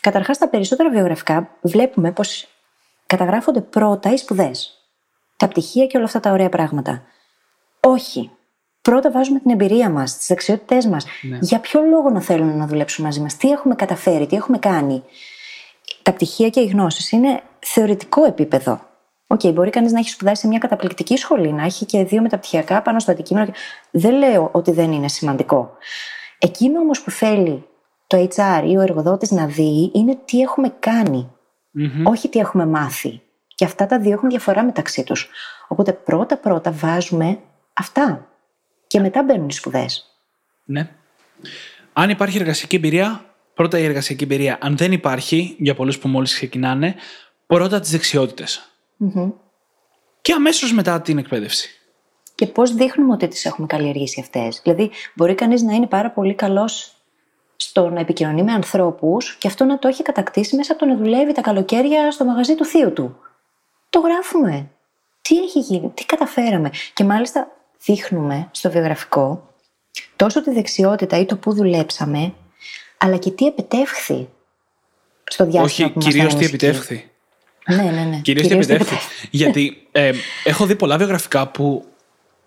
Καταρχάς, 0.00 0.38
τα 0.38 0.48
περισσότερα 0.48 0.90
βιογραφικά 0.90 1.50
βλέπουμε 1.60 2.12
πως 2.12 2.48
καταγράφονται 3.06 3.60
πρώτα 3.60 4.12
οι 4.12 4.16
σπουδές. 4.16 4.76
Τα 5.36 5.48
πτυχία 5.48 5.86
και 5.86 5.96
όλα 5.96 6.06
αυτά 6.06 6.20
τα 6.20 6.30
ωραία 6.30 6.48
πράγματα. 6.48 7.02
Όχι. 7.80 8.30
Πρώτα 8.82 9.10
βάζουμε 9.10 9.38
την 9.38 9.50
εμπειρία 9.50 9.90
μας, 9.90 10.16
τις 10.16 10.26
δεξιότητές 10.26 10.86
μας. 10.86 11.06
Για 11.40 11.60
ποιο 11.60 11.80
λόγο 11.80 12.10
να 12.10 12.20
θέλουν 12.20 12.56
να 12.56 12.66
δουλέψουν 12.66 13.04
μαζί 13.04 13.20
μας, 13.20 13.36
τι 13.36 13.50
έχουμε 13.50 13.74
καταφέρει, 13.74 14.26
τι 14.26 14.36
έχουμε 14.36 14.58
κάνει; 14.58 15.02
Τα 16.02 16.12
πτυχία 16.12 16.48
και 16.48 16.60
οι 16.60 16.66
γνώσεις 16.66 17.10
είναι 17.10 17.42
θεωρητικό 17.58 18.24
επίπεδο. 18.24 18.80
OK, 19.26 19.40
okay, 19.44 19.52
μπορεί 19.52 19.70
κανείς 19.70 19.92
να 19.92 19.98
έχει 19.98 20.08
σπουδάσει 20.08 20.40
σε 20.40 20.48
μια 20.48 20.58
καταπληκτική 20.58 21.16
σχολή, 21.16 21.52
να 21.52 21.64
έχει 21.64 21.84
και 21.84 22.04
δύο 22.04 22.22
μεταπτυχιακά 22.22 22.82
πάνω 22.82 22.98
στο 22.98 23.10
αντικείμενο. 23.10 23.52
Δεν 23.90 24.12
λέω 24.12 24.48
ότι 24.52 24.72
δεν 24.72 24.92
είναι 24.92 25.08
σημαντικό. 25.08 25.76
Εκείνο 26.38 26.80
όμως 26.80 27.02
που 27.02 27.10
θέλει 27.10 27.66
το 28.12 28.28
HR 28.34 28.62
ή 28.66 28.76
ο 28.76 28.80
εργοδότης 28.80 29.30
να 29.30 29.46
δει 29.46 29.90
είναι 29.94 30.18
τι 30.24 30.40
έχουμε 30.40 30.74
όχι 32.04 32.28
τι 32.28 32.38
έχουμε 32.38 32.66
μάθει. 32.66 33.20
Και 33.54 33.64
αυτά 33.64 33.86
τα 33.86 33.98
δύο 33.98 34.12
έχουν 34.12 34.28
διαφορά 34.28 34.64
μεταξύ 34.64 35.04
τους. 35.04 35.28
Οπότε 35.68 35.92
πρώτα-πρώτα 35.92 36.72
βάζουμε 36.72 37.38
αυτά. 37.72 38.26
Και 38.86 39.00
μετά 39.00 39.22
μπαίνουν 39.22 39.48
οι 39.48 39.52
σπουδές. 39.52 40.16
Ναι. 40.64 40.90
Αν 41.92 42.10
υπάρχει 42.10 42.38
εργασιακή 42.38 42.76
εμπειρία, 42.76 43.24
πρώτα 43.54 43.78
η 43.78 43.84
εργασιακή 43.84 44.24
εμπειρία. 44.24 44.58
Αν 44.60 44.76
δεν 44.76 44.92
υπάρχει, 44.92 45.56
για 45.58 45.74
πολλούς 45.74 45.98
που 45.98 46.08
μόλις 46.08 46.34
ξεκινάνε, 46.34 46.94
πρώτα 47.46 47.80
τις 47.80 47.90
δεξιότητες. 47.90 48.70
Και 50.20 50.32
αμέσως 50.32 50.72
μετά 50.72 51.00
την 51.00 51.18
εκπαίδευση. 51.18 51.68
Και 52.34 52.46
πώς 52.46 52.74
δείχνουμε 52.74 53.12
ότι 53.12 53.28
τις 53.28 53.44
έχουμε 53.44 53.66
καλλιεργήσει 53.66 54.20
αυτές. 54.20 54.60
Δηλαδή, 54.62 54.90
μπορεί 55.14 55.34
κανείς 55.34 55.62
να 55.62 55.74
είναι 55.74 55.86
πάρα 55.86 56.10
πολύ 56.10 56.34
καλός 56.34 56.96
στο 57.62 57.88
να 57.88 58.00
επικοινωνεί 58.00 58.42
με 58.42 58.52
ανθρώπους 58.52 59.34
και 59.34 59.48
αυτό 59.48 59.64
να 59.64 59.78
το 59.78 59.88
έχει 59.88 60.02
κατακτήσει 60.02 60.56
μέσα 60.56 60.72
από 60.72 60.80
το 60.80 60.90
να 60.90 60.96
δουλεύει 60.96 61.32
τα 61.32 61.40
καλοκαίρια 61.40 62.10
στο 62.10 62.24
μαγαζί 62.24 62.54
του 62.54 62.64
θείου 62.64 62.92
του. 62.92 63.16
Το 63.90 64.00
γράφουμε. 64.00 64.70
Τι 65.22 65.38
έχει 65.38 65.58
γίνει, 65.58 65.90
τι 65.94 66.06
καταφέραμε. 66.06 66.70
Και 66.94 67.04
μάλιστα 67.04 67.48
δείχνουμε 67.84 68.48
στο 68.50 68.70
βιογραφικό 68.70 69.48
τόσο 70.16 70.42
τη 70.42 70.50
δεξιότητα 70.50 71.18
ή 71.18 71.24
το 71.26 71.36
που 71.36 71.52
δουλέψαμε, 71.52 72.32
αλλά 72.98 73.16
και 73.16 73.30
τι 73.30 73.46
επιτεύχθη 73.46 74.28
στο 75.24 75.44
διάστημα 75.44 75.92
Όχι, 75.96 75.98
κυρίως 75.98 76.34
τι 76.34 76.44
επιτεύχθη. 76.44 77.10
Ναι, 77.66 77.82
ναι, 77.82 78.00
ναι. 78.00 78.16
Κυρίως 78.16 78.46
τι 78.46 78.52
επιτεύχθη. 78.52 78.96
Γιατί 79.30 79.86
ε, 79.92 80.12
έχω 80.44 80.66
δει 80.66 80.76
πολλά 80.76 80.96
βιογραφικά 80.96 81.48
που 81.48 81.84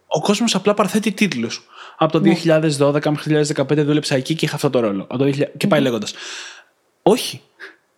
ο 0.08 0.22
κόσμος 0.22 0.56
απλά 0.56 0.74
παραθέτει 0.74 1.12
τίτλους. 1.12 1.68
Από 1.98 2.12
το 2.12 2.22
2012 2.80 3.10
μέχρι 3.10 3.46
το 3.46 3.64
2015 3.64 3.78
δούλεψα 3.78 4.16
εκεί 4.16 4.36
και 4.36 4.46
είχα 4.46 4.56
αυτό 4.56 4.70
το 4.70 4.80
ρόλο. 4.80 5.04
Από 5.04 5.18
το 5.18 5.26
2000... 5.26 5.44
Και 5.58 5.68
πάει 5.68 5.82
λέγοντας. 5.82 6.14
Όχι. 7.04 7.42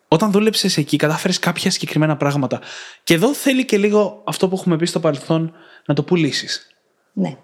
Όταν 0.08 0.32
δούλεψες 0.32 0.78
εκεί, 0.78 0.98
κατάφερες 0.98 1.40
κάποια 1.40 1.72
συγκεκριμένα 1.72 2.18
πράγματα. 2.18 2.60
Και 3.04 3.14
εδώ 3.14 3.34
θέλει 3.34 3.66
και 3.66 3.78
λίγο 3.78 4.22
αυτό 4.26 4.48
που 4.48 4.56
έχουμε 4.56 4.78
πει 4.78 4.86
στο 4.86 5.00
παρελθόν 5.00 5.54
να 5.86 5.94
το 5.94 6.04
πουλήσεις. 6.04 6.68
Ναι. 7.14 7.38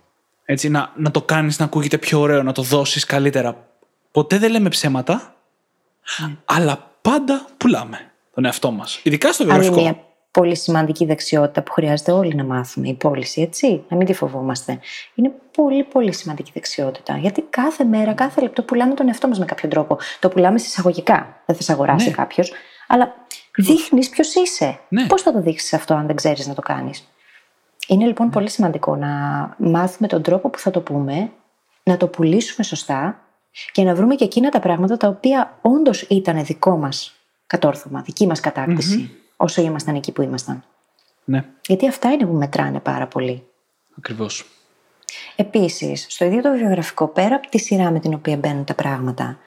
Έτσι, 0.46 0.70
να, 0.70 0.92
να 0.96 1.12
το 1.12 1.22
κάνεις 1.22 1.60
να 1.60 1.66
ακούγεται 1.66 1.98
πιο 1.98 2.20
ωραίο, 2.20 2.44
να 2.44 2.52
το 2.52 2.62
δώσεις 2.62 3.06
καλύτερα. 3.06 3.68
Ποτέ 4.12 4.38
δεν 4.38 4.52
λέμε 4.52 4.70
ψέματα, 4.70 5.36
ναι. 6.20 6.36
αλλά 6.46 6.92
πάντα 7.02 7.46
πουλάμε 7.58 8.12
τον 8.34 8.46
εαυτό 8.46 8.72
μας. 8.72 9.00
Ειδικά 9.04 9.34
στο 9.34 9.44
βιογραφικό 9.46 10.13
πολύ 10.34 10.56
σημαντική 10.56 11.06
δεξιότητα 11.06 11.62
που 11.62 11.72
χρειάζεται 11.72 12.12
όλοι 12.12 12.36
να 12.36 12.44
μάθουμε, 12.44 12.88
η 12.88 12.94
πώληση, 12.94 13.42
έτσι. 13.42 13.84
Να 13.90 13.98
μην 13.98 14.06
τη 14.06 14.14
φοβόμαστε. 14.14 14.80
Είναι 15.16 15.32
πολύ, 15.52 15.84
πολύ 15.84 16.14
σημαντική 16.14 16.52
δεξιότητα. 16.54 17.18
Γιατί 17.18 17.42
κάθε 17.42 17.84
μέρα, 17.84 18.14
κάθε 18.14 18.42
λεπτό 18.42 18.62
πουλάμε 18.62 18.94
τον 18.94 19.08
εαυτό 19.08 19.28
μας 19.28 19.40
με 19.40 19.46
κάποιο 19.46 19.70
τρόπο. 19.70 19.98
Το 20.20 20.30
πουλάμε 20.30 20.58
συσσαγωγικά. 20.58 21.42
Δεν 21.46 21.56
θα 21.56 21.62
σε 21.62 21.72
αγοράσει 21.72 22.08
ναι. 22.08 22.14
κάποιος. 22.14 22.52
Αλλά 22.88 23.16
δείχνεις 23.58 24.10
ποιος 24.10 24.36
είσαι. 24.36 24.80
Ναι. 24.90 25.06
Πώς 25.08 25.22
θα 25.22 25.32
το 25.32 25.42
δείξεις 25.42 25.74
αυτό, 25.74 25.94
αν 25.94 26.08
δεν 26.08 26.16
ξέρεις 26.16 26.48
να 26.48 26.54
το 26.54 26.62
κάνεις; 26.62 27.08
Είναι 27.88 28.06
λοιπόν 28.06 28.28
ναι. 28.28 28.34
πολύ 28.34 28.50
σημαντικό 28.50 28.96
να 28.96 29.10
μάθουμε 29.58 30.08
τον 30.08 30.22
τρόπο 30.22 30.50
που 30.50 30.60
θα 30.60 30.72
το 30.72 30.82
πούμε, 30.82 31.32
να 31.84 31.98
το 31.98 32.08
πουλήσουμε 32.08 32.64
σωστά 32.64 33.20
και 33.72 33.84
να 33.84 33.96
βρούμε 33.96 34.16
και 34.16 34.24
εκείνα 34.24 34.50
τα 34.50 34.60
πράγματα 34.60 34.98
τα 34.98 35.08
οποία 35.08 35.58
όντως 35.62 36.02
ήταν 36.02 36.46
δικό 36.46 36.78
μας 36.78 37.16
κατόρθωμα, 37.48 38.02
δική 38.02 38.28
μας 38.28 38.40
κατακτηση 38.40 39.18
όσο 39.44 39.62
ήμασταν 39.62 39.96
εκεί 39.96 40.12
που 40.12 40.22
ήμασταν. 40.22 40.64
Ναι. 41.24 41.46
Γιατί 41.68 41.88
αυτά 41.88 42.12
είναι 42.12 42.26
που 42.26 42.34
μετράνε 42.34 42.80
πάρα 42.80 43.08
πολύ. 43.08 43.48
Ακριβώς. 43.98 44.46
Επίσης, 45.36 46.06
στο 46.10 46.26
ίδιο 46.26 46.42
το 46.42 46.52
βιογραφικό, 46.52 47.08
πέρα 47.08 47.36
από 47.36 47.50
τη 47.50 47.58
σειρά 47.58 47.92
με 47.92 48.00
την 48.00 48.14
οποία 48.14 48.38
μπαίνουν 48.38 48.64
τα 48.64 48.74
πράγματα, 48.74 49.38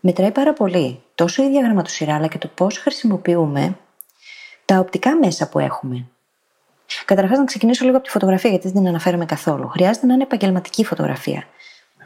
μετράει 0.00 0.30
πάρα 0.30 0.52
πολύ 0.52 1.02
τόσο 1.14 1.42
η 1.42 1.48
διαγραμματοσυρά 1.48 2.14
αλλά 2.14 2.26
και 2.26 2.38
το 2.38 2.48
πώς 2.48 2.78
χρησιμοποιούμε 2.78 3.76
τα 4.64 4.78
οπτικά 4.78 5.16
μέσα 5.16 5.48
που 5.48 5.58
έχουμε. 5.58 6.06
Καταρχάς, 7.04 7.38
να 7.38 7.44
ξεκινήσω 7.44 7.84
λίγο 7.84 7.96
από 7.96 8.06
τη 8.06 8.12
φωτογραφία, 8.12 8.50
γιατί 8.50 8.66
δεν 8.68 8.76
την 8.76 8.88
αναφέρομαι 8.88 9.24
καθόλου. 9.24 9.68
Χρειάζεται 9.68 10.06
να 10.06 10.14
είναι 10.14 10.22
επαγγελματική 10.22 10.84
φωτογραφία. 10.84 11.44
Ναι. 11.96 12.04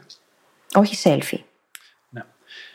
Όχι 0.73 0.97
selfie. 1.03 1.43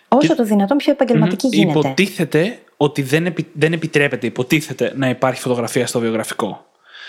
Ναι. 0.08 0.18
Όσο 0.18 0.34
το 0.34 0.44
δυνατόν 0.44 0.76
πιο 0.76 0.92
επαγγελματική 0.92 1.46
γίνεται. 1.46 1.78
Υποτίθεται 1.78 2.58
ότι 2.76 3.02
δεν, 3.02 3.26
επι, 3.26 3.46
δεν 3.52 3.72
επιτρέπεται, 3.72 4.26
υποτίθεται, 4.26 4.92
να 4.96 5.08
υπάρχει 5.08 5.40
φωτογραφία 5.40 5.86
στο 5.86 6.00
βιογραφικό. 6.00 6.66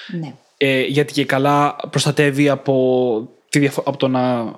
Ναι. 0.08 0.34
Ε, 0.58 0.82
γιατί 0.82 1.14
και 1.14 1.26
καλά 1.26 1.76
προστατεύει 1.90 2.50
από, 2.50 3.28
τη, 3.50 3.68
από 3.68 3.98
το 3.98 4.08
να 4.08 4.54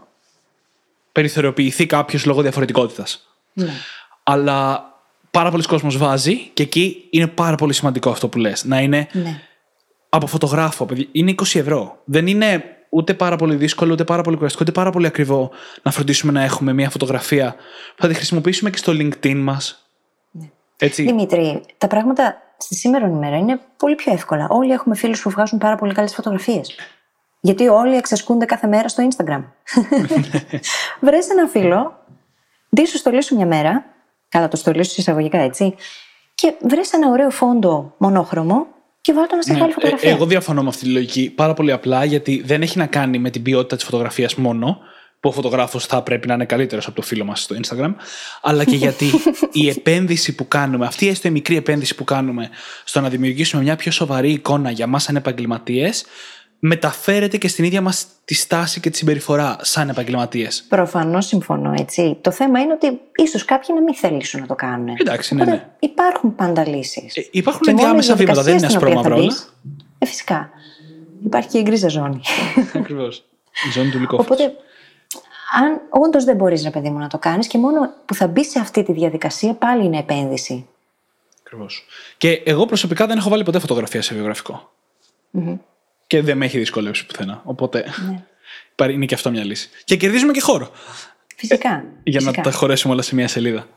περιθωριοποιηθεί 1.12 1.86
κάποιος 1.86 2.26
λόγω 2.26 2.42
διαφορετικότητας. 2.42 3.28
Ναι. 3.54 3.70
Αλλά 4.24 4.86
πάρα 5.32 5.52
πολλοί 5.52 5.64
κόσμος 5.64 5.98
βάζει 5.98 6.36
και 6.54 6.64
εκεί 6.64 7.08
είναι 7.10 7.28
πάρα 7.28 7.56
πολύ 7.56 7.74
σημαντικό 7.74 8.10
αυτό 8.10 8.28
που 8.28 8.38
λες. 8.38 8.66
Να 8.66 8.80
είναι 8.80 9.08
ναι. 9.12 9.42
από 10.10 10.28
φωτογράφο. 10.28 10.88
Είναι 11.12 11.36
20 11.38 11.60
ευρώ. 11.60 12.02
Δεν 12.06 12.28
είναι 12.28 12.64
ούτε 12.94 13.14
πάρα 13.14 13.36
πολύ 13.36 13.56
δύσκολο, 13.56 13.94
ούτε 13.94 14.04
πάρα 14.04 14.22
πολύ 14.22 14.36
κουραστικό, 14.36 14.64
ούτε 14.64 14.80
πάρα 14.80 14.90
πολύ 14.90 15.08
ακριβό 15.08 15.52
να 15.84 15.92
φροντίσουμε 15.92 16.32
να 16.32 16.44
έχουμε 16.44 16.74
μια 16.74 16.90
φωτογραφία 16.90 17.56
που 17.96 18.02
θα 18.02 18.08
τη 18.08 18.14
χρησιμοποιήσουμε 18.14 18.70
και 18.70 18.78
στο 18.78 18.94
LinkedIn 18.96 19.36
μας 19.36 19.90
έτσι. 20.78 21.04
Δημήτρη, 21.04 21.64
τα 21.78 21.88
πράγματα 21.88 22.42
στη 22.58 22.76
σήμερα 22.76 23.08
ημέρα 23.08 23.38
είναι 23.38 23.60
πολύ 23.78 23.96
πιο 23.96 24.14
εύκολα. 24.14 24.48
Όλοι 24.50 24.72
έχουμε 24.72 24.96
φίλους 24.96 25.22
που 25.22 25.30
βγάζουν 25.30 25.60
πάρα 25.60 25.76
πολύ 25.76 25.94
καλές 25.94 26.14
φωτογραφίες. 26.14 26.76
Γιατί 27.40 27.68
όλοι 27.68 27.96
εξασκούνται 27.96 28.46
κάθε 28.46 28.68
μέρα 28.68 28.88
στο 28.88 29.08
Instagram. 29.10 29.44
Βρες 31.06 31.30
ένα 31.30 31.48
φίλο, 31.48 32.00
δεις 32.70 32.90
σου 32.90 32.98
στολί 32.98 33.24
σου 33.24 33.36
μια 33.36 33.46
μέρα, 33.46 33.86
καλά 34.30 34.48
το 34.48 34.58
στολί 34.58 34.86
σου 34.86 34.96
εισαγωγικά 34.98 35.38
έτσι, 35.38 35.76
και 36.36 36.54
βρες 36.62 36.94
ένα 36.94 37.10
ωραίο 37.10 37.30
φόντο 37.30 37.94
μονόχρωμο 37.98 38.68
και 39.02 39.14
βάλτε 39.14 39.36
να 39.36 39.42
σε 39.42 39.54
βγάλει 39.54 39.68
ναι, 39.68 39.74
φωτογραφία. 39.74 40.10
Ε, 40.10 40.14
εγώ 40.14 40.26
διαφωνώ 40.26 40.64
με 40.64 40.70
αυτή 40.70 40.84
τη 40.84 40.90
λογική 40.90 41.30
πάρα 41.36 41.54
πολύ 41.54 41.72
απλά 41.72 42.06
γιατί 42.06 42.42
δεν 42.46 42.62
έχει 42.62 42.78
να 42.78 42.86
κάνει 42.86 43.20
με 43.20 43.30
την 43.30 43.42
ποιότητα 43.42 43.76
της 43.76 43.86
φωτογραφίας 43.86 44.36
μόνο, 44.36 44.80
που 45.20 45.30
ο 45.30 45.32
φωτογράφος 45.32 45.86
θα 45.86 46.02
πρέπει 46.02 46.28
να 46.28 46.34
είναι 46.34 46.46
καλύτερος 46.46 46.88
από 46.88 46.96
το 46.96 47.02
φίλο 47.02 47.26
μας 47.26 47.42
στο 47.42 47.56
Instagram, 47.62 47.94
αλλά 48.42 48.64
και 48.64 48.76
γιατί 48.76 49.06
η 49.52 49.70
επένδυση 49.70 50.36
που 50.36 50.48
κάνουμε, 50.48 50.86
αυτή 50.86 51.08
έστω 51.08 51.28
η 51.28 51.32
μικρή 51.32 51.56
επένδυση 51.56 51.96
που 51.96 52.04
κάνουμε 52.04 52.50
στο 52.84 53.02
να 53.02 53.10
δημιουργήσουμε 53.10 53.64
μια 53.64 53.76
πιο 53.76 53.92
σοβαρή 53.92 54.32
εικόνα 54.32 54.72
για 54.72 54.88
μας 54.88 55.04
σαν 55.04 55.16
επαγγελματίες, 55.16 56.06
μεταφέρεται 56.63 57.38
και 57.38 57.47
στην 57.47 57.63
ίδια 57.63 57.82
μας 57.82 58.06
τη 58.26 58.34
στάση 58.34 58.80
και 58.80 58.89
τη 58.89 58.97
συμπεριφορά 58.97 59.58
σαν 59.62 59.89
επαγγελματίες. 59.89 60.65
Προφανώς 60.69 61.26
συμφωνώ, 61.26 61.74
έτσι. 61.78 62.17
Το 62.21 62.32
θέμα 62.32 62.60
είναι 62.60 62.74
ότι 62.74 63.00
ίσως 63.15 63.45
κάποιοι 63.45 63.67
να 63.76 63.82
μην 63.82 63.95
θέλησουν 63.95 64.39
να 64.39 64.47
το 64.47 64.56
κάνουν. 64.56 64.95
Εντάξει, 64.97 65.36
ναι, 65.36 65.43
ναι. 65.43 65.69
Υπάρχουν 65.80 66.36
πάντα 66.36 66.67
λύσεις. 66.67 67.15
Ε, 67.15 67.28
υπάρχουν 67.32 67.62
ενδιάμεσα 67.67 68.15
βήματα, 68.15 68.41
δεν 68.41 68.58
είναι 68.58 68.65
ασπρόμαυρο 68.65 69.15
όλα. 69.15 69.34
Ε, 69.97 70.06
φυσικά. 70.06 70.50
Υπάρχει 71.24 71.50
και 71.50 71.58
η 71.58 71.62
γκρίζα 71.62 71.88
ζώνη. 71.88 72.21
Ακριβώς. 72.80 73.24
Η 73.67 73.71
ζώνη 73.71 73.89
του 73.89 74.00
λυκόφου. 74.00 74.24
Οπότε 74.24 74.43
αν 75.60 75.82
όντως 75.89 76.24
δεν 76.24 76.36
μπορείς, 76.36 76.63
ρε 76.63 76.69
παιδί 76.69 76.89
μου, 76.89 76.97
να 76.97 77.08
το 77.08 77.17
κάνεις 77.17 77.47
και 77.47 77.58
μόνο 77.58 77.93
που 78.05 78.16
θα 78.16 78.28
μπεις 78.28 78.49
σε 78.49 78.59
αυτή 78.59 78.84
τη 78.84 78.91
διαδικασία 78.91 79.53
πάλι 79.53 79.86
είναι 79.86 79.97
επένδυση. 79.97 80.68
Ακριβώς. 81.39 81.86
Και 82.18 82.41
εγώ 82.45 82.66
προσωπικά 82.66 83.07
δεν 83.07 83.18
έχω 83.18 83.30
βάλει 83.30 83.43
ποτέ 83.43 83.59
φωτογραφία 83.59 84.01
σε 84.01 84.14
βιογραφικο 84.14 84.72
Και 86.12 86.22
δεν 86.22 86.38
με 86.38 86.45
έχει 86.45 86.57
δυσκολεύσει 86.57 87.05
πουθενά. 87.05 87.41
Οπότε 87.43 87.86
ναι. 88.82 88.88
είναι 88.93 89.05
και 89.05 89.16
αυτό 89.16 89.30
μια 89.30 89.43
λύση. 89.43 89.70
Και 89.84 89.95
κερδίζουμε 89.95 90.32
και 90.32 90.41
χώρο. 90.41 90.72
Φυσικά. 91.36 91.70
Ε, 91.70 91.84
για 92.03 92.20
φυσικά. 92.20 92.41
να 92.41 92.51
τα 92.51 92.57
χωρέσουμε 92.57 92.93
όλα 92.93 93.01
σε 93.01 93.16
μια 93.16 93.28
σελίδα. 93.28 93.68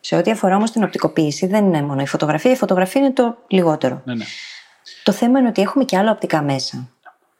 Σε 0.00 0.16
ό,τι 0.16 0.30
αφορά 0.30 0.56
όμως 0.56 0.70
την 0.70 0.82
οπτικοποίηση, 0.82 1.46
δεν 1.46 1.64
είναι 1.64 1.82
μόνο 1.82 2.00
η 2.00 2.06
φωτογραφία. 2.06 2.50
Η 2.50 2.56
φωτογραφία 2.56 3.00
είναι 3.00 3.12
το 3.12 3.36
λιγότερο. 3.48 4.02
Ναι, 4.04 4.14
ναι. 4.14 4.24
Το 5.02 5.12
θέμα 5.12 5.38
είναι 5.38 5.48
ότι 5.48 5.62
έχουμε 5.62 5.84
και 5.84 5.96
άλλα 5.96 6.10
οπτικά 6.10 6.42
μέσα 6.42 6.88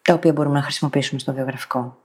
τα 0.03 0.15
οποία 0.15 0.33
μπορούμε 0.33 0.55
να 0.55 0.63
χρησιμοποιήσουμε 0.63 1.21
στο 1.21 1.33
βιογραφικό. 1.33 1.99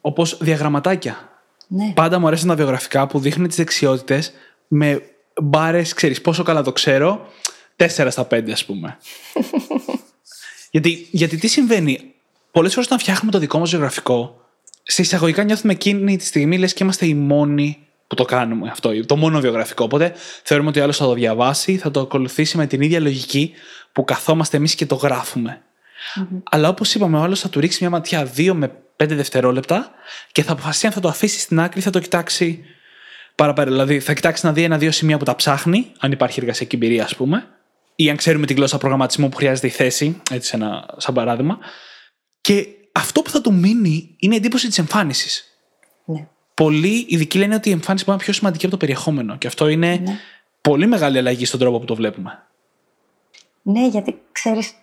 Όπως 0.00 0.38
διαγραμματάκια. 0.40 1.28
Ναι. 1.66 1.92
Πάντα 1.94 2.18
μου 2.18 2.26
αρέσουν 2.26 2.48
τα 2.48 2.54
βιογραφικά 2.54 3.06
που 3.06 3.18
δείχνουν 3.18 3.48
τις 3.48 3.56
δεξιότητες 3.56 4.32
με 4.68 5.02
μπάρες, 5.42 5.94
ξέρεις 5.94 6.20
πόσο 6.20 6.42
καλά 6.42 6.62
το 6.62 6.72
ξέρω, 6.72 7.26
4 7.76 7.86
στα 8.10 8.26
5, 8.30 8.50
ας 8.50 8.64
πούμε. 8.64 8.96
γιατί, 10.74 11.08
γιατί 11.10 11.36
τι 11.36 11.46
συμβαίνει, 11.46 11.98
πολλές 12.50 12.72
φορές 12.72 12.86
όταν 12.86 12.98
φτιάχνουμε 12.98 13.30
το 13.30 13.38
δικό 13.38 13.58
μας 13.58 13.70
βιογραφικό, 13.70 14.40
σε 14.82 15.02
εισαγωγικά 15.02 15.44
νιώθουμε 15.44 15.72
εκείνη 15.72 16.16
τη 16.16 16.24
στιγμή 16.24 16.58
λες 16.58 16.72
και 16.72 16.84
είμαστε 16.84 17.06
οι 17.06 17.14
μόνοι 17.14 17.78
που 18.06 18.14
το 18.14 18.24
κάνουμε 18.24 18.68
αυτό, 18.70 19.06
το 19.06 19.16
μόνο 19.16 19.40
βιογραφικό. 19.40 19.84
Οπότε 19.84 20.14
θεωρούμε 20.42 20.68
ότι 20.68 20.80
ο 20.80 20.82
άλλος 20.82 20.96
θα 20.96 21.04
το 21.04 21.12
διαβάσει, 21.12 21.76
θα 21.76 21.90
το 21.90 22.00
ακολουθήσει 22.00 22.56
με 22.56 22.66
την 22.66 22.80
ίδια 22.80 23.00
λογική 23.00 23.52
που 23.92 24.04
καθόμαστε 24.04 24.56
εμείς 24.56 24.74
και 24.74 24.86
το 24.86 24.94
γραφουμε 24.94 25.62
Αλλά 26.50 26.68
όπως 26.68 26.94
είπαμε, 26.94 27.18
ο 27.18 27.22
άλλος 27.22 27.40
θα 27.40 27.48
του 27.48 27.60
ρίξει 27.60 27.78
μια 27.80 27.90
ματιά 27.90 28.24
δύο 28.24 28.54
με 28.54 28.72
πέντε 28.96 29.14
δευτερόλεπτα 29.14 29.90
και 30.32 30.42
θα 30.42 30.52
αποφασίσει 30.52 30.86
αν 30.86 30.92
θα 30.92 31.00
το 31.00 31.08
αφήσει 31.08 31.38
στην 31.38 31.60
άκρη, 31.60 31.80
θα 31.80 31.90
το 31.90 31.98
κοιτάξει 31.98 32.64
παραπέρα. 33.34 33.70
Δηλαδή, 33.70 34.00
θα 34.00 34.12
κοιτάξει 34.12 34.46
να 34.46 34.52
δει 34.52 34.62
ένα-δύο 34.62 34.90
σημεία 34.90 35.18
που 35.18 35.24
τα 35.24 35.36
ψάχνει, 35.36 35.92
αν 35.98 36.12
υπάρχει 36.12 36.40
εργασιακή 36.40 36.74
εμπειρία, 36.74 37.04
ας 37.04 37.16
πούμε, 37.16 37.48
ή 37.96 38.10
αν 38.10 38.16
ξέρουμε 38.16 38.46
τη 38.46 38.54
γλώσσα 38.54 38.78
προγραμματισμού 38.78 39.28
που 39.28 39.36
χρειάζεται 39.36 39.66
η 39.66 39.70
θέση, 39.70 40.20
έτσι 40.30 40.52
ένα, 40.54 40.94
σαν 40.96 41.14
παράδειγμα. 41.14 41.58
Και 42.40 42.66
αυτό 42.92 43.22
που 43.22 43.30
θα 43.30 43.40
του 43.40 43.54
μείνει 43.54 44.14
είναι 44.18 44.34
η 44.34 44.36
εντύπωση 44.36 44.66
της 44.68 44.78
εμφάνισης. 44.78 45.58
Ναι. 46.04 46.26
Πολλοί 46.54 47.06
ειδικοί 47.08 47.38
λένε 47.38 47.54
ότι 47.54 47.68
η 47.68 47.72
εμφάνιση 47.72 48.04
μπορεί 48.04 48.06
να 48.06 48.12
είναι 48.14 48.22
πιο 48.24 48.32
σημαντική 48.32 48.64
από 48.64 48.74
το 48.74 48.80
περιεχόμενο. 48.80 49.36
Και 49.36 49.46
αυτό 49.46 49.68
είναι 49.68 49.96
Ναι. 49.96 50.18
πολύ 50.60 50.86
μεγάλη 50.86 51.18
αλλαγή 51.18 51.44
στον 51.44 51.60
τρόπο 51.60 51.78
που 51.78 51.84
το 51.84 51.94
βλέπουμε. 51.94 52.42
Ναι, 53.62 53.86
γιατί 53.86 54.20
ξέρεις, 54.32 54.74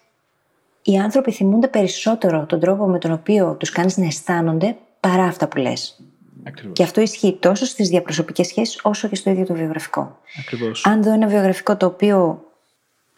οι 0.82 0.98
άνθρωποι 0.98 1.32
θυμούνται 1.32 1.68
περισσότερο 1.68 2.46
τον 2.46 2.60
τρόπο 2.60 2.88
με 2.88 3.00
τον 3.00 3.12
οποίο 3.12 3.56
τους 3.60 3.70
κάνεις 3.70 3.98
να 3.98 4.06
αισθάνονται 4.06 4.78
παρά 5.00 5.24
αυτά 5.24 5.48
που 5.48 5.58
λες. 5.58 6.00
Ακριβώς. 6.48 6.74
Και 6.76 6.84
αυτό 6.84 7.02
ισχύει 7.02 7.38
τόσο 7.40 7.66
στις 7.66 7.90
διαπροσωπικές 7.90 8.48
σχέσεις 8.48 8.80
όσο 8.84 9.08
και 9.08 9.16
στο 9.16 9.30
ίδιο 9.30 9.46
το 9.46 9.54
βιογραφικό. 9.54 10.20
Ακριβώς. 10.40 10.86
Αν 10.86 11.04
δω 11.04 11.14
ένα 11.14 11.28
βιογραφικό 11.28 11.78
το 11.78 11.86
οποίο 11.86 12.46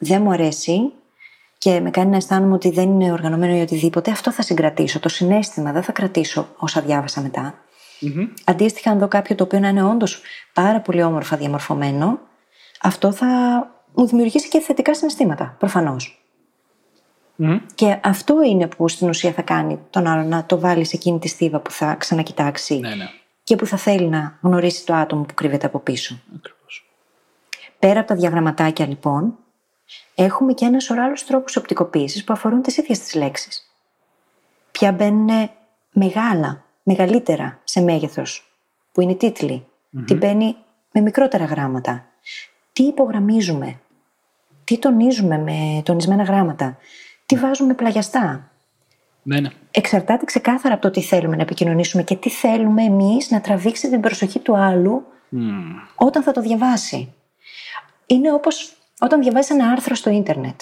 δεν 0.04 0.22
μου 0.22 0.32
αρέσει 0.32 0.91
και 1.58 1.80
με 1.80 1.89
κάνει 1.89 2.10
να 2.10 2.16
αισθάνομαι 2.16 2.54
ότι 2.54 2.70
δεν 2.70 2.89
είναι 2.89 3.12
οργανωμένο 3.12 3.58
ή 3.58 3.62
οτιδήποτε, 3.62 4.12
αυτό 4.12 4.32
θα 4.32 4.41
συγκρατήσω. 4.41 4.99
Το 4.99 5.10
συνέστημα 5.10 5.72
δεν 5.72 5.84
θα 5.84 5.91
κρατήσω 5.91 6.47
όσα 6.58 6.82
διάβασα 6.82 7.22
μετά. 7.22 7.64
Αντίστοιχα, 8.45 8.91
αν 8.91 8.99
δω 8.99 9.08
κάποιο 9.08 9.36
το 9.36 9.43
οποίο 9.43 9.60
να 9.60 9.68
είναι 9.68 9.84
όντως 9.84 10.22
πάρα 10.54 10.80
πολύ 10.80 11.04
όμορφα 11.04 11.38
διαμορφωμένο, 11.38 12.20
αυτό 12.82 13.12
θα 13.12 13.28
μου 13.93 14.08
δημιουργήσει 14.08 14.47
και 14.47 14.60
θετικά 14.60 14.95
συναισθήματα, 14.95 15.56
προφανώς. 15.60 16.24
Μμμ. 17.36 17.60
Και 17.76 17.99
αυτό 18.04 18.43
είναι 18.43 18.68
που 18.68 18.88
στην 18.88 19.10
ουσία 19.10 19.32
θα 19.32 19.41
κάνει 19.41 19.80
τον 19.89 20.08
άλλο 20.08 20.24
να 20.24 20.45
το 20.45 20.60
βάλει 20.60 20.86
σε 20.86 20.95
εκείνη 20.95 21.20
τη 21.20 21.28
στίβα 21.28 21.60
που 21.60 21.72
θα 21.72 21.95
ξανακοιτάξει 21.95 22.80
Ναι, 22.80 22.95
ναι. 22.95 23.10
και 23.43 23.56
που 23.56 23.66
θα 23.66 23.78
θέλει 23.78 24.08
να 24.08 24.38
γνωρίσει 24.41 24.86
το 24.86 24.93
άτομο 24.93 25.24
που 25.24 25.34
κρύβεται 25.34 25.66
από 25.66 25.80
πίσω. 25.80 26.20
Ακριβώς. 26.36 26.86
Πέρα 27.80 27.99
από 27.99 28.08
τα 28.08 28.16
διαγραμματάκια, 28.16 28.88
λοιπόν, 28.88 29.38
έχουμε 30.16 30.53
και 30.53 30.66
ένας 30.66 30.84
σωρό 30.84 31.03
άλλου 31.03 31.16
τρόπους 31.28 31.55
οπτικοποίησης 31.55 32.24
που 32.24 32.34
αφορούν 32.34 32.61
τις 32.61 32.78
ίδιες 32.78 32.99
τις 32.99 33.16
λέξεις. 33.16 33.72
Ποια 34.72 34.91
μπαίνουν 34.91 35.49
μεγάλα, 35.91 36.64
μεγαλύτερα 36.84 37.59
σε 37.64 37.82
μέγεθος, 37.82 38.53
που 38.91 39.01
είναι 39.01 39.11
οι 39.11 39.16
τίτλοι. 39.16 39.66
Τι 40.05 40.14
μπαίνει 40.14 40.55
με 40.91 41.01
μικρότερα 41.01 41.45
γράμματα. 41.45 42.05
Τι 42.74 42.84
υπογραμμίζουμε; 42.84 43.80
Τι 44.64 44.78
τονίζουμε 44.78 45.38
με 45.38 45.82
τονισμένα 45.86 46.24
γράμματα; 46.24 46.78
Τι 47.26 47.36
βάζουμε 47.36 47.74
πλαγιαστά; 47.74 48.51
Ναι, 49.24 49.39
ναι. 49.39 49.49
Εξαρτάται 49.72 50.26
ξεκάθαρα 50.26 50.74
από 50.74 50.84
το 50.84 50.89
τι 50.89 51.01
θέλουμε 51.01 51.36
να 51.36 51.41
επικοινωνήσουμε 51.41 52.03
και 52.03 52.16
τι 52.16 52.30
θέλουμε 52.30 52.84
εμείς 52.84 53.32
να 53.32 53.41
τραβήξει 53.41 53.89
την 53.89 54.01
προσοχή 54.01 54.39
του 54.39 54.57
άλλου 54.57 55.05
όταν 55.95 56.24
θα 56.24 56.32
το 56.32 56.41
διαβάσει. 56.41 57.14
Είναι 58.05 58.34
όπως 58.34 58.74
όταν 59.00 59.22
διαβάζεις 59.22 59.50
ένα 59.50 59.70
άρθρο 59.70 59.96
στο 59.96 60.10
ίντερνετ. 60.10 60.62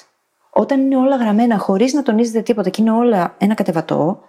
Όταν 0.50 0.80
είναι 0.82 0.98
όλα 0.98 1.16
γραμμένα 1.16 1.58
χωρίς 1.58 1.94
να 1.94 2.04
τονίζετε 2.04 2.42
τίποτα 2.42 2.70
και 2.70 2.82
είναι 2.82 2.92
όλα 2.92 3.36
ένα 3.38 3.54
κατεβατό, 3.54 4.22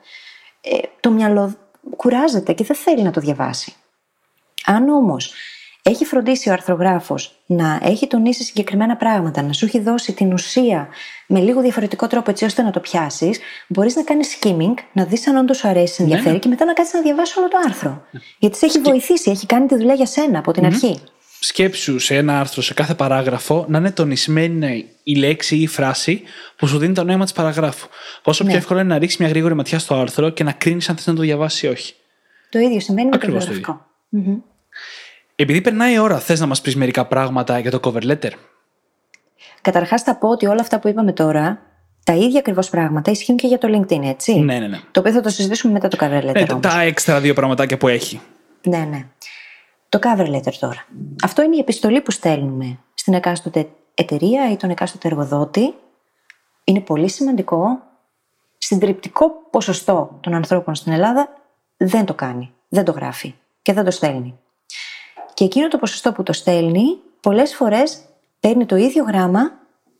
ε, 0.60 0.78
το 1.00 1.10
μυαλό 1.10 1.54
κουράζεται 1.96 2.52
και 2.52 2.64
δεν 2.64 2.76
θέλει 2.76 3.02
να 3.02 3.10
το 3.10 3.20
διαβάσει. 3.20 3.74
Αν 4.64 4.88
όμως 4.88 5.34
έχει 5.82 6.04
φροντίσει 6.04 6.48
ο 6.48 6.52
αρθρογράφος 6.52 7.42
να 7.46 7.80
έχει 7.82 8.06
τονίσει 8.06 8.44
συγκεκριμένα 8.44 8.96
πράγματα, 8.96 9.42
να 9.42 9.52
σου 9.52 9.64
έχει 9.64 9.80
δώσει 9.80 10.12
την 10.12 10.32
ουσία 10.32 10.88
με 11.26 11.40
λίγο 11.40 11.60
διαφορετικό 11.60 12.06
τρόπο 12.06 12.30
έτσι 12.30 12.44
ώστε 12.44 12.62
να 12.62 12.70
το 12.70 12.80
πιάσεις, 12.80 13.40
μπορείς 13.68 13.96
να 13.96 14.02
κάνεις 14.02 14.38
skimming, 14.40 14.74
να 14.92 15.04
δεις 15.04 15.26
αν 15.26 15.36
όντως 15.36 15.56
σου 15.56 15.68
αρέσει, 15.68 15.94
σε 15.94 16.02
ενδιαφέρει 16.02 16.32
ναι. 16.32 16.38
και 16.38 16.48
μετά 16.48 16.64
να 16.64 16.72
κάτσεις 16.72 16.94
να 16.94 17.00
διαβάσεις 17.00 17.36
όλο 17.36 17.48
το 17.48 17.58
άρθρο. 17.66 18.02
Γιατί 18.38 18.56
σε 18.56 18.66
έχει 18.66 18.78
βοηθήσει, 18.78 19.30
έχει 19.30 19.46
κάνει 19.46 19.66
τη 19.66 19.76
δουλειά 19.76 19.94
για 19.94 20.06
σένα 20.06 20.38
από 20.38 20.52
την 20.52 20.64
αρχή. 20.64 21.00
Σκέψου 21.44 21.98
σε 21.98 22.16
ένα 22.16 22.40
άρθρο, 22.40 22.62
σε 22.62 22.74
κάθε 22.74 22.94
παράγραφο, 22.94 23.64
να 23.68 23.78
είναι 23.78 23.90
τονισμένη 23.90 24.86
η 25.02 25.14
λέξη 25.14 25.56
ή 25.56 25.62
η 25.62 25.66
φράση 25.66 26.22
που 26.56 26.66
σου 26.66 26.78
δίνει 26.78 26.94
το 26.94 27.04
νόημα 27.04 27.24
της 27.24 27.32
παραγράφου. 27.32 27.88
Πόσο 28.22 28.44
πιο 28.44 28.52
Ναι. 28.52 28.58
εύκολο 28.58 28.80
είναι 28.80 28.88
να 28.88 28.98
ρίξεις 28.98 29.18
μια 29.18 29.28
γρήγορη 29.28 29.54
ματιά 29.54 29.78
στο 29.78 29.94
άρθρο 29.94 30.30
και 30.30 30.44
να 30.44 30.52
κρίνεις 30.52 30.88
αν 30.88 30.96
θες 30.96 31.06
να 31.06 31.14
το 31.14 31.20
διαβάσει 31.22 31.66
ή 31.66 31.68
όχι. 31.68 31.94
Το 32.48 32.58
ίδιο 32.58 32.80
συμβαίνει 32.80 33.04
με 33.08 33.12
το 33.12 33.16
Ακριβώς 33.22 33.44
το 33.46 33.52
βιογραφικό. 33.52 33.86
Επειδή 35.36 35.60
περνάει 35.60 35.94
η 35.94 35.98
ώρα, 35.98 36.18
θες 36.18 36.40
να 36.40 36.46
μας 36.46 36.60
πεις 36.60 36.76
μερικά 36.76 37.06
πράγματα 37.06 37.58
για 37.58 37.70
το 37.70 37.80
cover 37.84 38.02
letter; 38.10 38.30
Καταρχάς, 39.60 40.02
θα 40.02 40.16
πω 40.16 40.28
ότι 40.28 40.46
όλα 40.46 40.60
αυτά 40.60 40.78
που 40.78 40.88
είπαμε 40.88 41.12
τώρα, 41.12 41.62
τα 42.04 42.12
ίδια 42.14 42.38
ακριβώς 42.38 42.68
πράγματα 42.70 43.10
ισχύουν 43.10 43.36
και 43.36 43.46
για 43.46 43.58
το 43.58 43.68
LinkedIn, 43.70 44.04
έτσι; 44.04 44.38
Ναι, 44.38 44.58
ναι, 44.58 44.66
ναι. 44.66 44.78
Το 44.90 45.00
οποίο 45.00 45.12
θα 45.12 45.20
το 45.20 45.28
συζητήσουμε 45.28 45.72
μετά 45.72 45.88
το 45.88 45.96
cover 46.00 46.22
letter. 46.24 46.32
Ναι, 46.32 46.46
τα- 46.46 46.54
όμως. 46.54 46.72
τα 46.72 46.80
έξτρα 46.80 47.20
δύο 47.20 47.34
πραγματάκια 47.34 47.76
που 47.76 47.88
έχει. 47.88 48.20
Ναι, 48.66 48.78
ναι. 48.90 49.06
Το 49.92 49.98
cover 50.02 50.26
letter 50.34 50.52
τώρα. 50.60 50.86
Αυτό 51.24 51.42
είναι 51.42 51.56
η 51.56 51.58
επιστολή 51.58 52.00
που 52.00 52.10
στέλνουμε 52.10 52.78
στην 52.94 53.14
εκάστοτε 53.14 53.68
εταιρεία 53.94 54.50
ή 54.50 54.56
τον 54.56 54.70
εκάστοτε 54.70 55.08
εργοδότη. 55.08 55.74
Είναι 56.64 56.80
πολύ 56.80 57.08
σημαντικό. 57.08 57.80
Συντριπτικό 58.58 59.30
ποσοστό 59.50 60.18
των 60.20 60.34
ανθρώπων 60.34 60.74
στην 60.74 60.92
Ελλάδα 60.92 61.28
δεν 61.76 62.04
το 62.04 62.14
κάνει. 62.14 62.52
Δεν 62.68 62.84
το 62.84 62.92
γράφει 62.92 63.34
και 63.62 63.72
δεν 63.72 63.84
το 63.84 63.90
στέλνει. 63.90 64.38
Και 65.34 65.44
εκείνο 65.44 65.68
το 65.68 65.78
ποσοστό 65.78 66.12
που 66.12 66.22
το 66.22 66.32
στέλνει, 66.32 66.84
πολλές 67.20 67.54
φορές 67.54 67.98
παίρνει 68.40 68.66
το 68.66 68.76
ίδιο 68.76 69.04
γράμμα 69.04 69.52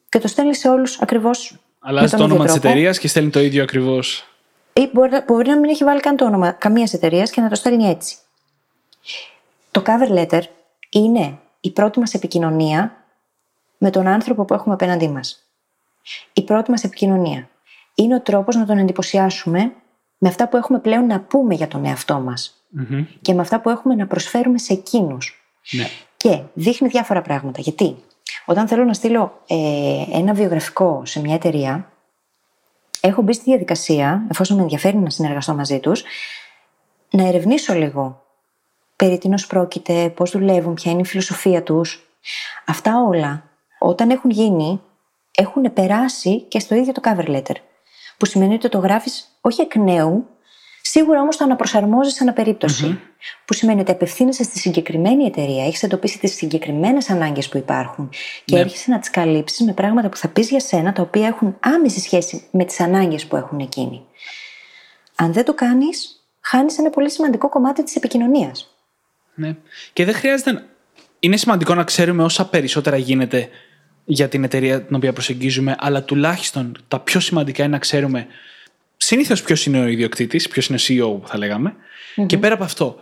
και 0.08 0.18
το 0.18 0.28
στέλνει 0.28 0.54
σε 0.54 0.68
όλους 0.68 1.00
ακριβώς 1.00 1.58
Αλλάζει 1.78 2.04
με 2.04 2.10
το 2.10 2.16
τον 2.16 2.24
ίδιο 2.24 2.34
όνομα 2.34 2.44
της 2.44 2.52
τρόπο. 2.60 2.68
εταιρείας 2.68 2.98
και 2.98 3.08
στέλνει 3.08 3.30
το 3.30 3.40
ίδιο 3.40 3.62
ακριβώς. 3.62 4.26
Ή 4.72 4.88
μπορεί, 4.92 5.10
να- 5.10 5.24
μπορεί 5.26 5.48
να 5.48 5.58
μην 5.58 5.70
έχει 5.70 5.84
βάλει 5.84 6.00
καν 6.00 6.16
το 6.16 6.24
όνομα 6.24 6.50
καμίας 6.52 6.92
εταιρείας 6.92 7.30
και 7.30 7.40
να 7.40 7.48
το 7.48 7.54
στέλνει 7.54 7.84
έτσι. 7.88 8.16
Το 9.72 9.82
cover 9.86 10.18
letter 10.18 10.42
είναι 10.90 11.38
η 11.60 11.70
πρώτη 11.70 11.98
μας 11.98 12.14
επικοινωνία 12.14 12.96
με 13.78 13.90
τον 13.90 14.06
άνθρωπο 14.06 14.44
που 14.44 14.54
έχουμε 14.54 14.74
απέναντί 14.74 15.08
μας. 15.08 15.52
Η 16.32 16.42
πρώτη 16.42 16.70
μας 16.70 16.84
επικοινωνία. 16.84 17.48
Είναι 17.94 18.14
ο 18.14 18.20
τρόπος 18.20 18.56
να 18.56 18.66
τον 18.66 18.78
εντυπωσιάσουμε 18.78 19.72
με 20.18 20.28
αυτά 20.28 20.48
που 20.48 20.56
έχουμε 20.56 20.78
πλέον 20.78 21.06
να 21.06 21.20
πούμε 21.20 21.54
για 21.54 21.68
τον 21.68 21.84
εαυτό 21.84 22.20
μας 22.20 22.64
και 23.20 23.34
με 23.34 23.40
αυτά 23.40 23.60
που 23.60 23.70
έχουμε 23.70 23.94
να 23.94 24.06
προσφέρουμε 24.06 24.58
σε 24.58 24.72
εκείνους. 24.72 25.42
Ναι. 25.70 25.86
Και 26.16 26.42
δείχνει 26.52 26.88
διάφορα 26.88 27.22
πράγματα. 27.22 27.60
Γιατί 27.60 27.96
όταν 28.46 28.68
θέλω 28.68 28.84
να 28.84 28.94
στείλω 28.94 29.42
ε, 29.46 29.56
ένα 30.12 30.32
βιογραφικό 30.34 31.02
σε 31.04 31.20
μια 31.20 31.34
εταιρεία, 31.34 31.92
έχω 33.00 33.22
μπει 33.22 33.32
στη 33.32 33.44
διαδικασία, 33.44 34.26
εφόσον 34.30 34.56
με 34.56 34.62
ενδιαφέρει 34.62 34.96
να 34.96 35.10
συνεργαστώ 35.10 35.54
μαζί 35.54 35.80
τους, 35.80 36.02
να 37.10 37.26
ερευνήσω 37.26 37.74
λίγο 37.74 38.22
περί 39.02 39.18
τίνος 39.18 39.46
πρόκειται, 39.46 40.08
πώς 40.16 40.30
δουλεύουν, 40.30 40.74
ποια 40.74 40.90
είναι 40.90 41.00
η 41.00 41.04
φιλοσοφία 41.04 41.62
τους. 41.62 42.08
Αυτά 42.66 43.04
όλα, 43.08 43.44
όταν 43.78 44.10
έχουν 44.10 44.30
γίνει, 44.30 44.80
έχουν 45.34 45.72
περάσει 45.72 46.40
και 46.40 46.58
στο 46.58 46.74
ίδιο 46.74 46.92
το 46.92 47.00
cover 47.04 47.28
letter. 47.28 47.54
Που 48.16 48.26
σημαίνει 48.26 48.54
ότι 48.54 48.68
το 48.68 48.78
γράφεις 48.78 49.38
όχι 49.40 49.60
εκ 49.60 49.76
νέου, 49.76 50.26
σίγουρα 50.82 51.20
όμως 51.20 51.36
το 51.36 51.44
αναπροσαρμόζεις 51.44 52.20
ανά 52.20 52.32
περίπτωση. 52.32 53.00
Που 53.44 53.52
σημαίνει 53.52 53.80
ότι 53.80 53.90
απευθύνεσαι 53.90 54.42
στη 54.42 54.58
συγκεκριμένη 54.58 55.24
εταιρεία, 55.24 55.64
έχεις 55.64 55.82
εντοπίσει 55.82 56.18
τις 56.18 56.34
συγκεκριμένες 56.34 57.10
ανάγκες 57.10 57.48
που 57.48 57.56
υπάρχουν 57.56 58.08
και 58.44 58.54
Ναι. 58.54 58.60
έρχεσαι 58.60 58.90
να 58.90 58.98
τις 58.98 59.10
καλύψεις 59.10 59.66
με 59.66 59.72
πράγματα 59.72 60.08
που 60.08 60.16
θα 60.16 60.28
πεις 60.28 60.48
για 60.48 60.60
σένα, 60.60 60.92
τα 60.92 61.02
οποία 61.02 61.26
έχουν 61.26 61.56
άμεση 61.60 62.00
σχέση 62.00 62.46
με 62.50 62.64
τις 62.64 62.80
ανάγκες 62.80 63.26
που 63.26 63.36
έχουν 63.36 63.58
εκείνοι. 63.58 64.02
Αν 65.16 65.32
δεν 65.32 65.44
το 65.44 65.54
κάνεις, 65.54 66.26
χάνεις 66.40 66.78
ένα 66.78 66.90
πολύ 66.90 67.10
σημαντικό 67.10 67.48
κομμάτι 67.48 67.82
της 67.82 67.96
επικοινωνίας. 67.96 68.71
Ναι. 69.34 69.56
Και 69.92 70.04
δεν 70.04 70.14
χρειάζεται. 70.14 70.52
να- 70.52 70.64
Είναι 71.20 71.36
σημαντικό 71.36 71.74
να 71.74 71.84
ξέρουμε 71.84 72.22
όσα 72.22 72.46
περισσότερα 72.48 72.96
γίνεται 72.96 73.48
για 74.04 74.28
την 74.28 74.44
εταιρεία 74.44 74.82
την 74.82 74.96
οποία 74.96 75.12
προσεγγίζουμε, 75.12 75.76
αλλά 75.78 76.02
τουλάχιστον 76.02 76.76
τα 76.88 77.00
πιο 77.00 77.20
σημαντικά 77.20 77.62
είναι 77.62 77.72
να 77.72 77.78
ξέρουμε 77.78 78.26
συνήθως 78.96 79.42
ποιος 79.42 79.66
είναι 79.66 79.80
ο 79.80 79.86
ιδιοκτήτης, 79.86 80.48
ποιος 80.48 80.66
είναι 80.68 80.78
ο 80.78 81.14
CEO 81.16 81.20
που 81.20 81.28
θα 81.28 81.38
λεγαμε 81.38 81.74
και 82.26 82.38
πέρα 82.38 82.54
από 82.54 82.64
αυτό, 82.64 82.98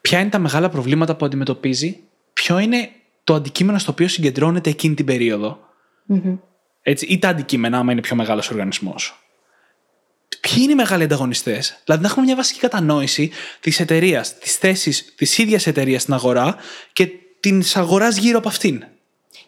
ποια 0.00 0.20
είναι 0.20 0.28
τα 0.30 0.38
μεγάλα 0.38 0.68
προβλήματα 0.68 1.16
που 1.16 1.24
αντιμετωπίζει, 1.24 2.00
ποιο 2.32 2.58
είναι 2.58 2.88
το 3.24 3.34
αντικείμενο 3.34 3.78
στο 3.78 3.92
οποίο 3.92 4.08
συγκεντρώνεται 4.08 4.70
εκείνη 4.70 4.94
την 4.94 5.04
περιοδο 5.06 5.58
Έτσι, 6.82 7.06
ή 7.06 7.18
τα 7.18 7.28
αντικείμενα, 7.28 7.78
άμα 7.78 7.92
είναι 7.92 8.00
πιο 8.00 8.16
μεγάλος 8.16 8.50
οργανισμός. 8.50 9.25
Ποιοι 10.40 10.56
είναι 10.62 10.72
οι 10.72 10.74
μεγάλοι 10.74 11.02
ανταγωνιστές, 11.02 11.80
Δηλαδή 11.84 12.02
να 12.02 12.08
έχουμε 12.08 12.24
μια 12.24 12.36
βασική 12.36 12.58
κατανόηση 12.60 13.30
της 13.60 13.80
εταιρείας, 13.80 14.38
της 14.38 14.54
θέσης 14.54 15.14
της 15.14 15.38
ίδιας 15.38 15.66
εταιρείας 15.66 16.02
στην 16.02 16.14
αγορά 16.14 16.56
και 16.92 17.08
της 17.40 17.76
αγοράς 17.76 18.16
γύρω 18.16 18.38
από 18.38 18.48
αυτήν. 18.48 18.84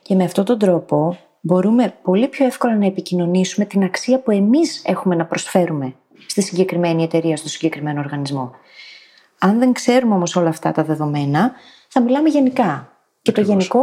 Και 0.02 0.14
με 0.14 0.24
αυτόν 0.24 0.44
τον 0.44 0.58
τρόπο 0.58 1.18
μπορούμε 1.40 1.94
πολύ 2.02 2.28
πιο 2.28 2.46
εύκολα 2.46 2.76
να 2.76 2.86
επικοινωνήσουμε 2.86 3.64
την 3.64 3.82
αξία 3.82 4.18
που 4.18 4.30
εμείς 4.30 4.82
έχουμε 4.84 5.14
να 5.14 5.24
προσφέρουμε 5.24 5.94
στη 6.26 6.42
συγκεκριμένη 6.42 7.02
εταιρεία, 7.02 7.36
στο 7.36 7.48
συγκεκριμένο 7.48 8.00
οργανισμό. 8.00 8.54
Αν 9.38 9.58
δεν 9.58 9.72
ξέρουμε 9.72 10.14
όμως 10.14 10.36
όλα 10.36 10.48
αυτά 10.48 10.72
τα 10.72 10.84
δεδομένα, 10.84 11.52
θα 11.88 12.02
μιλάμε 12.02 12.28
γενικά. 12.28 12.92
Και 13.22 13.32
το 13.32 13.40
γενικό 13.40 13.80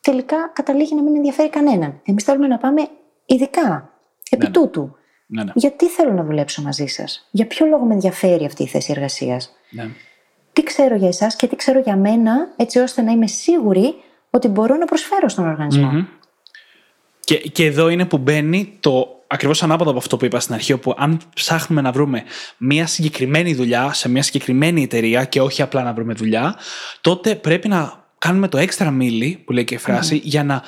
τελικά 0.00 0.50
καταλήγει 0.52 0.94
να 0.94 1.02
μην 1.02 1.16
ενδιαφέρει 1.16 1.50
κανέναν. 1.50 2.00
Εμείς 2.04 2.24
θέλουμε 2.24 2.46
να 2.46 2.58
πάμε 2.58 2.88
ειδικά, 3.26 3.90
επί 4.30 4.42
Ναι, 4.42 4.48
ναι. 4.48 4.54
τούτου. 4.54 4.96
Ναι, 5.26 5.44
ναι. 5.44 5.52
Γιατί 5.54 5.88
θέλω 5.88 6.12
να 6.12 6.24
δουλέψω 6.24 6.62
μαζί 6.62 6.86
σας, 6.86 7.28
Για 7.30 7.46
ποιο 7.46 7.66
λόγο 7.66 7.84
με 7.84 7.94
ενδιαφέρει 7.94 8.44
αυτή 8.44 8.62
η 8.62 8.66
θέση 8.66 8.92
εργασίας, 8.92 9.50
ναι. 9.70 9.88
Τι 10.52 10.62
ξέρω 10.62 10.96
για 10.96 11.08
εσάς 11.08 11.36
και 11.36 11.46
τι 11.46 11.56
ξέρω 11.56 11.80
για 11.80 11.96
μένα, 11.96 12.52
έτσι 12.56 12.78
ώστε 12.78 13.02
να 13.02 13.12
είμαι 13.12 13.26
σίγουρη 13.26 13.94
ότι 14.30 14.48
μπορώ 14.48 14.76
να 14.76 14.84
προσφέρω 14.84 15.28
στον 15.28 15.48
οργανισμό. 15.48 15.90
Μμμ. 15.90 16.06
Και, 17.20 17.36
και 17.36 17.64
εδώ 17.64 17.88
είναι 17.88 18.04
που 18.04 18.18
μπαίνει 18.18 18.76
το 18.80 19.24
ακριβώς 19.26 19.62
ανάποδο 19.62 19.90
από 19.90 19.98
αυτό 19.98 20.16
που 20.16 20.24
είπα 20.24 20.40
στην 20.40 20.54
αρχή, 20.54 20.72
όπου 20.72 20.94
αν 20.96 21.20
ψάχνουμε 21.34 21.80
να 21.80 21.92
βρούμε 21.92 22.22
μια 22.56 22.86
συγκεκριμένη 22.86 23.54
δουλειά 23.54 23.92
σε 23.92 24.08
μια 24.08 24.22
συγκεκριμένη 24.22 24.82
εταιρεία 24.82 25.24
και 25.24 25.40
όχι 25.40 25.62
απλά 25.62 25.82
να 25.82 25.92
βρούμε 25.92 26.12
δουλειά, 26.12 26.56
τότε 27.00 27.34
πρέπει 27.34 27.68
να 27.68 28.04
κάνουμε 28.18 28.48
το 28.48 28.58
έξτρα 28.58 28.90
μίλι, 28.90 29.42
που 29.44 29.52
λέει 29.52 29.64
και 29.64 29.74
η 29.74 29.78
φραση 29.78 30.20
για 30.24 30.44
να 30.44 30.62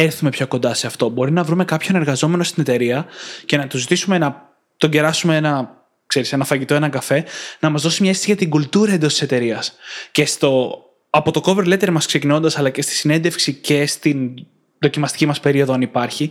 έρθουμε 0.00 0.30
πιο 0.30 0.46
κοντά 0.46 0.74
σε 0.74 0.86
αυτό. 0.86 1.08
Μπορεί 1.08 1.32
να 1.32 1.42
βρούμε 1.42 1.64
κάποιον 1.64 1.96
εργαζόμενο 1.96 2.42
στην 2.42 2.62
εταιρεία 2.62 3.06
και 3.46 3.56
να 3.56 3.66
του 3.66 3.78
ζητήσουμε 3.78 4.18
να 4.18 4.52
τον 4.76 4.90
κεράσουμε 4.90 5.36
ένα. 5.36 5.76
Ξέρεις, 6.06 6.32
ένα 6.32 6.44
φαγητό, 6.44 6.74
ένα 6.74 6.88
καφέ, 6.88 7.24
να 7.60 7.70
μας 7.70 7.82
δώσει 7.82 8.02
μια 8.02 8.10
αίσθηση 8.10 8.30
για 8.30 8.38
την 8.40 8.50
κουλτούρα 8.50 8.92
εντός 8.92 9.12
της 9.12 9.22
εταιρείας. 9.22 9.76
Και 10.12 10.26
στο, 10.26 10.82
από 11.10 11.30
το 11.30 11.40
cover 11.44 11.66
letter 11.72 11.90
μας 11.90 12.06
ξεκινώντας, 12.06 12.58
αλλά 12.58 12.70
και 12.70 12.82
στη 12.82 12.92
συνέντευξη 12.92 13.54
και 13.54 13.86
στην 13.86 14.34
δοκιμαστική 14.78 15.26
μας 15.26 15.40
περίοδο, 15.40 15.72
αν 15.72 15.80
υπάρχει, 15.80 16.30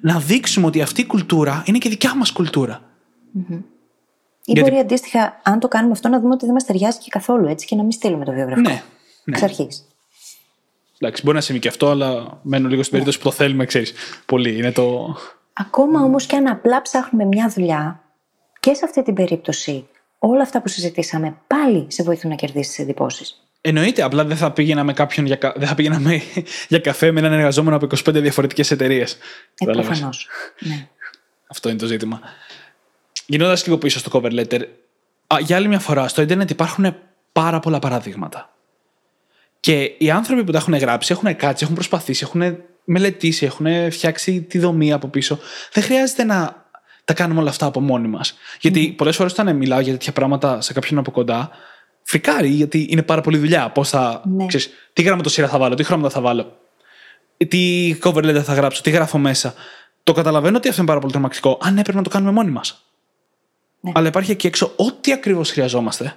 να 0.00 0.18
δείξουμε 0.18 0.66
ότι 0.66 0.82
αυτή 0.82 1.00
η 1.00 1.06
κουλτούρα 1.06 1.62
είναι 1.66 1.78
και 1.78 1.88
δικιά 1.88 2.16
μας 2.16 2.32
κουλτούρα. 2.32 2.82
Ή 3.34 4.52
Γιατί- 4.52 4.70
μπορεί 4.70 4.80
αντίστοιχα, 4.80 5.40
αν 5.42 5.60
το 5.60 5.68
κάνουμε 5.68 5.92
αυτό, 5.92 6.08
να 6.08 6.20
δούμε 6.20 6.34
ότι 6.34 6.44
δεν 6.44 6.54
μας 6.54 6.64
ταιριάζει 6.64 6.98
και 6.98 7.08
καθόλου 7.10 7.48
έτσι 7.48 7.66
και 7.66 7.76
να 7.76 7.82
μην 7.82 7.92
στείλουμε 7.92 8.24
το 8.24 8.32
βιογραφικό. 8.32 8.68
Ναι, 8.68 8.82
ναι. 9.24 9.36
Εξ 9.36 9.42
αρχής. 9.42 9.86
Εντάξει, 10.98 11.22
μπορεί 11.24 11.36
να 11.36 11.42
συμβεί 11.42 11.60
και 11.60 11.68
αυτό, 11.68 11.90
αλλά 11.90 12.38
μένω 12.42 12.68
λίγο 12.68 12.80
στην 12.80 12.90
περίπτωση 12.90 13.18
που 13.18 13.24
το 13.24 13.30
θέλουμε, 13.30 13.64
ξέρεις. 13.64 13.92
Πολύ. 14.26 14.56
Είναι 14.56 14.72
το. 14.72 15.16
Ακόμα 15.52 16.00
όμως 16.00 16.26
και 16.26 16.36
αν 16.36 16.46
απλά 16.46 16.82
ψάχνουμε 16.82 17.24
μια 17.24 17.52
δουλειά, 17.54 18.00
και 18.60 18.74
σε 18.74 18.84
αυτή 18.84 19.02
την 19.02 19.14
περίπτωση, 19.14 19.88
όλα 20.18 20.42
αυτά 20.42 20.62
που 20.62 20.68
συζητήσαμε 20.68 21.36
πάλι 21.46 21.86
σε 21.88 22.02
βοηθούν 22.02 22.30
να 22.30 22.36
κερδίσεις 22.36 22.68
τις 22.74 22.78
εντυπώσεις. 22.78 23.40
Εννοείται, 23.60 24.02
απλά 24.02 24.24
δεν 24.24 24.36
θα 24.36 24.52
πήγαινα 24.52 24.84
με 24.84 24.92
κάποιον 24.92 25.26
για, 25.26 25.36
κα- 25.36 25.54
δεν 25.56 25.68
θα 25.68 25.74
πήγαινα 25.74 25.98
με, 25.98 26.22
για 26.68 26.78
καφέ 26.78 27.12
με 27.12 27.20
έναν 27.20 27.32
εργαζόμενο 27.32 27.76
από 27.76 27.86
25 27.86 28.12
διαφορετικές 28.12 28.70
εταιρείες. 28.70 29.18
Ε, 29.58 29.64
προφανώς. 29.64 30.28
Ναι. 30.58 30.88
Αυτό 31.46 31.68
είναι 31.68 31.78
το 31.78 31.86
ζήτημα. 31.86 32.20
Γυρνώντα 33.26 33.58
λίγο 33.64 33.78
πίσω 33.78 33.98
στο 33.98 34.10
cover 34.12 34.32
letter, 34.32 34.60
α, 35.26 35.36
για 35.40 35.56
άλλη 35.56 35.68
μια 35.68 35.78
φορά, 35.78 36.08
στο 36.08 36.22
Ιντερνετ 36.22 36.50
υπάρχουν 36.50 36.96
πάρα 37.32 37.60
πολλά 37.60 37.78
παραδείγματα. 37.78 38.55
Και 39.66 39.94
οι 39.98 40.10
άνθρωποι 40.10 40.44
που 40.44 40.52
τα 40.52 40.58
έχουν 40.58 40.74
γράψει 40.74 41.12
έχουν 41.12 41.36
κάτσει, 41.36 41.64
έχουν 41.64 41.74
προσπαθήσει, 41.74 42.24
έχουν 42.24 42.56
μελετήσει, 42.84 43.44
έχουν 43.44 43.90
φτιάξει 43.90 44.42
τη 44.42 44.58
δομή 44.58 44.92
από 44.92 45.08
πίσω. 45.08 45.38
Δεν 45.72 45.84
χρειάζεται 45.84 46.24
να 46.24 46.64
τα 47.04 47.14
κάνουμε 47.14 47.40
όλα 47.40 47.50
αυτά 47.50 47.66
από 47.66 47.80
μόνοι 47.80 48.08
μας. 48.08 48.36
Γιατί 48.60 48.94
πολλές 48.96 49.16
φορές 49.16 49.32
όταν 49.32 49.56
μιλάω 49.56 49.80
για 49.80 49.92
τέτοια 49.92 50.12
πράγματα 50.12 50.60
σε 50.60 50.72
κάποιον 50.72 50.98
από 50.98 51.10
κοντά, 51.10 51.50
φρικάρει 52.02 52.48
γιατί 52.48 52.86
είναι 52.90 53.02
πάρα 53.02 53.20
πολλή 53.20 53.38
δουλειά. 53.38 53.70
Πώς 53.70 53.88
θα. 53.88 54.22
Ναι. 54.24 54.46
Ξέρεις, 54.46 54.70
τι 54.92 55.02
γραμματοσύρα 55.02 55.48
θα 55.48 55.58
βάλω, 55.58 55.74
τι 55.74 55.84
χρώματα 55.84 56.10
θα 56.10 56.20
βάλω, 56.20 56.58
τι 57.48 57.94
cover 58.02 58.24
letter 58.24 58.42
θα 58.42 58.54
γράψω, 58.54 58.82
τι 58.82 58.90
γράφω 58.90 59.18
μέσα. 59.18 59.54
Το 60.02 60.12
καταλαβαίνω 60.12 60.56
ότι 60.56 60.68
αυτό 60.68 60.80
είναι 60.80 60.88
πάρα 60.88 61.00
πολύ 61.00 61.12
τρομακτικό. 61.12 61.58
Αν 61.62 61.78
έπρεπε 61.78 61.98
να 61.98 62.04
το 62.04 62.10
κάνουμε 62.10 62.32
μόνοι 62.32 62.50
μας. 62.50 62.84
Ναι. 63.80 63.92
Αλλά 63.94 64.08
υπάρχει 64.08 64.30
εκεί 64.30 64.46
έξω 64.46 64.72
ό,τι 64.76 65.12
ακριβώς 65.12 65.50
χρειαζόμαστε 65.50 66.16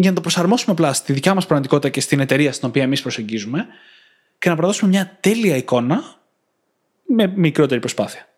για 0.00 0.10
να 0.10 0.16
το 0.16 0.20
προσαρμόσουμε 0.20 0.72
απλά 0.72 0.92
στη 0.92 1.12
δικιά 1.12 1.34
μας 1.34 1.46
πραγματικότητα 1.46 1.88
και 1.88 2.00
στην 2.00 2.20
εταιρεία 2.20 2.52
στην 2.52 2.68
οποία 2.68 2.82
εμείς 2.82 3.02
προσεγγίζουμε 3.02 3.66
και 4.38 4.48
να 4.48 4.56
προδώσουμε 4.56 4.90
μια 4.90 5.16
τέλεια 5.20 5.56
εικόνα 5.56 6.02
με 7.06 7.26
μικρότερη 7.26 7.80
προσπάθεια. 7.80 8.28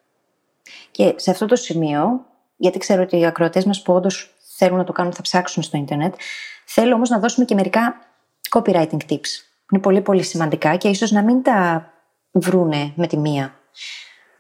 Και 0.90 1.14
σε 1.16 1.30
αυτό 1.30 1.46
το 1.46 1.56
σημείο, 1.56 2.26
γιατί 2.56 2.78
ξέρω 2.78 3.02
ότι 3.02 3.18
οι 3.18 3.26
ακροατές 3.26 3.64
μας 3.64 3.82
που 3.82 3.92
όντως 3.92 4.34
θέλουν 4.56 4.76
να 4.76 4.84
το 4.84 4.92
κάνουν 4.92 5.12
θα 5.12 5.22
ψάξουν 5.22 5.62
στο 5.62 5.76
Ιντερνετ, 5.76 6.14
θέλω 6.64 6.94
όμως 6.94 7.08
να 7.08 7.18
δώσουμε 7.18 7.44
και 7.44 7.54
μερικά 7.54 7.94
copywriting 8.50 9.00
tips. 9.08 9.30
Είναι 9.72 9.80
πολύ 9.80 10.00
πολύ 10.00 10.22
σημαντικά 10.22 10.76
και 10.76 10.88
ίσως 10.88 11.11
να 11.11 11.22
μην 11.22 11.42
τα 11.42 11.90
βρούνε 12.30 12.92
με 12.96 13.06
τη 13.06 13.16
μία. 13.16 13.54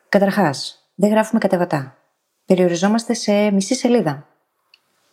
Καταρχάς, 0.08 0.88
δεν 0.94 1.10
γράφουμε 1.10 1.40
κατεβατά. 1.40 1.96
Περιοριζόμαστε 2.44 3.14
σε 3.14 3.50
μισή 3.50 3.74
σελίδα. 3.74 4.29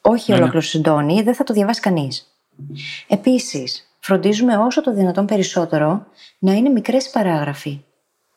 Όχι 0.10 0.32
Ναι, 0.32 0.38
ναι. 0.38 0.42
ολόκληρο 0.44 0.66
συντόνι, 0.66 1.22
δεν 1.22 1.36
θα 1.36 1.44
το 1.44 1.54
διαβάσει 1.54 1.80
κανείς. 1.80 2.28
Επίσης, 3.08 3.88
φροντίζουμε 4.00 4.58
όσο 4.58 4.82
το 4.82 4.94
δυνατόν 4.94 5.26
περισσότερο 5.26 6.06
να 6.40 6.54
είναι 6.54 6.70
μικρές 6.70 7.10
παράγραφοι 7.10 7.82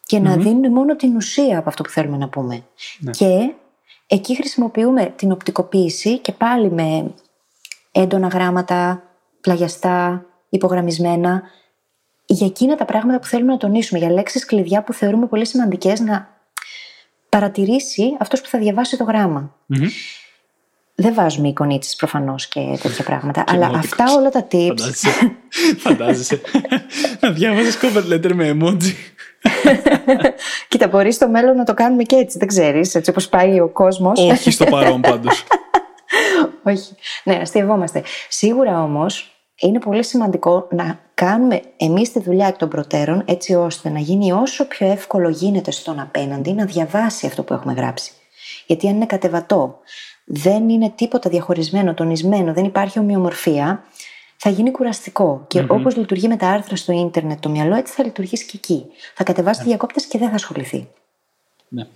και 0.07 0.19
να 0.19 0.37
δίνουν 0.37 0.73
μόνο 0.73 0.97
την 0.97 1.17
ουσία 1.17 1.59
από 1.59 1.69
αυτό 1.69 1.83
που 1.83 1.91
θέλουμε 1.91 2.17
να 2.17 2.29
πούμε. 2.29 2.63
Και 3.11 3.55
εκεί 4.07 4.37
χρησιμοποιούμε 4.37 5.13
την 5.17 5.33
οπτικοποίηση 5.33 6.19
και 6.19 6.33
πάλι 6.33 6.71
με 6.71 7.15
έντονα 7.93 8.29
γράμματα, 8.29 9.03
πλαγιαστά, 9.41 10.27
υπογραμμισμένα, 10.49 11.43
για 12.27 12.47
εκείνα 12.47 12.77
τα 12.77 12.85
πράγματα 12.85 13.19
που 13.19 13.27
θέλουμε 13.27 13.53
να 13.53 13.59
τονίσουμε, 13.59 13.99
για 13.99 14.11
λέξεις 14.11 14.45
κλειδιά 14.45 14.83
που 14.83 14.93
θεωρούμε 14.93 15.27
πολύ 15.27 15.47
σημαντικές 15.47 16.01
να 16.01 16.39
παρατηρήσει 17.29 18.17
αυτός 18.19 18.41
που 18.41 18.49
θα 18.49 18.59
διαβάσει 18.59 18.97
το 18.97 19.05
γράμμα. 19.05 19.55
Δεν 21.01 21.15
βάζουμε 21.15 21.49
εικονίτσες 21.49 21.97
προφανώς 21.97 22.47
και 22.47 22.79
τέτοια 22.83 23.05
πράγματα, 23.05 23.45
αλλά 23.47 23.67
Κοινότικος. 23.67 24.01
αυτά 24.01 24.19
όλα 24.19 24.31
τα 24.31 24.47
tips 24.53 24.67
Φαντάζεσαι. 24.69 25.33
Φαντάζεσαι. 25.79 26.41
να 27.21 27.31
διάβαζε 27.31 27.79
cover 27.83 28.13
letter 28.13 28.33
με 28.33 28.57
emoji. 28.59 28.95
Κοίτα, 30.69 30.89
μπορείς 30.89 31.15
στο 31.15 31.29
μέλλον 31.29 31.57
να 31.57 31.65
το 31.65 31.75
κάνουμε 31.75 32.03
και 32.03 32.17
έτσι, 32.17 32.39
δεν 32.39 32.49
ξέρεις, 32.49 32.95
έτσι 32.95 33.11
όπως 33.11 33.29
πάει 33.29 33.61
ο 33.61 33.69
κόσμος. 33.69 34.21
Όχι 34.21 34.51
στο 34.51 34.65
παρόν 34.65 35.01
πάντως. 35.01 35.45
Όχι. 36.63 36.95
Ναι, 37.25 37.35
αστειευόμαστε. 37.35 38.03
Σίγουρα 38.29 38.83
όμως 38.83 39.35
είναι 39.57 39.79
πολύ 39.79 40.05
σημαντικό 40.05 40.69
να 40.71 40.99
κάνουμε 41.15 41.61
εμείς 41.77 42.13
τη 42.13 42.21
δουλειά 42.21 42.47
εκ 42.47 42.57
των 42.57 42.69
προτέρων, 42.69 43.23
έτσι 43.27 43.55
ώστε 43.55 43.89
να 43.89 43.99
γίνει 43.99 44.33
όσο 44.33 44.65
πιο 44.65 44.87
εύκολο 44.87 45.29
γίνεται 45.29 45.71
στον 45.71 46.01
απέναντι 46.01 46.53
να 46.53 46.65
διαβάσει 46.65 47.27
αυτό 47.27 47.43
που 47.43 47.55
έχουμε 47.55 47.73
γράψει. 47.73 48.13
Γιατί 48.67 48.89
αν 48.89 48.95
είναι 48.95 49.07
κατεβατό, 49.07 49.79
δεν 50.33 50.69
είναι 50.69 50.91
τίποτα 50.95 51.31
διαχωρισμένο, 51.31 51.95
τονισμένο, 51.95 52.53
δεν 52.53 52.65
υπάρχει 52.65 52.99
ομοιομορφία, 52.99 53.85
θα 54.37 54.51
γίνει 54.51 54.71
κουραστικό. 54.71 55.45
Και 55.49 55.65
όπως 55.69 55.97
λειτουργεί 55.97 56.29
με 56.29 56.37
τα 56.37 56.49
άρθρα 56.49 56.77
στο 56.77 56.93
ίντερνετ 56.93 57.41
το 57.41 57.49
μυαλό, 57.49 57.75
έτσι 57.75 57.93
θα 57.93 58.05
λειτουργήσει 58.05 58.45
και 58.47 58.53
εκεί. 58.57 58.85
Θα 59.15 59.25
κατεβάσει 59.25 59.63
διακόπτες 59.63 60.07
και 60.07 60.19
δεν 60.19 60.29
θα 60.29 60.35
ασχοληθεί. 60.35 60.89
ναι. 61.69 61.87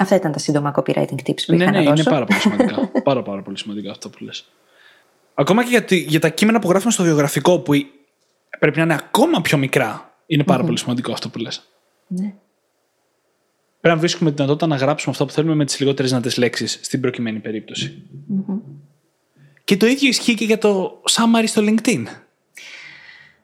Αυτά 0.00 0.14
ήταν 0.14 0.32
τα 0.32 0.38
σύντομα 0.38 0.74
copywriting 0.76 1.14
tips 1.26 1.42
που 1.46 1.54
ναι, 1.54 1.62
είχα 1.62 1.64
ναι, 1.64 1.70
να 1.70 1.78
είναι 1.78 1.90
δώσω. 1.94 2.10
πάρα 2.10 2.24
πολύ 2.24 2.40
σημαντικά. 2.40 2.90
πάρα, 3.08 3.22
πάρα 3.22 3.42
πολύ 3.42 3.58
σημαντικά 3.58 3.90
αυτό 3.90 4.08
που 4.10 4.24
λες. 4.24 4.44
Ακόμα 5.34 5.62
και 5.62 5.68
για, 5.70 5.84
τη- 5.84 5.96
για 5.96 6.20
τα 6.20 6.28
κείμενα 6.28 6.58
που 6.58 6.68
γράφουμε 6.68 6.92
στο 6.92 7.02
βιογραφικό 7.02 7.58
που 7.58 7.72
η- 7.74 7.86
πρέπει 8.58 8.76
να 8.76 8.82
είναι 8.82 8.94
ακόμα 8.94 9.40
πιο 9.40 9.58
μικρά. 9.58 10.12
Είναι 10.26 10.44
πάρα 10.44 10.64
πολύ 10.64 10.78
σημαντικό 10.78 11.12
αυτό 11.12 11.28
που 11.28 11.38
λες. 11.38 11.62
Ναι. 12.06 12.34
Πρέπει 13.80 13.94
να 13.94 14.00
βρίσκουμε 14.00 14.30
τη 14.30 14.36
δυνατότητα 14.36 14.66
να 14.66 14.76
γράψουμε 14.76 15.12
αυτό 15.12 15.26
που 15.26 15.32
θέλουμε 15.32 15.54
με 15.54 15.64
τις 15.64 15.80
λιγότερες 15.80 16.10
δυνατές 16.10 16.36
λέξεις 16.36 16.78
στην 16.82 17.00
προκειμένη 17.00 17.38
περίπτωση. 17.38 18.02
Και 19.64 19.76
το 19.76 19.86
ίδιο 19.86 20.08
ισχύει 20.08 20.34
και 20.34 20.44
για 20.44 20.58
το 20.58 21.02
summary 21.10 21.44
στο 21.46 21.62
LinkedIn. 21.64 22.04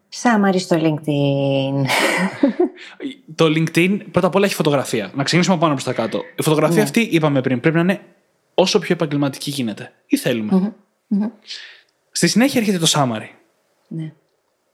Σάμαρι 0.09 0.59
στο 0.59 0.76
LinkedIn. 0.80 1.85
Το 3.35 3.45
LinkedIn 3.45 3.99
πρώτα 4.11 4.26
απ' 4.26 4.35
όλα 4.35 4.45
έχει 4.47 4.55
φωτογραφία. 4.55 5.11
Να 5.14 5.22
ξεκινήσουμε 5.22 5.57
από 5.57 5.64
πάνω 5.64 5.72
προς 5.72 5.85
τα 5.85 5.93
κάτω. 5.93 6.20
Η 6.39 6.43
φωτογραφία 6.43 6.82
αυτή, 6.82 7.01
είπαμε 7.01 7.41
πριν, 7.41 7.61
πρέπει 7.61 7.76
να 7.76 7.82
είναι 7.82 8.01
όσο 8.55 8.78
πιο 8.78 8.95
επαγγελματική 8.95 9.51
γίνεται. 9.51 9.93
Ή 10.07 10.16
θελουμε 10.16 10.74
Στη 12.11 12.28
συνέχεια 12.28 12.61
έρχεται 12.61 12.78
το 12.78 12.87
summary. 12.89 13.28
ναι. 13.89 14.12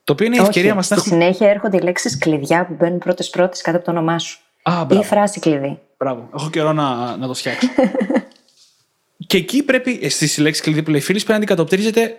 Το 0.04 0.12
οποίο 0.12 0.26
είναι 0.26 0.36
η 0.36 0.40
ευκαιρία 0.40 0.74
μας 0.74 0.84
στη 0.84 0.94
να 0.94 1.00
έχουμε. 1.00 1.14
συνέχεια 1.16 1.48
έρχονται 1.48 1.76
οι 1.76 1.80
λέξεις 1.80 2.18
κλειδιά 2.18 2.66
που 2.66 2.74
μπαίνουν 2.74 2.98
πρώτες 2.98 3.30
πρώτες 3.30 3.60
κάτω 3.60 3.76
από 3.76 3.86
το 3.86 3.90
όνομά 3.90 4.18
σου. 4.18 4.40
Α, 4.70 4.78
Ή 4.78 4.82
η 4.82 4.84
μπράβο. 4.86 5.02
φράση 5.02 5.40
κλειδί. 5.40 5.78
Μπράβο. 5.98 6.28
Έχω 6.34 6.50
καιρό 6.50 6.72
να, 6.72 7.16
να 7.16 7.26
το 7.26 7.34
φτιάξω. 7.34 7.68
και 9.26 9.36
εκεί 9.36 9.62
πρέπει, 9.62 10.08
στι 10.08 10.40
λέξει 10.40 10.62
κλειδί 10.62 10.82
που 10.82 10.90
λέει 10.90 11.00
φίλης, 11.00 11.24
πρέπει 11.24 11.38
να 11.38 11.44
αντικατοπτρίζεται 11.44 12.16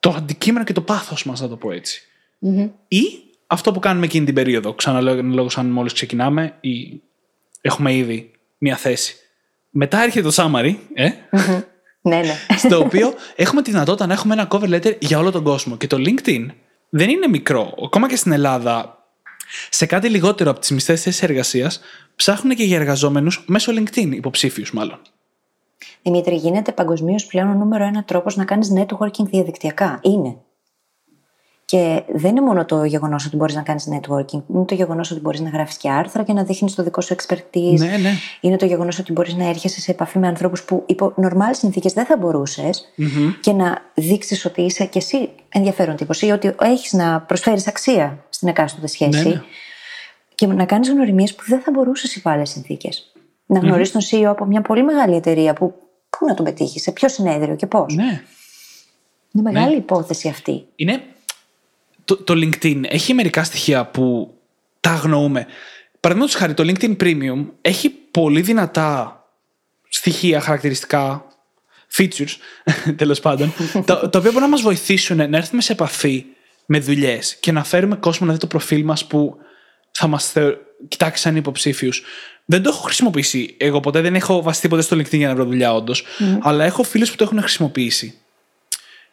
το 0.00 0.14
αντικείμενο 0.16 0.64
και 0.64 0.72
το 0.72 0.80
πάθος 0.80 1.24
μας, 1.24 1.40
να 1.40 1.48
το 1.48 1.56
πω 1.56 1.72
έτσι. 1.72 2.02
Ή 2.88 3.02
αυτό 3.46 3.72
που 3.72 3.78
κάνουμε 3.78 4.04
εκείνη 4.06 4.24
την 4.24 4.34
περίοδο. 4.34 4.74
Ξαναλέω, 4.74 5.22
λόγω 5.22 5.48
σαν 5.48 5.66
μόλις 5.66 5.92
ξεκινάμε 5.92 6.54
ή 6.60 7.02
έχουμε 7.60 7.94
ήδη 7.94 8.30
μία 8.58 8.76
θέση. 8.76 9.16
Μετά 9.70 10.02
έρχεται 10.02 10.28
το 10.30 10.34
summary, 10.42 10.74
ε, 10.94 11.10
Ναι, 12.00 12.16
ναι. 12.16 12.34
στο 12.64 12.78
οποίο 12.78 13.14
έχουμε 13.36 13.62
τη 13.62 13.70
δυνατότητα 13.70 14.06
να 14.06 14.12
έχουμε 14.12 14.34
ένα 14.34 14.48
cover 14.50 14.68
letter 14.74 14.98
για 14.98 15.18
όλο 15.18 15.30
τον 15.30 15.42
κόσμο. 15.42 15.76
Και 15.76 15.86
το 15.86 15.96
LinkedIn 15.96 16.46
δεν 16.88 17.08
είναι 17.08 17.26
μικρό. 17.26 17.74
Ακόμα 17.84 18.08
και 18.08 18.16
στην 18.16 18.32
Ελλάδα, 18.32 19.05
σε 19.70 19.86
κάτι 19.86 20.08
λιγότερο 20.08 20.50
από 20.50 20.60
τις 20.60 20.70
μισθές 20.70 21.02
θέσεις 21.02 21.22
εργασίας, 21.22 21.80
ψάχνουν 22.16 22.56
και 22.56 22.64
για 22.64 22.76
εργαζόμενους 22.76 23.44
μέσω 23.46 23.72
LinkedIn, 23.72 24.10
υποψήφιους 24.12 24.72
μάλλον. 24.72 24.98
Δημήτρη, 26.02 26.36
γίνεται 26.36 26.72
παγκοσμίως 26.72 27.26
πλέον 27.26 27.48
ο 27.48 27.54
νούμερο 27.54 27.84
ένα 27.84 28.04
τρόπος 28.04 28.36
να 28.36 28.44
κάνεις 28.44 28.72
networking 28.76 29.24
διαδικτυακά. 29.24 30.00
Είναι. 30.02 30.36
Και 31.66 32.02
δεν 32.08 32.30
είναι 32.30 32.40
μόνο 32.40 32.64
το 32.64 32.84
γεγονός 32.84 33.26
ότι 33.26 33.36
μπορείς 33.36 33.54
να 33.54 33.62
κάνεις 33.62 33.88
networking, 33.90 34.42
είναι 34.48 34.64
το 34.64 34.74
γεγονός 34.74 35.10
ότι 35.10 35.20
μπορείς 35.20 35.40
να 35.40 35.50
γράφεις 35.50 35.76
και 35.76 35.90
άρθρα 35.90 36.22
και 36.22 36.32
να 36.32 36.44
δείχνεις 36.44 36.74
το 36.74 36.82
δικό 36.82 37.00
σου 37.00 37.14
expertise. 37.14 37.78
Ναι, 37.78 37.96
ναι. 37.96 38.10
Είναι 38.40 38.56
το 38.56 38.66
γεγονός 38.66 38.98
ότι 38.98 39.12
μπορείς 39.12 39.34
να 39.34 39.48
έρχεσαι 39.48 39.80
σε 39.80 39.90
επαφή 39.90 40.18
με 40.18 40.26
ανθρώπους 40.26 40.62
που 40.62 40.82
υπό 40.86 41.12
νορμάλ 41.16 41.54
συνθήκες 41.54 41.92
δεν 41.92 42.06
θα 42.06 42.16
μπορουσε 42.16 42.70
και 43.40 43.52
να 43.52 43.82
δείξεις 43.94 44.44
ότι 44.44 44.62
είσαι 44.62 44.84
κι 44.84 44.98
εσύ 44.98 45.28
ενδιαφέρον 45.48 45.96
τύπος 45.96 46.22
ή 46.22 46.30
ότι 46.30 46.54
έχεις 46.60 46.92
να 46.92 47.20
προσφέρεις 47.20 47.66
αξία 47.66 48.24
στην 48.28 48.48
εκάστοτε 48.48 48.86
σχέση. 48.86 49.28
Ναι, 49.28 49.34
ναι. 49.34 49.42
Και 50.34 50.46
να 50.46 50.64
κάνεις 50.64 50.90
γνωριμίες 50.90 51.34
που 51.34 51.42
δεν 51.46 51.60
θα 51.60 51.70
μπορούσες 51.70 52.16
υπό 52.16 52.30
άλλες 52.30 52.50
συνθήκες. 52.50 53.12
Να 53.46 53.58
γνωρίσεις 53.58 53.92
τον 53.92 54.20
CEO 54.20 54.24
από 54.30 54.44
μια 54.44 54.62
πολύ 54.62 54.82
μεγάλη 54.82 55.14
εταιρεία 55.14 55.52
που 55.52 55.74
πού 56.10 56.26
να 56.26 56.34
τον 56.34 56.44
πετύχεις, 56.44 56.82
σε 56.82 56.92
ποιο 56.92 57.08
συνέδριο 57.08 57.56
και 57.56 57.66
πώς. 57.66 57.94
Ναι. 57.94 58.22
Είναι 59.32 59.50
μεγάλη 59.50 59.76
υπόθεση 59.76 60.28
αυτή. 60.28 60.66
Είναι. 60.76 61.02
Το, 62.06 62.16
το 62.16 62.34
LinkedIn 62.34 62.82
έχει 62.88 63.14
μερικά 63.14 63.44
στοιχεία 63.44 63.86
που 63.86 64.34
τα 64.80 64.90
αγνοούμε. 64.90 65.46
Παραδείγματος 66.00 66.40
χάρη, 66.40 66.54
το 66.54 66.64
LinkedIn 66.66 66.96
Premium 66.96 67.46
έχει 67.60 67.90
πολύ 67.90 68.40
δυνατά 68.40 69.20
στοιχεία, 69.88 70.40
χαρακτηριστικά, 70.40 71.24
features, 71.96 72.36
τέλος 72.96 73.20
πάντων, 73.20 73.52
τα, 73.72 74.10
τα 74.10 74.18
οποία 74.18 74.20
μπορούν 74.20 74.40
να 74.40 74.48
μας 74.48 74.62
βοηθήσουν 74.62 75.16
να 75.16 75.36
έρθουμε 75.36 75.62
σε 75.62 75.72
επαφή 75.72 76.24
με 76.66 76.78
δουλειές 76.78 77.36
και 77.40 77.52
να 77.52 77.64
φέρουμε 77.64 77.96
κόσμο 77.96 78.26
να 78.26 78.32
δει 78.32 78.38
το 78.38 78.46
προφίλ 78.46 78.84
μας 78.84 79.06
που 79.06 79.36
θα 79.90 80.06
μας 80.06 80.32
κοιτάξει 80.88 81.22
σαν 81.22 81.36
υποψήφιους. 81.36 82.02
Δεν 82.44 82.62
το 82.62 82.68
έχω 82.68 82.82
χρησιμοποιήσει. 82.82 83.54
Εγώ 83.58 83.80
ποτέ 83.80 84.00
δεν 84.00 84.14
έχω 84.14 84.42
βασιστεί 84.42 84.68
ποτέ 84.68 84.82
στο 84.82 84.96
LinkedIn 84.96 85.16
για 85.16 85.28
να 85.28 85.34
βρω 85.34 85.44
δουλειά, 85.44 85.74
όντως. 85.74 86.04
Αλλά 86.40 86.64
έχω 86.64 86.82
φίλους 86.82 87.10
που 87.10 87.16
το 87.16 87.24
έχουν 87.24 87.40
χρησιμοποιήσει. 87.40 88.14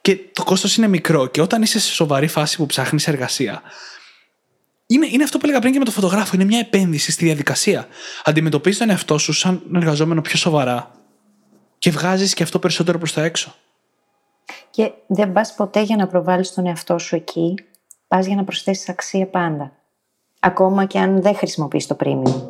Και 0.04 0.20
το 0.34 0.43
κόστος 0.43 0.78
είναι 0.78 0.88
μικρό. 0.88 1.28
Και 1.28 1.41
όταν 1.41 1.62
είσαι 1.62 1.80
σε 1.80 1.93
σοβαρή 1.93 2.28
φάση 2.28 2.58
που 2.58 2.66
ψάχνεις 2.66 3.08
εργασία, 3.08 3.62
είναι, 4.86 5.08
είναι 5.12 5.24
αυτό 5.24 5.38
που 5.38 5.45
έλεγα 5.45 5.60
πριν 5.60 5.74
και 5.74 5.80
με 5.80 5.86
το 5.86 5.91
φωτογράφο. 5.91 6.32
Είναι 6.36 6.43
μια 6.43 6.60
επένδυση 6.60 7.12
στη 7.12 7.26
διαδικασία. 7.26 7.88
Αντιμετωπίζεις 8.24 8.80
τον 8.80 8.89
εαυτό 8.89 9.18
σου 9.18 9.34
σαν 9.34 9.62
εργαζόμενο 9.76 10.22
πιο 10.22 10.38
σοβαρά 10.38 10.91
και 11.78 11.91
βγάζεις 11.91 12.34
και 12.34 12.43
αυτό 12.43 12.60
περισσότερο 12.60 12.97
προς 12.97 13.14
τα 13.14 13.24
έξω. 13.24 13.56
Και 14.70 14.91
δεν 15.08 15.32
πας 15.32 15.54
ποτέ 15.56 15.82
για 15.82 15.95
να 15.95 16.08
προβάλλεις 16.08 16.54
τον 16.54 16.66
εαυτό 16.66 16.97
σου 16.97 17.16
εκεί. 17.16 17.56
Πας 18.08 18.26
για 18.26 18.36
να 18.36 18.43
προσθέσεις 18.43 18.89
αξία 18.89 19.28
πάντα. 19.28 19.72
Ακόμα 20.39 20.86
και 20.86 20.99
αν 20.99 21.22
δεν 21.22 21.36
χρησιμοποιείς 21.36 21.88
το 21.88 21.95
premium. 21.99 22.41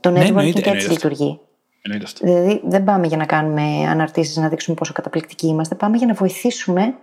Το 0.00 0.10
networking 0.10 0.26
εννοείται, 0.26 0.60
και 0.60 0.70
έτσι 0.70 0.70
εννοείται 0.70 0.78
αυτό. 0.78 0.92
λειτουργεί. 0.92 1.40
Εννοείται 1.86 2.06
αυτό. 2.06 2.26
Δηλαδή 2.26 2.62
δεν 2.64 2.84
πάμε 2.84 3.06
για 3.06 3.16
να 3.16 3.26
κάνουμε 3.26 3.62
αναρτήσεις 3.88 4.36
να 4.36 4.48
δείξουμε 4.48 4.76
πόσο 4.76 4.92
καταπληκτικοί 4.92 5.46
είμαστε. 5.46 5.74
Πάμε 5.74 5.96
για 5.96 6.06
να 6.06 6.14
βοηθήσουμε 6.14 6.94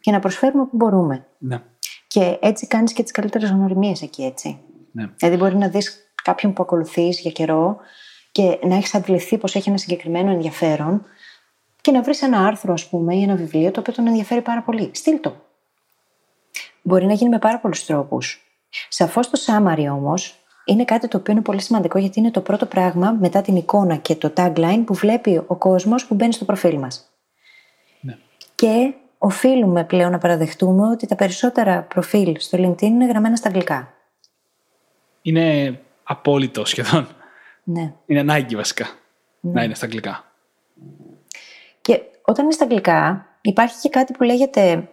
και 0.00 0.10
να 0.10 0.18
προσφέρουμε 0.18 0.62
όπου 0.62 0.76
μπορούμε. 0.76 1.26
Ναι. 1.38 1.62
Και 2.06 2.38
έτσι 2.40 2.66
κάνεις 2.66 2.92
και 2.92 3.02
τις 3.02 3.12
καλύτερες 3.12 3.50
γνωριμίες 3.50 4.02
εκεί 4.02 4.22
έτσι. 4.24 4.58
ναι. 4.92 5.08
Δηλαδή 5.16 5.36
μπορεί 5.36 5.56
να 5.56 5.68
δεις 5.68 6.12
κάποιον 6.22 6.52
που 6.52 6.62
ακολουθείς 6.62 7.20
για 7.20 7.30
καιρό 7.30 7.76
και 8.32 8.58
να 8.62 8.76
έχεις 8.76 8.94
αντιληφθεί 8.94 9.38
πως 9.38 9.54
έχει 9.54 9.68
ένα 9.68 9.78
συγκεκριμένο 9.78 10.30
ενδιαφέρον 10.30 11.04
και 11.80 11.90
να 11.90 12.02
βρεις 12.02 12.22
ένα 12.22 12.46
άρθρο 12.46 12.72
ας 12.72 12.88
πούμε 12.88 13.14
ή 13.14 13.22
ένα 13.22 13.34
βιβλίο 13.34 13.70
το 13.70 13.80
οποίο 13.80 13.92
τον 13.92 14.06
ενδιαφέρει 14.06 14.40
πάρα 14.40 14.62
πολύ. 14.62 14.90
Στείλ 14.94 15.20
το. 15.20 15.36
Μπορεί 16.82 17.06
να 17.06 17.12
γίνει 17.12 17.30
με 17.30 17.38
πάρα 17.38 17.58
πολλούς 17.58 17.84
τρόπους. 17.84 18.40
Σαφώς 18.88 19.30
το 19.30 19.40
summary 19.46 19.86
όμως 19.92 20.41
είναι 20.64 20.84
κάτι 20.84 21.08
το 21.08 21.16
οποίο 21.16 21.32
είναι 21.32 21.42
πολύ 21.42 21.60
σημαντικό 21.60 21.98
γιατί 21.98 22.18
είναι 22.18 22.30
το 22.30 22.40
πρώτο 22.40 22.66
πράγμα 22.66 23.16
μετά 23.20 23.40
την 23.42 23.56
εικόνα 23.56 23.96
και 23.96 24.14
το 24.14 24.32
tagline 24.36 24.82
που 24.86 24.94
βλέπει 24.94 25.42
ο 25.46 25.56
κόσμος 25.56 26.06
που 26.06 26.14
μπαίνει 26.14 26.32
στο 26.32 26.44
προφίλ 26.44 26.78
μας. 26.78 27.10
Ναι. 28.00 28.18
Και 28.54 28.94
οφείλουμε 29.18 29.84
πλέον 29.84 30.10
να 30.10 30.18
παραδεχτούμε 30.18 30.88
ότι 30.88 31.06
τα 31.06 31.14
περισσότερα 31.14 31.82
προφίλ 31.82 32.36
στο 32.38 32.58
LinkedIn 32.58 32.82
είναι 32.82 33.06
γραμμένα 33.06 33.36
στα 33.36 33.48
αγγλικά. 33.48 33.92
Είναι 35.22 35.78
απόλυτο 36.02 36.64
σχεδόν. 36.64 37.08
Ναι. 37.64 37.92
Είναι 38.06 38.20
ανάγκη 38.20 38.56
βασικά 38.56 38.86
να 39.40 39.62
είναι 39.62 39.74
στα 39.74 39.84
αγγλικά. 39.84 40.24
Και 41.80 42.00
όταν 42.22 42.44
είναι 42.44 42.54
στα 42.54 42.64
αγγλικά, 42.64 43.26
υπάρχει 43.40 43.80
και 43.80 43.88
κάτι 43.88 44.12
που 44.12 44.22
λέγεται 44.22 44.88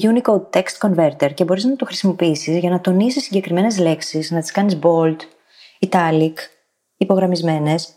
Unicode 0.00 0.50
Text 0.50 0.88
Converter 0.88 1.34
και 1.34 1.44
μπορείς 1.44 1.64
να 1.64 1.76
το 1.76 1.84
χρησιμοποιήσεις 1.84 2.58
για 2.58 2.70
να 2.70 2.80
τονίσεις 2.80 3.22
συγκεκριμένες 3.22 3.78
λέξεις, 3.78 4.30
να 4.30 4.40
τις 4.40 4.50
κάνεις 4.50 4.78
bold, 4.82 5.16
italic, 5.88 6.32
υπογραμμισμένες 6.96 7.94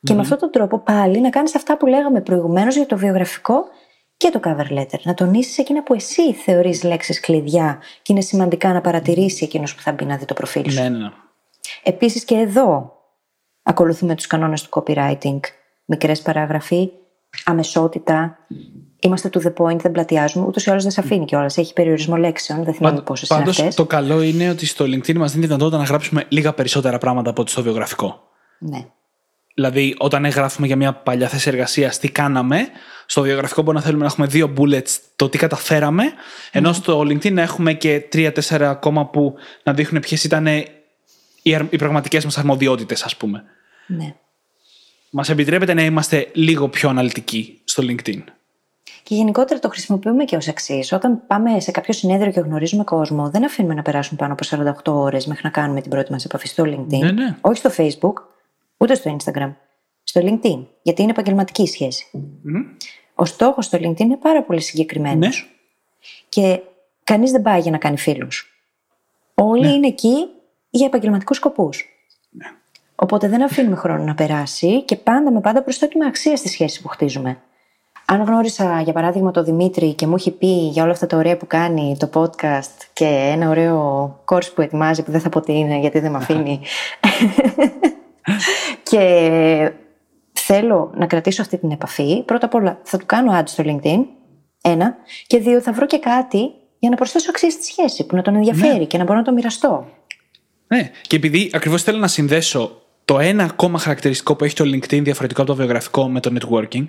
και 0.00 0.14
με 0.14 0.20
αυτόν 0.20 0.38
τον 0.38 0.50
τρόπο 0.50 0.78
πάλι 0.78 1.20
να 1.20 1.30
κάνεις 1.30 1.54
αυτά 1.54 1.76
που 1.76 1.86
λέγαμε 1.86 2.20
προηγουμένως 2.20 2.76
για 2.76 2.86
το 2.86 2.96
βιογραφικό 2.96 3.64
και 4.16 4.30
το 4.30 4.40
cover 4.44 4.78
letter. 4.78 5.00
Να 5.02 5.14
τονίσεις 5.14 5.58
εκείνα 5.58 5.82
που 5.82 5.94
εσύ 5.94 6.32
θεωρείς 6.32 6.82
λέξεις 6.82 7.20
κλειδιά 7.20 7.78
και 8.02 8.12
είναι 8.12 8.20
σημαντικά 8.20 8.72
να 8.72 8.80
παρατηρήσει 8.80 9.44
εκείνος 9.44 9.74
που 9.74 9.82
θα 9.82 9.92
μπει 9.92 10.04
να 10.04 10.16
δει 10.16 10.24
το 10.24 10.34
προφίλ 10.34 10.70
σου. 10.70 10.82
Ναι, 10.82 10.88
ναι, 10.88 10.98
ναι. 10.98 11.10
Επίσης 11.82 12.24
και 12.24 12.34
εδώ 12.34 12.96
ακολουθούμε 13.62 14.14
τους 14.14 14.26
κανόνες 14.26 14.62
του 14.62 14.68
copywriting. 14.72 15.40
Μικρές 15.84 16.22
παράγραφοι, 16.22 16.90
αμεσότητα, 17.44 18.38
είμαστε 19.00 19.30
to 19.32 19.38
the 19.38 19.52
point, 19.56 19.76
δεν 19.80 19.92
πλατιάζουμε. 19.92 20.46
Ούτως 20.46 20.66
ή 20.66 20.70
άλλως 20.70 20.82
δεν 20.82 20.92
σε 20.92 21.00
αφήνει 21.00 21.24
κιόλας. 21.24 21.56
Έχει 21.56 21.72
περιορισμό 21.72 22.16
λέξεων, 22.16 22.64
δεν 22.64 22.74
θυμάμαι 22.74 23.00
πόσες 23.00 23.28
είναι 23.28 23.38
Πάντως, 23.38 23.58
αυτές. 23.58 23.74
το 23.74 23.86
καλό 23.86 24.22
είναι 24.22 24.48
ότι 24.50 24.66
στο 24.66 24.84
LinkedIn 24.84 25.14
μας 25.14 25.30
δίνει 25.30 25.42
τη 25.42 25.46
δυνατότητα 25.46 25.78
να 25.78 25.84
γράψουμε 25.84 26.24
λίγα 26.28 26.52
περισσότερα 26.52 26.98
πράγματα 26.98 27.30
από 27.30 27.40
ό,τι 27.42 27.50
στο 27.50 27.62
βιογραφικό. 27.62 28.28
Ναι. 28.58 28.86
Δηλαδή, 29.54 29.94
όταν 29.98 30.26
γράφουμε 30.26 30.66
για 30.66 30.76
μια 30.76 30.92
παλιά 30.92 31.28
θέση 31.28 31.48
εργασίας 31.48 31.98
τι 31.98 32.08
κάναμε, 32.10 32.68
στο 33.06 33.22
βιογραφικό 33.22 33.62
μπορεί 33.62 33.76
να 33.76 33.82
θέλουμε 33.82 34.00
να 34.00 34.06
έχουμε 34.06 34.26
δύο 34.26 34.52
bullets 34.58 34.96
το 35.16 35.28
τι 35.28 35.38
καταφέραμε, 35.38 36.04
ενώ 36.52 36.72
στο 36.72 37.00
LinkedIn 37.00 37.32
να 37.32 37.42
έχουμε 37.42 37.72
και 37.72 38.00
τρία-τέσσερα 38.00 38.70
ακόμα 38.70 39.06
που 39.06 39.34
να 39.62 39.72
δείχνουν 39.72 40.02
ποιες 40.02 40.24
ήταν 40.24 40.46
οι, 41.42 41.54
αρ- 41.54 41.72
οι 41.72 41.76
πραγματικές 41.76 42.24
μας 42.24 42.38
αρμοδιότητες, 42.38 43.02
ας 43.02 43.16
πούμε. 43.16 43.44
ναι. 43.86 44.14
Μας 45.10 45.28
επιτρέπεται 45.28 45.74
να 45.74 45.82
είμαστε 45.84 46.28
λίγο 46.32 46.68
πιο 46.68 46.88
αναλυτικοί 46.88 47.60
στο 47.64 47.82
LinkedIn. 47.86 48.22
Και 49.08 49.14
γενικότερα 49.14 49.60
το 49.60 49.68
χρησιμοποιούμε 49.68 50.24
και 50.24 50.36
ως 50.36 50.46
εξής. 50.46 50.92
Όταν 50.92 51.26
πάμε 51.26 51.60
σε 51.60 51.70
κάποιο 51.70 51.92
συνέδριο 51.92 52.32
και 52.32 52.40
γνωρίζουμε 52.40 52.84
κόσμο, 52.84 53.30
δεν 53.30 53.44
αφήνουμε 53.44 53.74
να 53.74 53.82
περάσουν 53.82 54.16
πάνω 54.16 54.32
από 54.32 54.72
48 54.84 54.92
ώρες 54.92 55.26
μέχρι 55.26 55.42
να 55.44 55.50
κάνουμε 55.50 55.80
την 55.80 55.90
πρώτη 55.90 56.12
μας 56.12 56.24
επαφή 56.24 56.48
στο 56.48 56.64
LinkedIn. 56.66 56.98
Ναι, 56.98 57.10
ναι. 57.10 57.36
Όχι 57.40 57.56
στο 57.56 57.70
Facebook, 57.76 58.12
ούτε 58.76 58.94
στο 58.94 59.16
Instagram. 59.16 59.54
Στο 60.02 60.20
LinkedIn. 60.24 60.66
Γιατί 60.82 61.02
είναι 61.02 61.10
επαγγελματική 61.10 61.62
η 61.62 61.66
σχέση. 61.66 62.06
Ο 63.14 63.24
στόχος 63.24 63.64
στο 63.64 63.78
LinkedIn 63.78 63.98
είναι 64.00 64.16
πάρα 64.16 64.42
πολύ 64.42 64.60
συγκεκριμένος. 64.60 65.38
Ναι. 65.38 65.58
Και 66.28 66.60
κανείς 67.04 67.30
δεν 67.30 67.42
πάει 67.42 67.60
για 67.60 67.70
να 67.70 67.78
κάνει 67.78 67.98
φίλους. 67.98 68.60
Όλοι 69.34 69.74
είναι 69.74 69.86
εκεί 69.86 70.26
για 70.70 70.86
επαγγελματικούς 70.86 71.36
σκοπούς. 71.36 71.84
Οπότε 72.94 73.28
δεν 73.28 73.42
αφήνουμε 73.42 73.76
χρόνο 73.76 74.04
να 74.04 74.14
περάσει 74.14 74.82
και 74.82 74.96
πάντα 74.96 75.32
με 75.32 75.40
πάντα 75.40 75.62
προσθέτουμε 75.62 76.06
αξία 76.06 76.36
στη 76.36 76.48
σχέση 76.48 76.82
που 76.82 76.88
χτίζουμε. 76.88 77.40
Αν 78.08 78.22
γνώρισα, 78.22 78.80
για 78.80 78.92
παράδειγμα, 78.92 79.30
τον 79.30 79.44
Δημήτρη 79.44 79.94
και 79.94 80.06
μου 80.06 80.14
έχει 80.14 80.30
πει 80.30 80.46
για 80.46 80.82
όλα 80.82 80.92
αυτά 80.92 81.06
τα 81.06 81.16
ωραία 81.16 81.36
που 81.36 81.46
κάνει 81.46 81.96
το 81.98 82.10
podcast 82.14 82.86
και 82.92 83.04
ένα 83.04 83.48
ωραίο 83.48 84.20
course 84.24 84.52
που 84.54 84.60
ετοιμάζει 84.60 85.02
που 85.02 85.10
δεν 85.10 85.20
θα 85.20 85.28
πω 85.28 85.40
τι 85.40 85.52
είναι 85.52 85.78
γιατί 85.78 85.98
δεν 85.98 86.10
με 86.10 86.16
αφήνει. 86.16 86.60
και 88.90 89.72
θέλω 90.32 90.92
να 90.94 91.06
κρατήσω 91.06 91.42
αυτή 91.42 91.58
την 91.58 91.70
επαφή. 91.70 92.22
Πρώτα 92.22 92.46
απ' 92.46 92.54
όλα 92.54 92.80
θα 92.82 92.98
του 92.98 93.06
κάνω 93.06 93.40
ads 93.40 93.48
στο 93.48 93.64
LinkedIn. 93.66 94.04
Ένα. 94.60 94.96
Και 95.26 95.38
δύο, 95.38 95.60
θα 95.60 95.72
βρω 95.72 95.86
και 95.86 95.98
κάτι 95.98 96.50
για 96.78 96.90
να 96.90 96.96
προσθέσω 96.96 97.30
αξία 97.30 97.50
στη 97.50 97.64
σχέση 97.64 98.06
που 98.06 98.16
να 98.16 98.22
τον 98.22 98.34
ενδιαφέρει 98.34 98.86
και 98.86 98.98
να 98.98 99.04
μπορώ 99.04 99.18
να 99.18 99.24
το 99.24 99.32
μοιραστώ. 99.32 99.86
Ναι, 100.66 100.90
και 101.02 101.16
επειδή 101.16 101.50
ακριβώς 101.52 101.82
θέλω 101.82 101.98
να 101.98 102.08
συνδέσω 102.08 102.80
το 103.04 103.18
ένα 103.18 103.44
ακόμα 103.44 103.78
χαρακτηριστικό 103.78 104.36
που 104.36 104.44
έχει 104.44 104.54
το 104.54 104.64
LinkedIn 104.64 105.02
διαφορετικό 105.02 105.42
από 105.42 105.50
το 105.50 105.56
βιογραφικό 105.56 106.08
με 106.08 106.20
το 106.20 106.32
networking, 106.38 106.84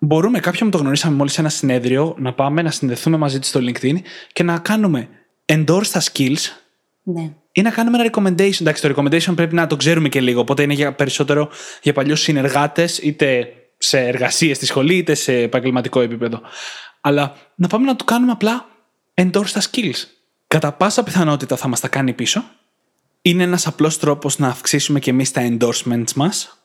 μπορούμε 0.00 0.40
κάποιον 0.40 0.70
που 0.70 0.76
το 0.76 0.82
γνωρίσαμε 0.82 1.16
μόλις 1.16 1.32
σε 1.32 1.40
ένα 1.40 1.48
συνέδριο 1.48 2.14
να 2.18 2.32
πάμε 2.32 2.62
να 2.62 2.70
συνδεθούμε 2.70 3.16
μαζί 3.16 3.38
του 3.38 3.46
στο 3.46 3.60
LinkedIn 3.62 3.96
και 4.32 4.42
να 4.42 4.58
κάνουμε 4.58 5.08
endorse 5.46 5.86
τα 5.92 6.02
skills 6.12 6.38
Ναι. 7.02 7.32
ή 7.52 7.62
να 7.62 7.70
κάνουμε 7.70 7.98
ένα 7.98 8.10
recommendation. 8.12 8.60
Εντάξει, 8.60 8.82
το 8.82 8.94
recommendation 8.96 9.32
πρέπει 9.36 9.54
να 9.54 9.66
το 9.66 9.76
ξέρουμε 9.76 10.08
και 10.08 10.20
λίγο, 10.20 10.40
οπότε 10.40 10.62
είναι 10.62 10.74
για 10.74 10.94
περισσότερο 10.94 11.48
για 11.82 11.92
παλιούς 11.92 12.20
συνεργάτες, 12.20 12.98
είτε 12.98 13.48
σε 13.78 13.98
εργασίες 13.98 14.56
στη 14.56 14.66
σχολή, 14.66 14.96
είτε 14.96 15.14
σε 15.14 15.32
επαγγελματικό 15.36 16.00
επίπεδο. 16.00 16.40
Αλλά 17.00 17.36
να 17.54 17.68
πάμε 17.68 17.86
να 17.86 17.96
του 17.96 18.04
κάνουμε 18.04 18.32
απλά 18.32 18.66
endorse 19.14 19.50
τα 19.52 19.62
skills. 19.70 20.04
Κατά 20.46 20.72
πάσα 20.72 21.02
πιθανότητα 21.02 21.56
θα 21.56 21.68
μας 21.68 21.80
τα 21.80 21.88
κάνει 21.88 22.12
πίσω. 22.12 22.44
Είναι 23.22 23.42
ένας 23.42 23.66
απλός 23.66 23.98
τρόπος 23.98 24.38
να 24.38 24.48
αυξήσουμε 24.48 24.98
και 24.98 25.10
εμείς 25.10 25.30
τα 25.30 25.48
endorsements 25.50 26.12
μας. 26.14 26.58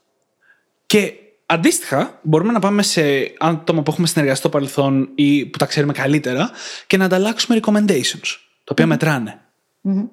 Και 0.86 1.14
αντίστοιχα, 1.52 2.20
μπορούμε 2.22 2.52
να 2.52 2.60
πάμε 2.60 2.82
σε 2.82 3.02
άτομα 3.40 3.82
που 3.82 3.92
έχουμε 3.92 4.08
συνεργαστεί 4.08 4.40
στο 4.40 4.50
παρελθόν 4.50 5.12
ή 5.16 5.46
που 5.46 5.58
τα 5.58 5.66
ξέρουμε 5.66 5.94
καλύτερα 5.94 6.52
και 6.88 6.98
να 6.98 7.06
ανταλλάξουμε 7.06 7.60
recommendations, 7.64 8.38
τα 8.64 8.72
οποία 8.72 8.88
μετράνε. 8.88 9.42
Ναι. 9.82 10.08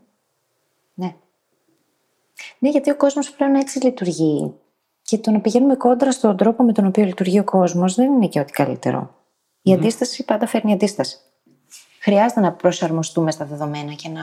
Ναι, 2.58 2.70
γιατί 2.70 2.90
ο 2.90 2.96
κόσμος 2.96 3.30
πλέον 3.30 3.54
έτσι 3.54 3.84
λειτουργεί. 3.84 4.54
Και 5.02 5.18
το 5.18 5.30
να 5.30 5.40
πηγαίνουμε 5.40 5.74
κόντρα 5.74 6.12
στον 6.12 6.36
τρόπο 6.36 6.62
με 6.62 6.72
τον 6.72 6.86
οποίο 6.86 7.04
λειτουργεί 7.04 7.38
ο 7.38 7.44
κόσμος 7.44 7.94
δεν 7.94 8.12
είναι 8.12 8.28
και 8.28 8.40
ό,τι 8.40 8.52
καλύτερο. 8.52 9.14
Η 9.62 9.72
αντίσταση 9.72 10.24
πάντα 10.24 10.46
φέρνει 10.46 10.72
αντίσταση. 10.72 11.16
Χρειάζεται 12.00 12.40
να 12.40 12.52
προσαρμοστούμε 12.52 13.30
στα 13.30 13.44
δεδομένα 13.44 13.92
και 13.92 14.08
να 14.08 14.22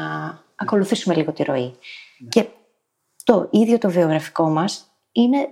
ακολουθήσουμε 0.56 1.16
λίγο 1.16 1.32
τη 1.32 1.44
ροή. 1.44 1.76
Και 2.30 2.46
το 3.24 3.48
ίδιο 3.52 3.78
το 3.78 3.90
βιογραφικό 3.90 4.50
μας 4.50 4.92
είναι 5.12 5.50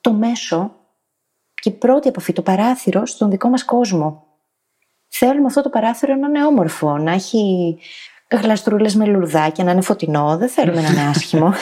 το 0.00 0.12
μέσο 0.12 0.74
και 1.62 1.68
η 1.68 1.72
πρώτη 1.72 2.08
επαφή, 2.08 2.32
το 2.32 2.42
παράθυρο 2.42 3.06
στον 3.06 3.30
δικό 3.30 3.48
μας 3.48 3.64
κόσμο. 3.64 4.26
Θέλουμε 5.08 5.46
αυτό 5.46 5.62
το 5.62 5.68
παράθυρο 5.68 6.14
να 6.14 6.28
είναι 6.28 6.46
όμορφο, 6.46 6.98
να 6.98 7.12
έχει 7.12 7.78
γλαστρούλες 8.28 8.94
με 8.94 9.06
λουρδάκια, 9.06 9.64
να 9.64 9.70
είναι 9.70 9.80
φωτεινό. 9.80 10.36
Δεν 10.38 10.48
θέλουμε 10.48 10.80
να 10.80 10.88
είναι 10.88 11.08
άσχημο. 11.08 11.52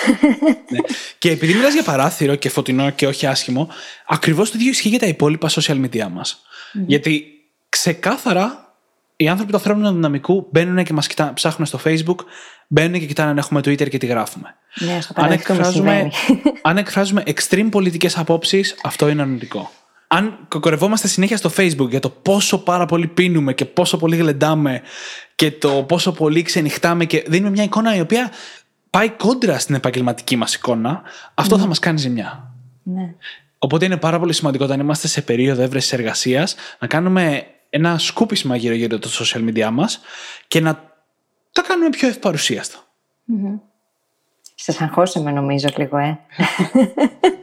Ναι. 0.68 0.78
Και 1.18 1.30
επειδή 1.30 1.54
μιλάς 1.54 1.72
για 1.72 1.82
παράθυρο 1.82 2.34
και 2.34 2.48
φωτεινό 2.48 2.90
και 2.90 3.06
όχι 3.06 3.26
άσχημο, 3.26 3.68
ακριβώς 4.06 4.50
το 4.50 4.56
ίδιο 4.58 4.70
ισχύει 4.70 4.88
για 4.88 4.98
τα 4.98 5.06
υπόλοιπα 5.06 5.48
social 5.48 5.84
media 5.84 6.08
μας. 6.12 6.42
Γιατί 6.86 7.24
ξεκάθαρα 7.68 8.74
οι 9.16 9.28
άνθρωποι 9.28 9.50
του 9.50 9.56
ανθρώπινου 9.56 9.92
δυναμικού 9.92 10.48
μπαίνουν 10.50 10.84
και 10.84 10.92
μας 10.92 11.06
ψάχνουν 11.34 11.66
στο 11.66 11.80
Facebook, 11.84 12.24
μπαίνουν 12.68 13.00
και 13.00 13.06
κοιτάνε 13.06 13.30
αν 13.30 13.38
έχουμε 13.38 13.60
Twitter 13.60 13.88
και 13.88 13.98
τι 13.98 14.06
γράφουμε. 14.06 14.54
Ναι, 14.74 15.00
στο 15.00 15.12
αν, 15.16 15.22
παραδεχτούμε 15.22 15.58
εκφράζουμε, 15.58 16.10
συμβαίνει. 16.24 16.58
αν 16.62 16.76
εκφράζουμε 16.76 17.22
extreme 17.26 17.68
πολιτικές 17.70 18.18
απόψεις, 18.18 18.76
αυτό 18.82 19.08
είναι 19.08 19.22
αρνητικό. 19.22 19.70
Αν 20.12 20.38
κοκορευόμαστε 20.48 21.08
συνέχεια 21.08 21.36
στο 21.36 21.50
Facebook 21.56 21.88
για 21.88 22.00
το 22.00 22.10
πόσο 22.10 22.58
πάρα 22.58 22.86
πολύ 22.86 23.06
πίνουμε 23.06 23.54
και 23.54 23.64
πόσο 23.64 23.96
πολύ 23.96 24.16
γλεντάμε 24.16 24.82
και 25.34 25.50
το 25.50 25.84
πόσο 25.88 26.12
πολύ 26.12 26.42
ξενυχτάμε 26.42 27.04
και 27.04 27.24
δίνουμε 27.26 27.50
μια 27.50 27.62
εικόνα 27.62 27.96
η 27.96 28.00
οποία 28.00 28.30
πάει 28.90 29.10
κόντρα 29.10 29.58
στην 29.58 29.74
επαγγελματική 29.74 30.36
μας 30.36 30.54
εικόνα, 30.54 31.02
αυτό 31.34 31.58
θα 31.58 31.66
μας 31.66 31.78
κάνει 31.78 31.98
ζημιά. 31.98 32.54
Ναι. 32.82 33.14
Οπότε 33.58 33.84
είναι 33.84 33.96
πάρα 33.96 34.18
πολύ 34.18 34.32
σημαντικό 34.32 34.64
όταν 34.64 34.80
είμαστε 34.80 35.08
σε 35.08 35.22
περίοδο 35.22 35.62
έβρεσης 35.62 35.92
εργασίας 35.92 36.54
να 36.78 36.86
κάνουμε 36.86 37.46
ένα 37.70 37.98
σκούπισμα 37.98 38.56
γύρω-γύρω 38.56 38.98
το 38.98 39.08
social 39.12 39.48
media 39.48 39.68
μας 39.72 40.00
και 40.48 40.60
να 40.60 40.74
τα 41.52 41.62
κάνουμε 41.62 41.90
πιο 41.90 42.08
ευπαρουσίαστο. 42.08 42.78
Σας 44.54 44.80
αγχώσαμε 44.80 45.30
νομίζω 45.30 45.68
λίγο, 45.76 45.96
ε. 45.96 46.18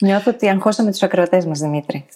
Νιώθω 0.00 0.30
ότι 0.30 0.48
αγχώσαμε 0.48 0.90
τους 0.90 1.02
ακροατές 1.02 1.44
μας, 1.46 1.58
Δημήτρη. 1.58 2.06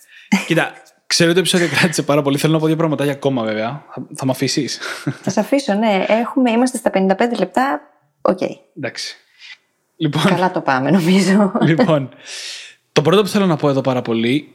Κοίτα, 0.47 0.72
ξέρω 1.07 1.30
ότι 1.30 1.41
το 1.41 1.47
επεισόδιο 1.47 1.78
κράτησε 1.78 2.03
πάρα 2.03 2.22
πολύ. 2.22 2.39
Θέλω 2.39 2.53
να 2.53 2.59
πω 2.59 2.66
δύο 2.66 2.76
πραγματάκια 2.76 3.12
ακόμα, 3.12 3.43
βέβαια. 3.43 3.85
Θα, 3.95 4.07
θα 4.14 4.24
με 4.24 4.30
αφήσεις; 4.30 4.78
Θα 5.22 5.30
σ' 5.30 5.41
αφήσω, 5.41 5.74
ναι. 5.74 6.05
Έχουμε, 6.09 6.51
είμαστε 6.51 6.76
στα 6.76 6.91
55 6.95 7.39
λεπτά. 7.39 7.80
Οκ. 8.20 8.41
Εντάξει. 8.76 9.16
Λοιπόν, 9.97 10.22
Καλά 10.22 10.51
το 10.51 10.61
πάμε, 10.61 10.91
νομίζω. 10.91 11.53
λοιπόν, 11.61 12.09
το 12.93 13.03
πρώτο 13.03 13.22
που 13.22 13.28
θέλω 13.28 13.47
να 13.47 13.57
πω 13.57 13.68
εδώ 13.68 13.80
πάρα 13.80 14.03
πολύ 14.03 14.55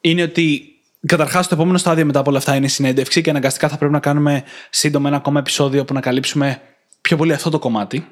είναι 0.00 0.22
ότι 0.22 0.68
καταρχάς 1.06 1.48
το 1.48 1.54
επόμενο 1.54 1.78
στάδιο 1.78 2.04
μετά 2.04 2.18
από 2.18 2.28
όλα 2.30 2.38
αυτά 2.38 2.54
είναι 2.54 2.66
η 2.66 2.68
συνέντευξη 2.68 3.20
και 3.20 3.30
αναγκαστικά 3.30 3.68
θα 3.68 3.76
πρέπει 3.76 3.92
να 3.92 4.00
κάνουμε 4.00 4.44
σύντομα 4.70 5.08
ένα 5.08 5.16
ακόμα 5.16 5.38
επεισόδιο 5.38 5.84
που 5.84 5.94
να 5.94 6.00
καλύψουμε 6.00 6.60
πιο 7.00 7.16
πολύ 7.16 7.32
αυτό 7.32 7.50
το 7.50 7.58
κομματι 7.58 8.06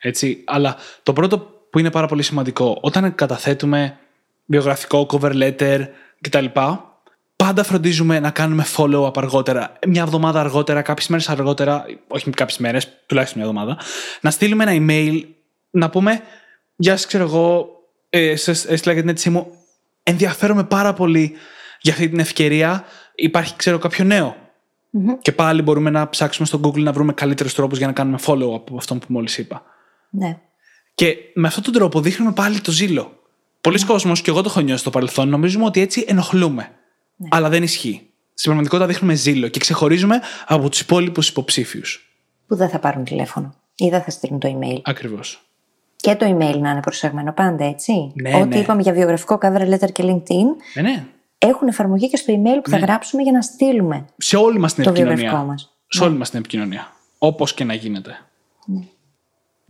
Έτσι, 0.00 0.44
αλλά 0.46 0.76
το 1.02 1.12
πρώτο 1.12 1.59
που 1.70 1.78
είναι 1.78 1.90
πάρα 1.90 2.06
πολύ 2.06 2.22
σημαντικό, 2.22 2.78
όταν 2.80 3.14
καταθέτουμε 3.14 3.98
βιογραφικό, 4.46 5.06
cover 5.10 5.32
letter 5.32 5.86
κτλ. 6.20 6.44
Πάντα 7.36 7.62
φροντίζουμε 7.62 8.20
να 8.20 8.30
κάνουμε 8.30 8.64
follow-up 8.76 9.16
αργότερα, 9.16 9.72
μια 9.86 10.02
εβδομάδα 10.02 10.40
αργότερα, 10.40 10.82
κάποιες 10.82 11.08
μέρες 11.08 11.28
αργότερα, 11.28 11.84
όχι 12.08 12.30
κάποιες 12.30 12.58
μέρες, 12.58 12.88
τουλάχιστον 13.06 13.40
μια 13.40 13.50
εβδομάδα, 13.50 13.82
να 14.20 14.30
στείλουμε 14.30 14.64
ένα 14.64 14.86
email, 14.86 15.22
να 15.70 15.90
πούμε 15.90 16.22
Γεια 16.80 16.96
σας, 16.96 17.06
ξέρω 17.06 17.24
εγώ, 17.24 17.68
ε, 18.10 18.36
σας 18.36 18.64
έστειλα 18.64 18.92
για 18.92 19.02
την 19.02 19.10
αίτησή 19.10 19.30
μου. 19.30 19.46
Ενδιαφέρομαι 20.02 20.64
πάρα 20.64 20.92
πολύ 20.92 21.32
για 21.80 21.92
αυτή 21.92 22.08
την 22.08 22.18
ευκαιρία. 22.18 22.84
Υπάρχει, 23.14 23.56
ξέρω, 23.56 23.78
κάποιο 23.78 24.04
νέο. 24.04 24.36
Και 25.22 25.32
πάλι 25.32 25.62
μπορούμε 25.62 25.90
να 25.90 26.08
ψάξουμε 26.08 26.46
στο 26.46 26.60
Google 26.62 26.82
να 26.82 26.92
βρούμε 26.92 27.12
καλύτερους 27.12 27.54
τρόπους 27.54 27.78
για 27.78 27.86
να 27.86 27.92
κάνουμε 27.92 28.18
follow-up 28.26 28.54
από 28.54 28.76
αυτό 28.76 28.94
που 28.94 29.06
μόλις 29.08 29.38
είπα. 29.38 29.62
ναι. 30.10 30.40
Και 31.00 31.16
με 31.34 31.46
αυτόν 31.46 31.62
τον 31.62 31.72
τρόπο 31.72 32.00
δείχνουμε 32.00 32.32
πάλι 32.32 32.60
το 32.60 32.70
ζήλο. 32.70 33.12
Πολλοί 33.60 33.84
κόσμοι, 33.84 34.12
και 34.12 34.30
εγώ 34.30 34.42
το 34.42 34.48
έχω 34.48 34.60
νιώσει 34.60 34.80
στο 34.80 34.90
παρελθόν, 34.90 35.28
νομίζουμε 35.28 35.64
ότι 35.64 35.80
έτσι 35.80 36.04
ενοχλούμε. 36.08 36.70
Αλλά 37.28 37.48
δεν 37.48 37.62
ισχύει. 37.62 37.94
Στην 38.34 38.42
πραγματικότητα 38.44 38.86
δείχνουμε 38.86 39.14
ζήλο 39.14 39.48
και 39.48 39.58
ξεχωρίζουμε 39.58 40.20
από 40.46 40.68
τους 40.68 40.80
υπόλοιπους 40.80 41.28
υποψήφιους. 41.28 42.14
Που 42.46 42.56
δεν 42.56 42.68
θα 42.68 42.78
πάρουν 42.78 43.04
τηλέφωνο 43.04 43.54
ή 43.74 43.88
δεν 43.88 44.02
θα 44.02 44.10
στείλουν 44.10 44.38
το 44.38 44.58
email. 44.58 44.78
Ακριβώς. 44.82 45.42
Και 45.96 46.14
το 46.14 46.26
email 46.26 46.58
να 46.58 46.70
είναι 46.70 46.80
προσεγμένο 46.80 47.32
πάντα, 47.32 47.64
έτσι. 47.64 48.12
Ναι, 48.14 48.36
Ό,τι 48.36 48.48
ναι. 48.48 48.58
είπαμε 48.58 48.82
για 48.82 48.92
βιογραφικό 48.92 49.38
cover 49.42 49.74
letter 49.74 49.92
και 49.92 50.02
LinkedIn 50.02 50.46
Ναι, 50.74 50.82
ναι. 50.82 51.04
έχουν 51.38 51.68
εφαρμογή 51.68 52.08
και 52.08 52.16
στο 52.16 52.34
email 52.36 52.60
που 52.62 52.70
θα 52.70 52.78
γράψουμε 52.78 53.22
για 53.22 53.32
να 53.32 53.42
στείλουμε. 53.42 54.04
Σε 54.16 54.36
όλη 54.36 54.58
μας 54.58 54.74
την 54.74 54.84
Το 54.84 54.90
επικοινωνία. 54.90 55.16
βιογραφικό 55.16 55.50
μας. 55.50 55.74
Σε 55.88 56.04
όλη 56.04 56.16
μας 56.16 56.30
την 56.30 56.38
επικοινωνία. 56.38 56.92
Όπως 57.18 57.54
και 57.54 57.64
να 57.64 57.74
γίνεται. 57.74 58.18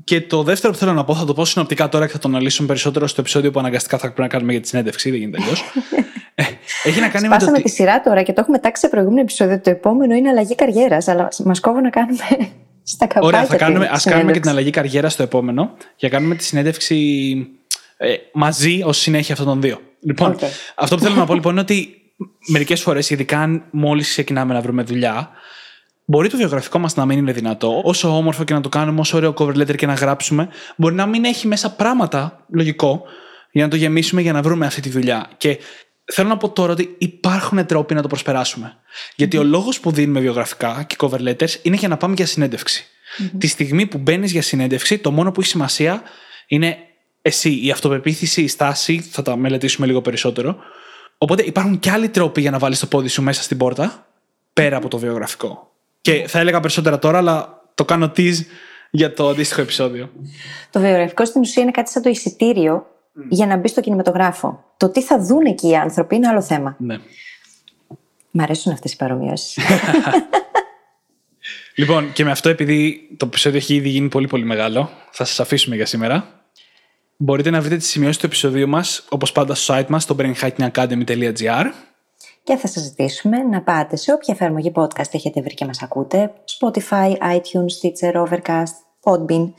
Και 0.04 0.20
το 0.20 0.42
δεύτερο 0.42 0.72
που 0.72 0.78
θέλω 0.78 0.92
να 0.92 1.04
πω, 1.04 1.14
θα 1.14 1.24
το 1.24 1.34
πω 1.34 1.44
συνοπτικά 1.44 1.88
τώρα 1.88 2.06
και 2.06 2.12
θα 2.12 2.18
το 2.18 2.28
αναλύσουμε 2.28 2.68
περισσότερο 2.68 3.06
στο 3.06 3.20
επεισόδιο 3.20 3.50
που 3.50 3.58
αναγκαστικά 3.58 3.98
θα 3.98 4.04
πρέπει 4.04 4.20
να 4.20 4.28
κάνουμε 4.28 4.52
για 4.52 4.60
τη 4.60 4.68
συνέντευξη, 4.68 5.10
δεν 5.10 5.18
γίνεται 5.18 5.42
αλλιώς. 5.42 5.64
έχει 6.84 7.00
να 7.00 7.08
κάνει 7.08 7.28
με 7.28 7.34
το 7.34 7.40
Σπάσαμε 7.40 7.58
ότι. 7.58 7.62
τη 7.62 7.70
σειρά 7.70 8.00
τώρα 8.00 8.22
και 8.22 8.32
το 8.32 8.40
έχουμε 8.40 8.58
τάξει 8.58 8.82
σε 8.82 8.88
προηγούμενο 8.88 9.20
επεισόδιο. 9.20 9.60
Το 9.60 9.70
επόμενο 9.70 10.14
είναι 10.14 10.28
αλλαγή 10.28 10.54
καριέρας, 10.54 11.08
αλλά 11.08 11.28
μας 11.44 11.60
κόβω 11.60 11.80
να 11.80 11.90
κάνουμε 11.90 12.24
στα 12.92 13.06
καπάκια. 13.06 13.28
Ωραία, 13.28 13.44
θα 13.44 13.52
τη 13.52 13.56
κάνουμε, 13.56 13.88
ας 13.92 14.04
κάνουμε 14.04 14.04
και 14.04 14.08
συνέντευξη. 14.08 14.40
την 14.40 14.50
αλλαγή 14.50 14.70
καριέρας 14.70 15.12
στο 15.12 15.22
επόμενο 15.22 15.76
για 15.96 16.08
να 16.08 16.16
κάνουμε 16.16 16.34
τη 16.34 16.44
συνέντευξη 16.44 16.96
ε, 17.96 18.14
μαζί 18.32 18.82
ως 18.84 18.98
συνέχεια 18.98 19.34
αυτών 19.34 19.48
των 19.48 19.60
δύο. 19.60 19.80
Λοιπόν, 20.00 20.30
Οκ. 20.30 20.40
αυτό 20.74 20.96
που 20.96 21.02
θέλω 21.02 21.14
να 21.14 21.26
πω 21.26 21.34
λοιπόν 21.34 21.52
είναι 21.52 21.60
ότι 21.60 21.88
μερικές 22.46 22.80
φορές, 22.80 23.10
ειδικά 23.10 23.38
αν 23.38 23.64
μόλις 23.70 24.08
ξεκινάμε 24.08 24.54
να 24.54 24.60
βρούμε 24.60 24.82
δουλειά, 24.82 25.30
μπορεί 26.10 26.28
το 26.28 26.36
βιογραφικό 26.36 26.78
μας 26.78 26.94
να 26.96 27.06
μην 27.06 27.18
είναι 27.18 27.32
δυνατό. 27.32 27.80
Όσο 27.84 28.16
όμορφο 28.16 28.44
και 28.44 28.54
να 28.54 28.60
το 28.60 28.68
κάνουμε, 28.68 29.00
όσο 29.00 29.16
ωραίο 29.16 29.34
cover 29.36 29.54
letter 29.54 29.76
και 29.76 29.86
να 29.86 29.94
γράψουμε, 29.94 30.48
μπορεί 30.76 30.94
να 30.94 31.06
μην 31.06 31.24
έχει 31.24 31.46
μέσα 31.46 31.70
πράγματα, 31.70 32.44
λογικό, 32.52 33.02
για 33.50 33.64
να 33.64 33.70
το 33.70 33.76
γεμίσουμε 33.76 34.20
για 34.20 34.32
να 34.32 34.42
βρούμε 34.42 34.66
αυτή 34.66 34.80
τη 34.80 34.88
δουλειά. 34.88 35.30
Και 35.36 35.58
θέλω 36.04 36.28
να 36.28 36.36
πω 36.36 36.50
τώρα 36.50 36.72
ότι 36.72 36.94
υπάρχουν 36.98 37.66
τρόποι 37.66 37.94
να 37.94 38.02
το 38.02 38.08
προσπεράσουμε. 38.08 38.76
Γιατί 39.16 39.36
ο 39.36 39.42
λόγος 39.42 39.80
που 39.80 39.90
δίνουμε 39.90 40.20
βιογραφικά 40.20 40.84
και 40.86 40.96
cover 40.98 41.28
letters 41.28 41.54
είναι 41.62 41.76
για 41.76 41.88
να 41.88 41.96
πάμε 41.96 42.14
για 42.14 42.26
συνέντευξη. 42.26 42.84
Τη 43.38 43.46
στιγμή 43.46 43.86
που 43.86 43.98
μπαίνεις 43.98 44.32
για 44.32 44.42
συνέντευξη, 44.42 44.98
το 44.98 45.10
μόνο 45.10 45.32
που 45.32 45.40
έχει 45.40 45.50
σημασία 45.50 46.02
είναι 46.46 46.76
εσύ, 47.22 47.64
η 47.64 47.70
αυτοπεποίθηση, 47.70 48.42
η 48.42 48.48
στάση. 48.48 49.00
Θα 49.00 49.22
τα 49.22 49.36
μελετήσουμε 49.36 49.86
λίγο 49.86 50.00
περισσότερο. 50.00 50.56
Οπότε 51.18 51.42
υπάρχουν 51.42 51.78
και 51.78 51.90
άλλοι 51.90 52.08
τρόποι 52.08 52.40
για 52.40 52.50
να 52.50 52.58
βάλεις 52.58 52.78
το 52.78 52.86
πόδι 52.86 53.08
σου 53.08 53.22
μέσα 53.22 53.42
στην 53.42 53.56
πόρτα, 53.56 54.06
πέρα 54.52 54.76
από 54.76 54.88
το 54.88 54.98
βιογραφικό. 54.98 55.69
Και 56.00 56.24
θα 56.28 56.38
έλεγα 56.38 56.60
περισσότερα 56.60 56.98
τώρα, 56.98 57.18
αλλά 57.18 57.62
το 57.74 57.84
κάνω 57.84 58.12
tease 58.16 58.38
για 58.90 59.12
το 59.12 59.28
αντίστοιχο 59.28 59.60
επεισόδιο. 59.60 60.10
Το 60.70 60.80
βιογραφικό 60.80 61.24
στην 61.24 61.40
ουσία 61.40 61.62
είναι 61.62 61.70
κάτι 61.70 61.90
σαν 61.90 62.02
το 62.02 62.08
εισιτήριο 62.08 62.86
για 63.28 63.46
να 63.46 63.56
μπει 63.56 63.68
στο 63.68 63.80
κινηματογράφο. 63.80 64.64
Το 64.76 64.90
τι 64.90 65.02
θα 65.02 65.18
δουν 65.18 65.46
εκεί 65.46 65.68
οι 65.68 65.76
άνθρωποι 65.76 66.16
είναι 66.16 66.28
άλλο 66.28 66.42
θέμα. 66.42 66.76
Ναι. 66.78 66.98
Μ' 68.30 68.40
αρέσουν 68.40 68.72
αυτές 68.72 68.92
οι 68.92 68.96
παρομοιώσει. 68.96 69.60
Λοιπόν, 71.74 72.12
και 72.12 72.24
με 72.24 72.30
αυτό, 72.30 72.48
επειδή 72.48 73.08
το 73.16 73.26
επεισόδιο 73.26 73.58
έχει 73.58 73.74
ήδη 73.74 73.88
γίνει 73.88 74.08
πολύ 74.08 74.26
πολύ 74.26 74.44
μεγάλο, 74.44 74.90
θα 75.10 75.24
σας 75.24 75.40
αφήσουμε 75.40 75.76
για 75.76 75.86
σήμερα. 75.86 76.44
Μπορείτε 77.16 77.50
να 77.50 77.60
βρείτε 77.60 77.76
τις 77.76 77.88
σημειώσεις 77.88 78.16
του 78.16 78.26
επεισοδίου 78.26 78.68
μας, 78.68 79.04
όπως 79.08 79.32
πάντα, 79.32 79.54
στο 79.54 79.74
site 79.74 79.86
μας, 79.88 80.02
στο 80.02 80.16
brainhackingacademy.gr. 80.18 81.64
και 82.42 82.56
θα 82.56 82.66
σας 82.66 82.82
ζητήσουμε 82.82 83.38
να 83.38 83.62
πάτε 83.62 83.96
σε 83.96 84.12
όποια 84.12 84.34
εφαρμογή 84.34 84.72
podcast 84.74 85.14
έχετε 85.14 85.42
βρει 85.42 85.54
και 85.54 85.64
μας 85.64 85.82
ακούτε, 85.82 86.32
Spotify, 86.58 87.12
iTunes, 87.18 87.72
Stitcher, 87.80 88.26
Overcast, 88.26 88.74
Podbean, 89.04 89.52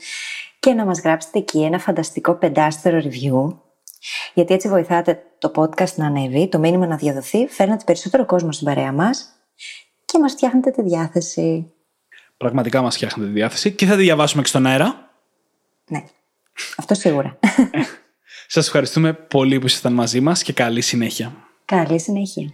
και 0.60 0.72
να 0.72 0.84
μας 0.84 1.00
γράψετε 1.00 1.38
εκεί 1.38 1.62
ένα 1.62 1.78
φανταστικό 1.78 2.34
πεντάστερο 2.34 2.98
review. 2.98 3.56
Γιατί 4.34 4.54
έτσι 4.54 4.68
βοηθάτε 4.68 5.22
το 5.38 5.52
podcast 5.54 5.94
να 5.94 6.06
ανέβει, 6.06 6.48
το 6.48 6.58
μήνυμα 6.58 6.86
να 6.86 6.96
διαδοθεί, 6.96 7.46
φέρνετε 7.46 7.84
περισσότερο 7.84 8.26
κόσμο 8.26 8.52
στην 8.52 8.66
παρέα 8.66 8.92
μας 8.92 9.28
και 10.04 10.18
μας 10.18 10.32
φτιάχνετε 10.32 10.70
τη 10.70 10.82
διάθεση. 10.82 11.72
Πραγματικά 12.36 12.82
μας 12.82 12.94
φτιάχνετε 12.94 13.28
τη 13.28 13.34
διάθεση 13.34 13.72
και 13.72 13.86
θα 13.86 13.96
τη 13.96 14.02
διαβάσουμε 14.02 14.42
και 14.42 14.48
στον 14.48 14.66
αέρα. 14.66 15.10
Ναι, 15.88 16.04
αυτό 16.76 16.94
σίγουρα. 16.94 17.38
Σας 18.46 18.66
ευχαριστούμε 18.66 19.12
πολύ 19.12 19.58
που 19.58 19.66
ήσασταν 19.66 19.92
μαζί 19.92 20.20
μας 20.20 20.42
και 20.42 20.52
καλή 20.52 20.80
συνέχεια. 20.80 21.32
Καλή 21.64 22.00
συνέχεια. 22.00 22.50